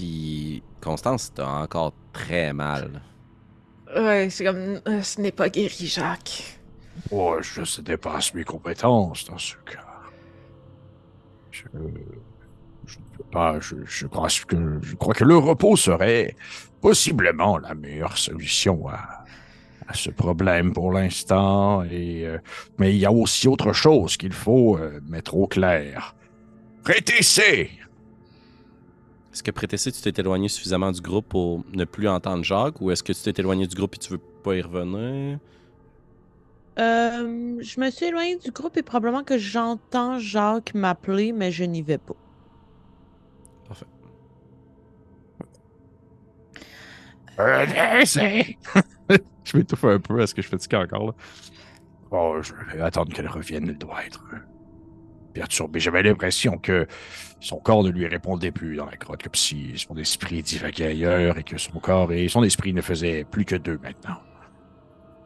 Puis, 0.00 0.62
Constance, 0.80 1.30
t'as 1.34 1.46
encore 1.46 1.92
très 2.14 2.54
mal. 2.54 3.02
Ouais, 3.94 4.28
c'est 4.30 4.44
comme. 4.46 4.80
euh, 4.88 5.02
ce 5.02 5.20
n'est 5.20 5.30
pas 5.30 5.50
guéri, 5.50 5.88
Jacques. 5.88 6.58
Oh, 7.10 7.36
je, 7.42 7.64
ça 7.64 7.82
dépasse 7.82 8.32
mes 8.32 8.44
compétences 8.44 9.26
dans 9.26 9.36
ce 9.36 9.56
cas. 9.56 9.84
Je, 11.50 11.64
je 12.86 12.98
ne 12.98 13.04
peux 13.18 13.24
pas. 13.30 13.60
Je, 13.60 13.76
je 13.84 14.06
crois 14.06 14.28
que, 14.28 14.78
je 14.80 14.94
crois 14.96 15.12
que 15.12 15.24
le 15.24 15.36
repos 15.36 15.76
serait 15.76 16.34
possiblement 16.80 17.58
la 17.58 17.74
meilleure 17.74 18.16
solution 18.16 18.88
à, 18.88 19.26
à 19.86 19.92
ce 19.92 20.08
problème 20.08 20.72
pour 20.72 20.92
l'instant. 20.94 21.82
Et, 21.84 22.26
euh, 22.26 22.38
mais 22.78 22.94
il 22.94 22.98
y 23.00 23.04
a 23.04 23.12
aussi 23.12 23.48
autre 23.48 23.74
chose 23.74 24.16
qu'il 24.16 24.32
faut 24.32 24.78
euh, 24.78 24.98
mettre 25.06 25.36
au 25.36 25.46
clair. 25.46 26.14
Prêtez-c'est! 26.84 27.68
Est-ce 29.40 29.44
que 29.46 29.52
Prétessé, 29.52 29.90
tu 29.90 30.02
t'es 30.02 30.20
éloigné 30.20 30.48
suffisamment 30.48 30.92
du 30.92 31.00
groupe 31.00 31.30
pour 31.30 31.64
ne 31.72 31.86
plus 31.86 32.06
entendre 32.06 32.44
Jacques 32.44 32.78
ou 32.82 32.90
est-ce 32.90 33.02
que 33.02 33.14
tu 33.14 33.22
t'es 33.22 33.40
éloigné 33.40 33.66
du 33.66 33.74
groupe 33.74 33.94
et 33.94 33.98
tu 33.98 34.12
veux 34.12 34.18
pas 34.18 34.54
y 34.54 34.60
revenir? 34.60 35.38
Euh, 36.78 37.56
je 37.58 37.80
me 37.80 37.90
suis 37.90 38.04
éloignée 38.04 38.36
du 38.36 38.50
groupe 38.50 38.76
et 38.76 38.82
probablement 38.82 39.24
que 39.24 39.38
j'entends 39.38 40.18
Jacques 40.18 40.74
m'appeler, 40.74 41.32
mais 41.32 41.50
je 41.50 41.64
n'y 41.64 41.80
vais 41.80 41.96
pas. 41.96 42.16
Parfait. 43.66 43.86
Prêtez-c'est! 47.34 48.58
je 49.44 49.56
m'étouffe 49.56 49.84
un 49.84 50.00
peu. 50.00 50.20
Est-ce 50.20 50.34
que 50.34 50.42
je 50.42 50.48
fatigue 50.48 50.74
encore 50.74 51.06
là? 51.06 51.12
Oh, 52.10 52.36
je 52.42 52.52
vais 52.76 52.82
attendre 52.82 53.10
qu'elle 53.14 53.26
revienne. 53.26 53.70
Elle 53.70 53.78
doit 53.78 54.04
être 54.04 54.22
perturbée. 55.30 55.80
J'avais 55.80 56.02
l'impression 56.02 56.58
que 56.58 56.86
son 57.40 57.56
corps 57.58 57.82
ne 57.82 57.90
lui 57.90 58.06
répondait 58.06 58.50
plus 58.52 58.76
dans 58.76 58.86
la 58.86 58.96
grotte, 58.96 59.22
comme 59.22 59.34
si 59.34 59.72
son 59.76 59.96
esprit 59.96 60.42
divaguait 60.42 60.86
ailleurs 60.88 61.38
et 61.38 61.42
que 61.44 61.56
son 61.58 61.78
corps 61.78 62.12
et 62.12 62.28
son 62.28 62.42
esprit 62.42 62.72
ne 62.72 62.82
faisaient 62.82 63.24
plus 63.30 63.44
que 63.44 63.56
deux 63.56 63.78
maintenant. 63.82 64.18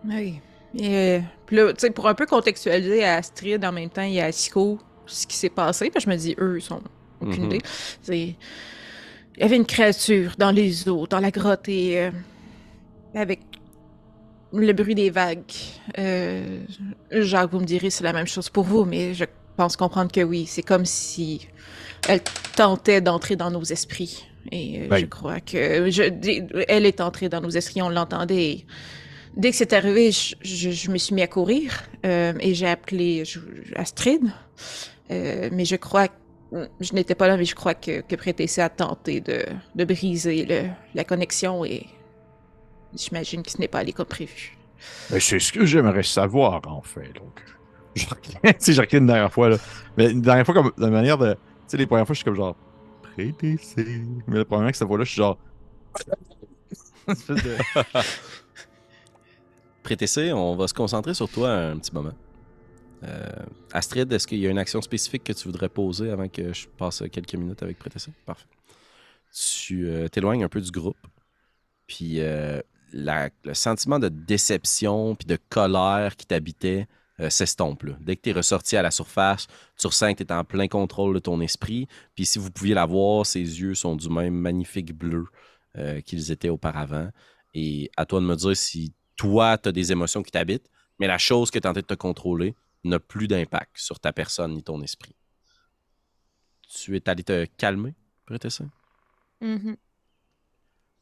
Oui. 0.07 0.41
Et 0.77 0.97
euh, 0.97 1.21
puis 1.47 1.57
là, 1.57 1.73
tu 1.73 1.81
sais, 1.81 1.91
pour 1.91 2.09
un 2.09 2.15
peu 2.15 2.27
contextualiser 2.27 3.05
à 3.05 3.17
Astrid, 3.17 3.65
en 3.65 3.73
même 3.73 3.91
temps, 3.91 4.03
il 4.03 4.15
y 4.15 4.21
a 4.21 4.31
Siko, 4.33 4.79
ce 5.07 5.27
qui 5.27 5.37
s'est 5.37 5.49
passé, 5.51 5.91
parce 5.91 6.05
que 6.05 6.11
je 6.11 6.15
me 6.15 6.21
dis, 6.21 6.35
eux, 6.39 6.57
ils 6.59 6.63
sont 6.63 6.83
aucune 7.21 7.45
Mhm. 7.45 7.51
idée. 7.53 7.61
C'est. 8.03 8.19
Il 9.37 9.41
y 9.41 9.43
avait 9.43 9.57
une 9.57 9.67
créature 9.67 10.35
dans 10.39 10.51
les 10.51 10.89
eaux, 10.89 11.07
dans 11.07 11.21
la 11.21 11.31
grotte, 11.31 11.69
et. 11.69 12.01
euh, 12.01 12.11
avec 13.15 13.41
le 14.53 14.73
bruit 14.73 14.95
des 14.95 15.11
vagues. 15.11 15.43
Euh, 15.99 16.61
Jacques, 17.11 17.51
vous 17.53 17.61
me 17.61 17.65
direz, 17.65 17.91
c'est 17.91 18.05
la 18.05 18.13
même 18.13 18.27
chose 18.27 18.49
pour 18.51 18.65
vous, 18.65 18.85
mais 18.85 19.15
je 19.15 19.25
pense 19.57 19.77
comprendre 19.77 20.11
que 20.13 20.23
oui. 20.23 20.47
C'est 20.47 20.63
comme 20.63 20.85
si 20.85 21.49
elle 22.09 22.21
tentait 22.57 23.01
d'entrer 23.01 23.37
dans 23.37 23.51
nos 23.51 23.63
esprits. 23.63 24.25
Et 24.53 24.83
euh, 24.91 24.97
je 24.99 25.07
crois 25.07 25.41
que. 25.41 25.91
Je, 25.91 26.03
elle 26.69 26.87
est 26.87 27.01
entrée 27.01 27.29
dans 27.29 27.41
nos 27.41 27.51
esprits, 27.51 27.83
on 27.83 27.89
l'entendait. 27.89 28.67
Dès 29.37 29.51
que 29.51 29.57
c'est 29.57 29.73
arrivé, 29.73 30.13
je, 30.13 30.35
je- 30.43 30.71
je 30.71 30.91
me 30.91 30.99
suis 30.99 31.15
mis 31.15 31.23
à 31.23 31.27
courir 31.27 31.83
euh, 32.07 32.33
et 32.41 32.55
j'ai 32.55 32.69
appelé 32.69 33.25
je- 33.25 33.41
Astrid. 33.75 34.21
Euh, 35.11 35.49
mais 35.53 35.65
je 35.65 35.77
crois 35.77 36.09
que 36.09 36.15
je 36.81 36.93
n'étais 36.93 37.15
pas 37.17 37.27
là, 37.27 37.37
mais 37.37 37.45
je 37.45 37.55
crois 37.55 37.75
que, 37.75 38.01
que 38.03 38.15
Prétessé 38.17 38.61
a 38.61 38.69
tenté 38.69 39.21
de, 39.21 39.45
de 39.75 39.85
briser 39.85 40.45
le- 40.47 40.69
la 40.95 41.03
connexion 41.05 41.65
et 41.65 41.87
j'imagine 42.97 43.43
que 43.43 43.51
ce 43.51 43.59
n'est 43.59 43.67
pas 43.69 43.79
allé 43.81 43.93
comme 43.93 44.07
prévu. 44.07 44.57
C'est 45.19 45.41
ce 45.41 45.53
que 45.53 45.65
j'aimerais 45.67 46.03
savoir, 46.05 46.61
en 46.69 46.83
fait. 46.83 47.13
Donc, 47.15 47.41
je 47.97 48.73
je 48.73 48.81
regarde 48.81 48.93
une 49.03 49.07
dernière 49.07 49.33
fois, 49.33 49.49
là. 49.51 49.57
Mais 49.97 50.11
une 50.11 50.23
dernière 50.23 50.45
fois, 50.45 50.55
comme 50.55 50.73
de 50.77 50.87
manière 50.87 51.19
de. 51.19 51.35
Tu 51.35 51.39
sais, 51.69 51.77
les 51.77 51.87
premières 51.87 52.07
fois, 52.07 52.15
je 52.15 52.19
suis 52.19 52.25
comme 52.25 52.35
genre. 52.35 52.57
Prêtez-c'est. 53.15 53.87
Mais 54.27 54.39
la 54.39 54.45
première 54.45 54.65
fois 54.65 54.73
que 54.73 54.79
cette 54.79 54.89
fois-là, 54.89 55.05
je 55.05 55.11
suis 55.11 55.19
genre. 55.19 55.39
De- 57.29 57.57
Prétessé, 59.83 60.33
on 60.33 60.57
va 60.57 60.67
se 60.67 60.75
concentrer 60.75 61.13
sur 61.15 61.29
toi 61.29 61.51
un 61.53 61.79
petit 61.79 61.93
moment. 61.93 62.15
Euh, 63.03 63.29
Astrid, 63.73 64.11
est-ce 64.13 64.27
qu'il 64.27 64.39
y 64.39 64.47
a 64.47 64.51
une 64.51 64.59
action 64.59 64.81
spécifique 64.81 65.25
que 65.25 65.33
tu 65.35 65.45
voudrais 65.45 65.69
poser 65.69 66.11
avant 66.11 66.29
que 66.29 66.55
je 66.55 66.67
passe 66.67 67.03
quelques 67.13 67.35
minutes 67.35 67.63
avec 67.63 67.79
Prétessé? 67.79 68.11
Parfait. 68.25 68.47
Tu 69.67 69.87
euh, 69.89 70.09
t'éloignes 70.09 70.43
un 70.45 70.49
peu 70.49 70.61
du 70.61 70.71
groupe. 70.71 70.97
Puis 71.87 72.21
euh, 72.21 72.63
la- 72.93 73.29
le 73.45 73.53
sentiment 73.53 73.99
de 73.99 74.09
déception 74.09 75.15
puis 75.17 75.27
de 75.27 75.39
colère 75.51 76.17
qui 76.17 76.25
t'habitait 76.27 76.87
euh, 77.21 77.31
s'estompe. 77.31 77.85
Dès 78.01 78.17
que 78.17 78.23
tu 78.23 78.31
es 78.31 78.33
ressorti 78.33 78.77
à 78.77 78.83
la 78.83 78.91
surface, 78.91 79.47
tu 79.79 79.87
ressens 79.87 80.15
que 80.15 80.25
tu 80.25 80.29
es 80.29 80.33
en 80.33 80.45
plein 80.45 80.69
contrôle 80.69 81.15
de 81.15 81.21
ton 81.21 81.41
esprit. 81.41 81.87
Puis 82.15 82.27
si 82.27 82.39
vous 82.39 82.51
pouviez 82.51 82.75
la 82.75 82.87
voir, 82.87 83.25
ses 83.25 83.41
yeux 83.41 83.75
sont 83.75 83.97
du 83.97 84.09
même 84.09 84.35
magnifique 84.35 84.93
bleu 84.93 85.27
euh, 85.77 86.01
qu'ils 86.01 86.33
étaient 86.33 86.49
auparavant. 86.49 87.11
Et 87.55 87.91
à 87.97 88.05
toi 88.05 88.21
de 88.21 88.27
me 88.27 88.35
dire 88.35 88.57
si 88.57 88.93
toi, 89.17 89.59
tu 89.59 89.69
as 89.69 89.73
des 89.73 89.93
émotions 89.93 90.23
qui 90.23 90.33
t'habitent, 90.33 90.69
mais 90.99 91.07
la 91.07 91.19
chose 91.19 91.51
que 91.51 91.59
tu 91.59 91.63
tentais 91.63 91.83
de 91.83 91.87
te 91.87 91.95
contrôler 91.95 92.55
n'a 92.83 92.99
plus 92.99 93.29
d'impact 93.29 93.79
sur 93.79 94.01
ta 94.01 94.13
personne 94.13 94.53
ni 94.53 94.63
ton 94.63 94.83
esprit. 94.83 95.15
Tu 96.69 96.97
es 96.97 97.09
allé 97.09 97.23
te 97.23 97.45
calmer, 97.57 97.95
Prétessé? 98.27 98.65
Mhm. 99.41 99.77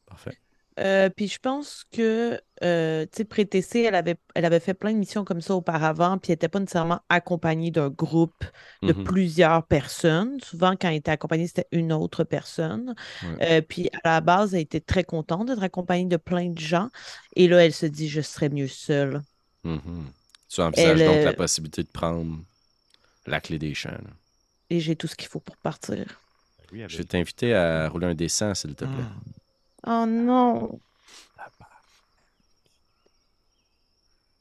Parfait. 0.05 0.37
Euh, 0.79 1.09
puis 1.09 1.27
je 1.27 1.37
pense 1.39 1.83
que, 1.91 2.41
euh, 2.63 3.03
tu 3.05 3.17
sais, 3.17 3.25
Prétessé, 3.25 3.81
elle 3.81 3.93
avait, 3.93 4.15
elle 4.33 4.45
avait 4.45 4.59
fait 4.59 4.73
plein 4.73 4.91
de 4.91 4.97
missions 4.97 5.23
comme 5.23 5.41
ça 5.41 5.53
auparavant, 5.55 6.17
puis 6.17 6.31
elle 6.31 6.33
n'était 6.33 6.47
pas 6.47 6.59
nécessairement 6.59 6.99
accompagnée 7.09 7.69
d'un 7.69 7.89
groupe 7.89 8.43
de 8.81 8.91
Mhm. 8.93 9.03
plusieurs 9.03 9.67
personnes. 9.67 10.39
Souvent, 10.41 10.71
quand 10.75 10.89
elle 10.89 10.95
était 10.95 11.11
accompagnée, 11.11 11.45
c'était 11.45 11.67
une 11.71 11.93
autre 11.93 12.23
personne. 12.23 12.95
Ouais. 13.23 13.57
Euh, 13.57 13.61
puis 13.61 13.89
à 14.03 14.13
la 14.15 14.21
base, 14.21 14.55
elle 14.55 14.61
était 14.61 14.79
très 14.79 15.03
contente 15.03 15.47
d'être 15.47 15.61
accompagnée 15.63 16.05
de 16.07 16.17
plein 16.17 16.49
de 16.49 16.59
gens. 16.59 16.89
Et 17.35 17.47
là, 17.47 17.63
elle 17.63 17.73
se 17.73 17.85
dit, 17.85 18.09
je 18.09 18.21
serais 18.21 18.49
mieux 18.49 18.67
seule. 18.67 19.21
Mhm. 19.63 20.07
Tu 20.49 20.61
envisages 20.61 20.99
Elle, 21.01 21.07
donc 21.07 21.17
euh, 21.17 21.25
la 21.25 21.33
possibilité 21.33 21.83
de 21.83 21.89
prendre 21.89 22.39
la 23.27 23.39
clé 23.41 23.59
des 23.59 23.73
champs. 23.75 23.89
là. 23.91 24.09
Et 24.71 24.79
j'ai 24.79 24.95
tout 24.95 25.07
ce 25.07 25.15
qu'il 25.15 25.27
faut 25.27 25.39
pour 25.39 25.57
partir. 25.57 26.19
Oui, 26.71 26.83
Je 26.87 26.97
vais 26.97 27.03
t'inviter 27.03 27.53
à 27.53 27.87
rouler 27.89 28.07
un 28.07 28.15
dessin, 28.15 28.55
s'il 28.55 28.73
te 28.73 28.85
plaît. 28.85 29.03
Oh 29.85 30.05
non! 30.07 30.79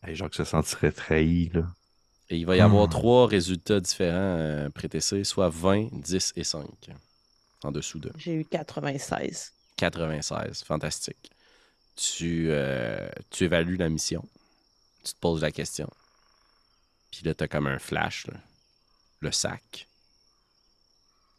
Hey, 0.05 0.17
Jacques 0.17 0.35
se 0.35 0.45
sentirait 0.45 0.93
trahi, 0.93 1.51
là. 1.55 1.73
Et 2.29 2.37
il 2.39 2.47
va 2.47 2.57
y 2.57 2.61
avoir 2.61 2.87
Hmm. 2.87 2.91
trois 2.91 3.27
résultats 3.27 3.79
différents 3.81 4.37
euh, 4.39 4.69
prétessés, 4.71 5.23
soit 5.25 5.49
20, 5.49 5.89
10 5.93 6.33
et 6.37 6.45
5. 6.45 6.67
En 7.63 7.71
dessous 7.71 7.99
de 8.01 8.11
J'ai 8.17 8.35
eu 8.35 8.45
96. 8.45 9.53
96. 9.77 10.65
Fantastique. 10.65 11.31
Tu, 11.95 12.47
euh, 12.51 13.09
tu 13.31 13.45
évalues 13.45 13.77
la 13.77 13.89
mission. 13.89 14.25
Tu 15.05 15.13
te 15.13 15.19
poses 15.21 15.43
la 15.43 15.53
question. 15.53 15.89
Puis 17.13 17.21
là, 17.25 17.35
tu 17.35 17.45
as 17.45 17.49
comme 17.49 17.67
un 17.67 17.79
flash. 17.79 18.27
là. 18.27 18.35
Le 19.21 19.31
sac. 19.31 19.87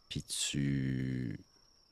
Puis 0.08 0.22
tu 0.22 1.40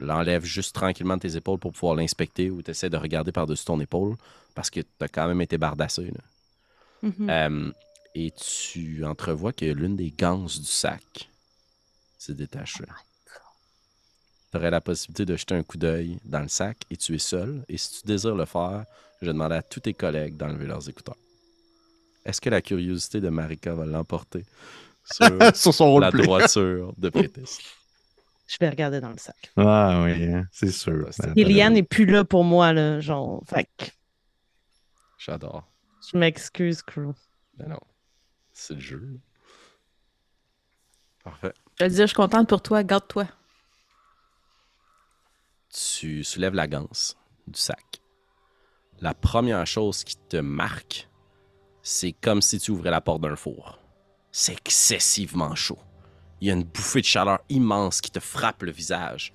l'enlèves 0.03 0.45
juste 0.45 0.75
tranquillement 0.75 1.17
de 1.17 1.23
tes 1.23 1.37
épaules 1.37 1.59
pour 1.59 1.73
pouvoir 1.73 1.95
l'inspecter 1.95 2.51
ou 2.51 2.63
tu 2.63 2.71
essaies 2.71 2.91
de 2.91 2.97
regarder 2.97 3.33
par-dessus 3.33 3.65
ton 3.65 3.81
épaule 3.81 4.17
parce 4.55 4.71
que 4.71 4.81
tu 4.81 4.89
as 5.01 5.09
quand 5.09 5.27
même 5.29 5.41
été 5.41 5.59
bardassé. 5.59 6.05
là. 6.07 7.09
Mhm. 7.09 7.31
Euh, 7.31 7.73
et 8.15 8.31
tu 8.33 9.05
entrevois 9.05 9.53
que 9.53 9.65
l'une 9.65 9.97
des 9.97 10.11
ganses 10.11 10.61
du 10.61 10.67
sac 10.67 11.31
se 12.19 12.33
détache. 12.33 12.83
tu 14.51 14.57
aurais 14.59 14.71
la 14.71 14.81
possibilité 14.81 15.25
de 15.25 15.35
jeter 15.37 15.55
un 15.55 15.63
coup 15.63 15.79
d'œil 15.79 16.19
dans 16.25 16.41
le 16.41 16.49
sac 16.49 16.79
et 16.91 16.97
tu 16.97 17.15
es 17.15 17.19
seul. 17.19 17.65
Et 17.69 17.79
si 17.79 18.01
tu 18.01 18.07
désires 18.07 18.35
le 18.35 18.45
faire, 18.45 18.85
je 19.21 19.27
vais 19.27 19.33
demander 19.33 19.55
à 19.57 19.63
tous 19.63 19.81
tes 19.81 19.95
collègues 19.95 20.37
d'enlever 20.37 20.67
leurs 20.67 20.89
écouteurs. 20.89 21.17
Est-ce 22.25 22.41
que 22.41 22.51
la 22.51 22.61
curiosité 22.61 23.21
de 23.21 23.31
Marika 23.31 23.75
va 23.75 23.87
l'emporter 23.87 24.45
sur 25.05 25.57
Sur 25.57 25.75
son 25.75 25.99
la 25.99 26.11
droiture 26.11 26.93
de 26.99 27.09
Prétis? 27.09 27.59
Je 28.53 28.59
vais 28.61 28.69
regarder 28.69 29.01
dans 29.01 29.09
le 29.09 29.17
sac. 29.17 29.51
Ah 29.57 30.03
oui, 30.05 30.27
hein, 30.27 30.47
c'est 30.53 30.71
sûr. 30.71 31.09
Man. 31.19 31.33
Eliane 31.37 31.73
n'est 31.73 31.83
plus 31.83 32.05
là 32.05 32.23
pour 32.23 32.45
moi, 32.45 32.75
là. 32.75 33.01
Genre, 33.01 33.43
fait 33.47 33.67
que 33.79 33.87
J'adore. 35.17 35.65
je 36.13 36.19
m'excuse, 36.19 36.83
crew. 36.83 37.15
Ben 37.57 37.69
non. 37.69 37.81
C'est 38.53 38.75
le 38.75 38.81
jeu. 38.81 39.21
Parfait. 41.25 41.55
Je 41.79 41.85
vais 41.85 41.91
te 41.91 41.95
dire, 41.95 42.03
je 42.03 42.09
suis 42.09 42.15
contente 42.17 42.47
pour 42.47 42.61
toi, 42.61 42.83
garde-toi. 42.85 43.27
tu 45.71 46.23
soulèves 46.23 46.55
la 46.55 46.67
ganse 46.69 47.17
du 47.47 47.59
sac. 47.59 48.03
La 49.01 49.15
première 49.15 49.67
chose 49.67 50.05
qui 50.05 50.17
te 50.29 50.37
marque, 50.37 51.09
c'est 51.83 52.13
comme 52.13 52.43
si 52.43 52.59
tu 52.59 52.71
ouvrais 52.71 52.91
la 52.91 53.01
porte 53.01 53.23
d'un 53.23 53.35
four. 53.37 53.79
C'est 54.31 54.53
excessivement 54.53 55.55
chaud. 55.55 55.79
Il 56.43 56.49
y 56.49 56.51
a 56.51 56.55
une 56.55 56.65
bouffée 56.65 57.01
de 57.01 57.07
chaleur 57.07 57.39
immense 57.49 58.01
qui 58.01 58.11
te 58.11 58.19
frappe 58.19 58.65
le 58.65 58.73
visage. 58.73 59.31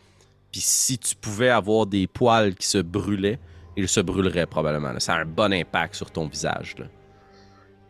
Puis 0.52 0.60
si 0.60 0.98
tu 0.98 1.16
pouvais 1.16 1.48
avoir 1.48 1.86
des 1.86 2.06
poils 2.06 2.54
qui 2.54 2.68
se 2.68 2.80
brûlaient, 2.80 3.40
ils 3.78 3.88
se 3.88 4.02
brûleraient 4.02 4.46
probablement. 4.46 4.92
là. 4.92 5.00
Ça 5.00 5.16
a 5.16 5.22
un 5.22 5.26
bon 5.26 5.54
impact 5.54 5.96
sur 5.96 6.12
ton 6.12 6.28
visage. 6.28 6.76
là. 6.78 6.88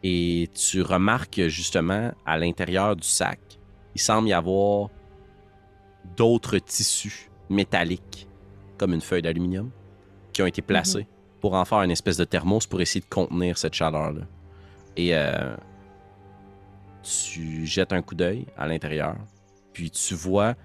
Et 0.04 0.48
tu 0.54 0.84
remarques 0.84 1.48
justement 1.48 2.12
à 2.28 2.38
l'intérieur 2.38 2.96
du 2.96 3.08
sac, 3.08 3.40
il 3.96 4.00
semble 4.00 4.28
y 4.30 4.34
avoir 4.34 4.90
d'autres 6.16 6.60
tissus 6.60 7.32
métalliques 7.50 8.28
comme 8.78 8.94
une 8.94 9.02
feuille 9.02 9.24
d'aluminium, 9.24 9.72
qui 10.32 10.44
ont 10.44 10.46
été 10.46 10.62
placés 10.62 11.08
pour 11.42 11.56
en 11.56 11.66
faire 11.66 11.82
une 11.82 11.90
espèce 11.90 12.18
de 12.18 12.26
thermos 12.26 12.68
pour 12.68 12.82
essayer 12.82 13.02
de 13.02 13.10
contenir 13.10 13.58
cette 13.58 13.74
chaleur-là. 13.74 14.22
Et 14.96 15.16
euh, 15.16 15.56
tu 17.08 17.66
jettes 17.66 17.94
un 17.94 18.02
coup 18.02 18.16
d'œil 18.16 18.46
à 18.58 18.68
l'intérieur, 18.68 19.16
puis 19.74 19.90
tu 19.92 20.14
vois 20.14 20.56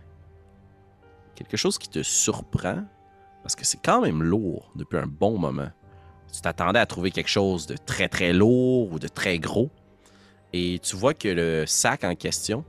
quelque 1.34 1.57
chose 1.57 1.78
qui 1.78 1.88
te 1.88 2.03
surprend, 2.03 2.84
parce 3.43 3.55
que 3.55 3.64
c'est 3.64 3.80
quand 3.82 4.03
même 4.03 4.22
lourd 4.22 4.72
depuis 4.76 4.99
un 4.99 5.07
bon 5.07 5.38
moment. 5.38 5.70
Tu 6.32 6.40
t'attendais 6.40 6.78
à 6.78 6.86
trouver 6.86 7.11
quelque 7.11 7.28
chose 7.28 7.66
de 7.66 7.76
très 7.76 8.09
très 8.09 8.32
lourd 8.32 8.93
ou 8.93 8.99
de 8.99 9.09
très 9.09 9.38
gros, 9.38 9.70
et 10.53 10.78
tu 10.82 10.97
vois 10.97 11.14
que 11.14 11.28
le 11.28 11.66
sac 11.66 12.05
en 12.05 12.14
question 12.14 12.64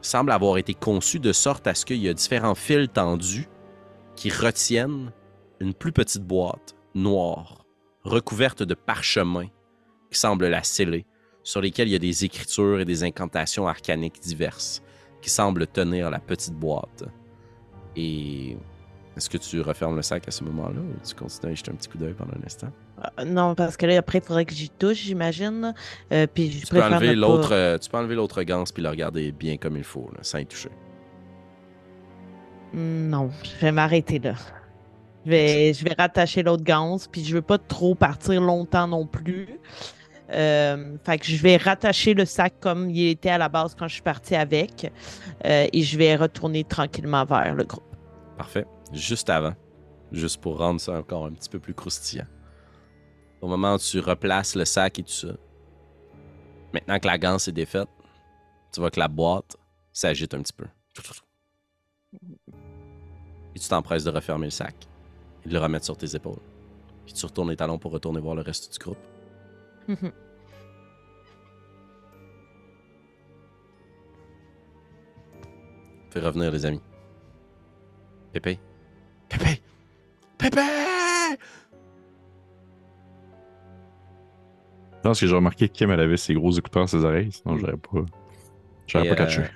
semble 0.00 0.32
avoir 0.32 0.58
été 0.58 0.74
conçu 0.74 1.20
de 1.20 1.32
sorte 1.32 1.66
à 1.66 1.74
ce 1.74 1.84
qu'il 1.84 1.98
y 1.98 2.08
a 2.08 2.14
différents 2.14 2.54
fils 2.54 2.88
tendus 2.92 3.48
qui 4.16 4.30
retiennent 4.30 5.12
une 5.60 5.74
plus 5.74 5.92
petite 5.92 6.24
boîte 6.24 6.74
noire, 6.94 7.64
recouverte 8.02 8.62
de 8.62 8.74
parchemins 8.74 9.48
qui 10.10 10.18
semblent 10.18 10.48
la 10.48 10.62
sceller, 10.62 11.06
sur 11.42 11.60
lesquels 11.60 11.88
il 11.88 11.92
y 11.92 11.96
a 11.96 11.98
des 12.00 12.24
écritures 12.24 12.80
et 12.80 12.84
des 12.84 13.02
incantations 13.04 13.66
arcaniques 13.66 14.20
diverses 14.20 14.82
qui 15.20 15.30
semblent 15.30 15.66
tenir 15.66 16.10
la 16.10 16.18
petite 16.18 16.54
boîte. 16.54 17.04
Et 17.96 18.56
est-ce 19.16 19.28
que 19.28 19.36
tu 19.38 19.60
refermes 19.60 19.96
le 19.96 20.02
sac 20.02 20.26
à 20.26 20.30
ce 20.30 20.42
moment-là 20.44 20.80
ou 20.80 21.06
tu 21.06 21.14
continues 21.14 21.52
à 21.52 21.54
jeter 21.54 21.70
un 21.70 21.74
petit 21.74 21.88
coup 21.88 21.98
d'œil 21.98 22.14
pendant 22.14 22.32
un 22.32 22.44
instant? 22.46 22.68
Euh, 23.18 23.24
non, 23.24 23.54
parce 23.54 23.76
que 23.76 23.86
là, 23.86 23.98
après, 23.98 24.18
il 24.18 24.24
faudrait 24.24 24.44
que 24.44 24.54
j'y 24.54 24.70
touche, 24.70 24.98
j'imagine. 24.98 25.74
Euh, 26.12 26.26
puis 26.32 26.50
je 26.50 26.60
Tu 26.60 26.66
peux 26.66 26.82
enlever 26.82 27.08
pas- 27.08 27.14
l'autre, 27.14 27.52
euh, 27.52 27.76
tu 27.78 27.90
peux 27.90 27.98
enlever 27.98 28.14
l'autre 28.14 28.42
ganse 28.42 28.72
puis 28.72 28.82
le 28.82 28.88
regarder 28.88 29.32
bien 29.32 29.56
comme 29.58 29.76
il 29.76 29.84
faut, 29.84 30.08
là, 30.14 30.20
sans 30.22 30.38
y 30.38 30.46
toucher. 30.46 30.70
Non, 32.74 33.30
je 33.42 33.66
vais 33.66 33.72
m'arrêter 33.72 34.18
là. 34.18 34.34
Je 35.24 35.30
vais, 35.30 35.72
je 35.74 35.84
vais 35.84 35.94
rattacher 35.96 36.42
l'autre 36.42 36.64
ganse, 36.64 37.06
puis 37.06 37.22
je 37.24 37.34
veux 37.34 37.42
pas 37.42 37.58
trop 37.58 37.94
partir 37.94 38.40
longtemps 38.40 38.88
non 38.88 39.06
plus. 39.06 39.46
Euh, 40.32 40.96
fait 41.04 41.18
que 41.18 41.26
je 41.26 41.42
vais 41.42 41.56
rattacher 41.56 42.14
le 42.14 42.24
sac 42.24 42.54
comme 42.60 42.90
il 42.90 43.08
était 43.08 43.30
à 43.30 43.38
la 43.38 43.48
base 43.48 43.74
quand 43.74 43.88
je 43.88 43.94
suis 43.94 44.02
partie 44.02 44.34
avec, 44.34 44.90
euh, 45.44 45.66
et 45.72 45.82
je 45.82 45.98
vais 45.98 46.16
retourner 46.16 46.64
tranquillement 46.64 47.24
vers 47.24 47.54
le 47.54 47.64
groupe. 47.64 47.84
Parfait. 48.38 48.66
Juste 48.92 49.30
avant, 49.30 49.54
juste 50.10 50.40
pour 50.40 50.58
rendre 50.58 50.80
ça 50.80 50.92
encore 50.92 51.26
un 51.26 51.32
petit 51.32 51.48
peu 51.48 51.58
plus 51.58 51.74
croustillant. 51.74 52.26
Au 53.40 53.48
moment 53.48 53.74
où 53.74 53.78
tu 53.78 53.98
replaces 54.00 54.54
le 54.54 54.64
sac 54.64 54.98
et 54.98 55.02
tout 55.02 55.12
ça, 55.12 55.28
maintenant 56.72 56.98
que 56.98 57.06
la 57.06 57.18
ganse 57.18 57.48
est 57.48 57.52
défaite, 57.52 57.88
tu 58.72 58.80
vois 58.80 58.90
que 58.90 59.00
la 59.00 59.08
boîte 59.08 59.56
s'agite 59.92 60.34
un 60.34 60.42
petit 60.42 60.52
peu. 60.52 60.66
Et 63.54 63.58
tu 63.58 63.68
t'empresses 63.68 64.04
de 64.04 64.10
refermer 64.10 64.46
le 64.46 64.50
sac 64.50 64.74
et 65.44 65.48
de 65.48 65.54
le 65.54 65.60
remettre 65.60 65.84
sur 65.84 65.96
tes 65.96 66.14
épaules. 66.14 66.40
Puis 67.04 67.14
tu 67.14 67.26
retournes 67.26 67.50
les 67.50 67.56
talons 67.56 67.78
pour 67.78 67.92
retourner 67.92 68.20
voir 68.20 68.34
le 68.34 68.42
reste 68.42 68.72
du 68.72 68.78
groupe. 68.78 68.98
Fais 76.12 76.20
revenir 76.20 76.50
les 76.50 76.66
amis. 76.66 76.80
Pépé. 78.32 78.58
Pépé. 79.30 79.62
Pépé! 80.36 80.60
Je 84.92 85.00
pense 85.02 85.20
que 85.20 85.26
j'ai 85.26 85.34
remarqué 85.34 85.68
que 85.68 85.72
Kim, 85.72 85.90
elle 85.90 86.00
avait 86.00 86.16
ses 86.18 86.34
gros 86.34 86.52
écouteurs 86.52 86.82
à 86.82 86.86
ses 86.86 87.02
oreilles, 87.04 87.32
sinon 87.32 87.56
j'aurais 87.56 87.76
pas. 87.76 88.04
J'aurais 88.86 89.08
pas 89.08 89.14
catché. 89.16 89.40
euh, 89.40 89.46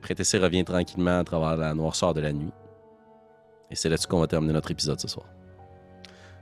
Prétessé 0.00 0.38
revient 0.38 0.64
tranquillement 0.64 1.18
à 1.18 1.24
travers 1.24 1.56
la 1.56 1.74
noirceur 1.74 2.14
de 2.14 2.20
la 2.20 2.32
nuit. 2.32 2.52
Et 3.70 3.74
c'est 3.74 3.88
là-dessus 3.88 4.06
qu'on 4.06 4.20
va 4.20 4.26
terminer 4.28 4.52
notre 4.52 4.70
épisode 4.70 5.00
ce 5.00 5.08
soir. 5.08 5.26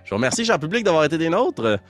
Je 0.04 0.10
vous 0.10 0.16
remercie, 0.16 0.44
cher 0.44 0.58
public, 0.58 0.84
d'avoir 0.84 1.04
été 1.04 1.16
des 1.18 1.30
nôtres. 1.30 1.80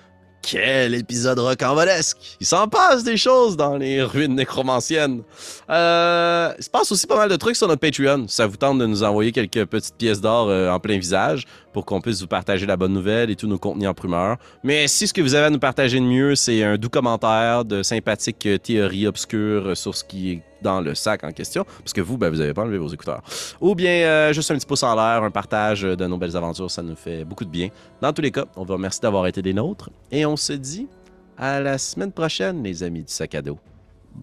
Quel 0.42 0.94
épisode 0.94 1.38
rocambolesque! 1.40 2.18
Il 2.40 2.46
s'en 2.46 2.68
passe 2.68 3.02
des 3.02 3.16
choses 3.16 3.56
dans 3.56 3.76
les 3.76 4.02
ruines 4.02 4.34
nécromanciennes. 4.34 5.22
Euh, 5.68 6.52
il 6.56 6.62
se 6.62 6.70
passe 6.70 6.92
aussi 6.92 7.06
pas 7.06 7.16
mal 7.16 7.28
de 7.28 7.36
trucs 7.36 7.56
sur 7.56 7.66
notre 7.66 7.80
Patreon. 7.80 8.26
Ça 8.28 8.46
vous 8.46 8.56
tente 8.56 8.78
de 8.78 8.86
nous 8.86 9.02
envoyer 9.02 9.32
quelques 9.32 9.64
petites 9.64 9.96
pièces 9.96 10.20
d'or 10.20 10.48
euh, 10.48 10.70
en 10.70 10.78
plein 10.78 10.98
visage 10.98 11.46
pour 11.76 11.84
qu'on 11.84 12.00
puisse 12.00 12.22
vous 12.22 12.26
partager 12.26 12.64
la 12.64 12.78
bonne 12.78 12.94
nouvelle 12.94 13.28
et 13.28 13.36
tous 13.36 13.46
nos 13.46 13.58
contenus 13.58 13.86
en 13.86 13.92
primeur. 13.92 14.38
Mais 14.64 14.88
si 14.88 15.06
ce 15.06 15.12
que 15.12 15.20
vous 15.20 15.34
avez 15.34 15.44
à 15.44 15.50
nous 15.50 15.58
partager 15.58 16.00
de 16.00 16.06
mieux, 16.06 16.34
c'est 16.34 16.64
un 16.64 16.78
doux 16.78 16.88
commentaire 16.88 17.66
de 17.66 17.82
sympathique 17.82 18.46
euh, 18.46 18.56
théorie 18.56 19.06
obscure 19.06 19.76
sur 19.76 19.94
ce 19.94 20.02
qui 20.02 20.32
est 20.32 20.42
dans 20.62 20.80
le 20.80 20.94
sac 20.94 21.22
en 21.22 21.32
question, 21.32 21.66
parce 21.80 21.92
que 21.92 22.00
vous, 22.00 22.16
ben, 22.16 22.30
vous 22.30 22.40
avez 22.40 22.54
pas 22.54 22.62
enlevé 22.62 22.78
vos 22.78 22.88
écouteurs. 22.88 23.20
Ou 23.60 23.74
bien 23.74 23.90
euh, 23.90 24.32
juste 24.32 24.50
un 24.50 24.54
petit 24.54 24.64
pouce 24.64 24.84
en 24.84 24.94
l'air, 24.94 25.22
un 25.22 25.30
partage 25.30 25.82
de 25.82 26.06
nos 26.06 26.16
belles 26.16 26.34
aventures, 26.34 26.70
ça 26.70 26.80
nous 26.82 26.96
fait 26.96 27.26
beaucoup 27.26 27.44
de 27.44 27.50
bien. 27.50 27.68
Dans 28.00 28.14
tous 28.14 28.22
les 28.22 28.30
cas, 28.30 28.46
on 28.56 28.64
vous 28.64 28.72
remercie 28.72 29.02
d'avoir 29.02 29.26
été 29.26 29.42
des 29.42 29.52
nôtres 29.52 29.90
et 30.10 30.24
on 30.24 30.38
se 30.38 30.54
dit 30.54 30.88
à 31.36 31.60
la 31.60 31.76
semaine 31.76 32.10
prochaine, 32.10 32.62
les 32.62 32.84
amis 32.84 33.02
du 33.02 33.12
sac 33.12 33.34
à 33.34 33.42
dos. 33.42 33.58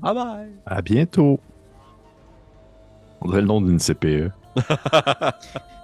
Bye 0.02 0.16
bye! 0.16 0.50
À 0.66 0.82
bientôt. 0.82 1.40
On 3.22 3.28
dirait 3.28 3.42
le 3.42 3.48
nom 3.48 3.62
d'une 3.62 3.78
CPE. 3.78 4.32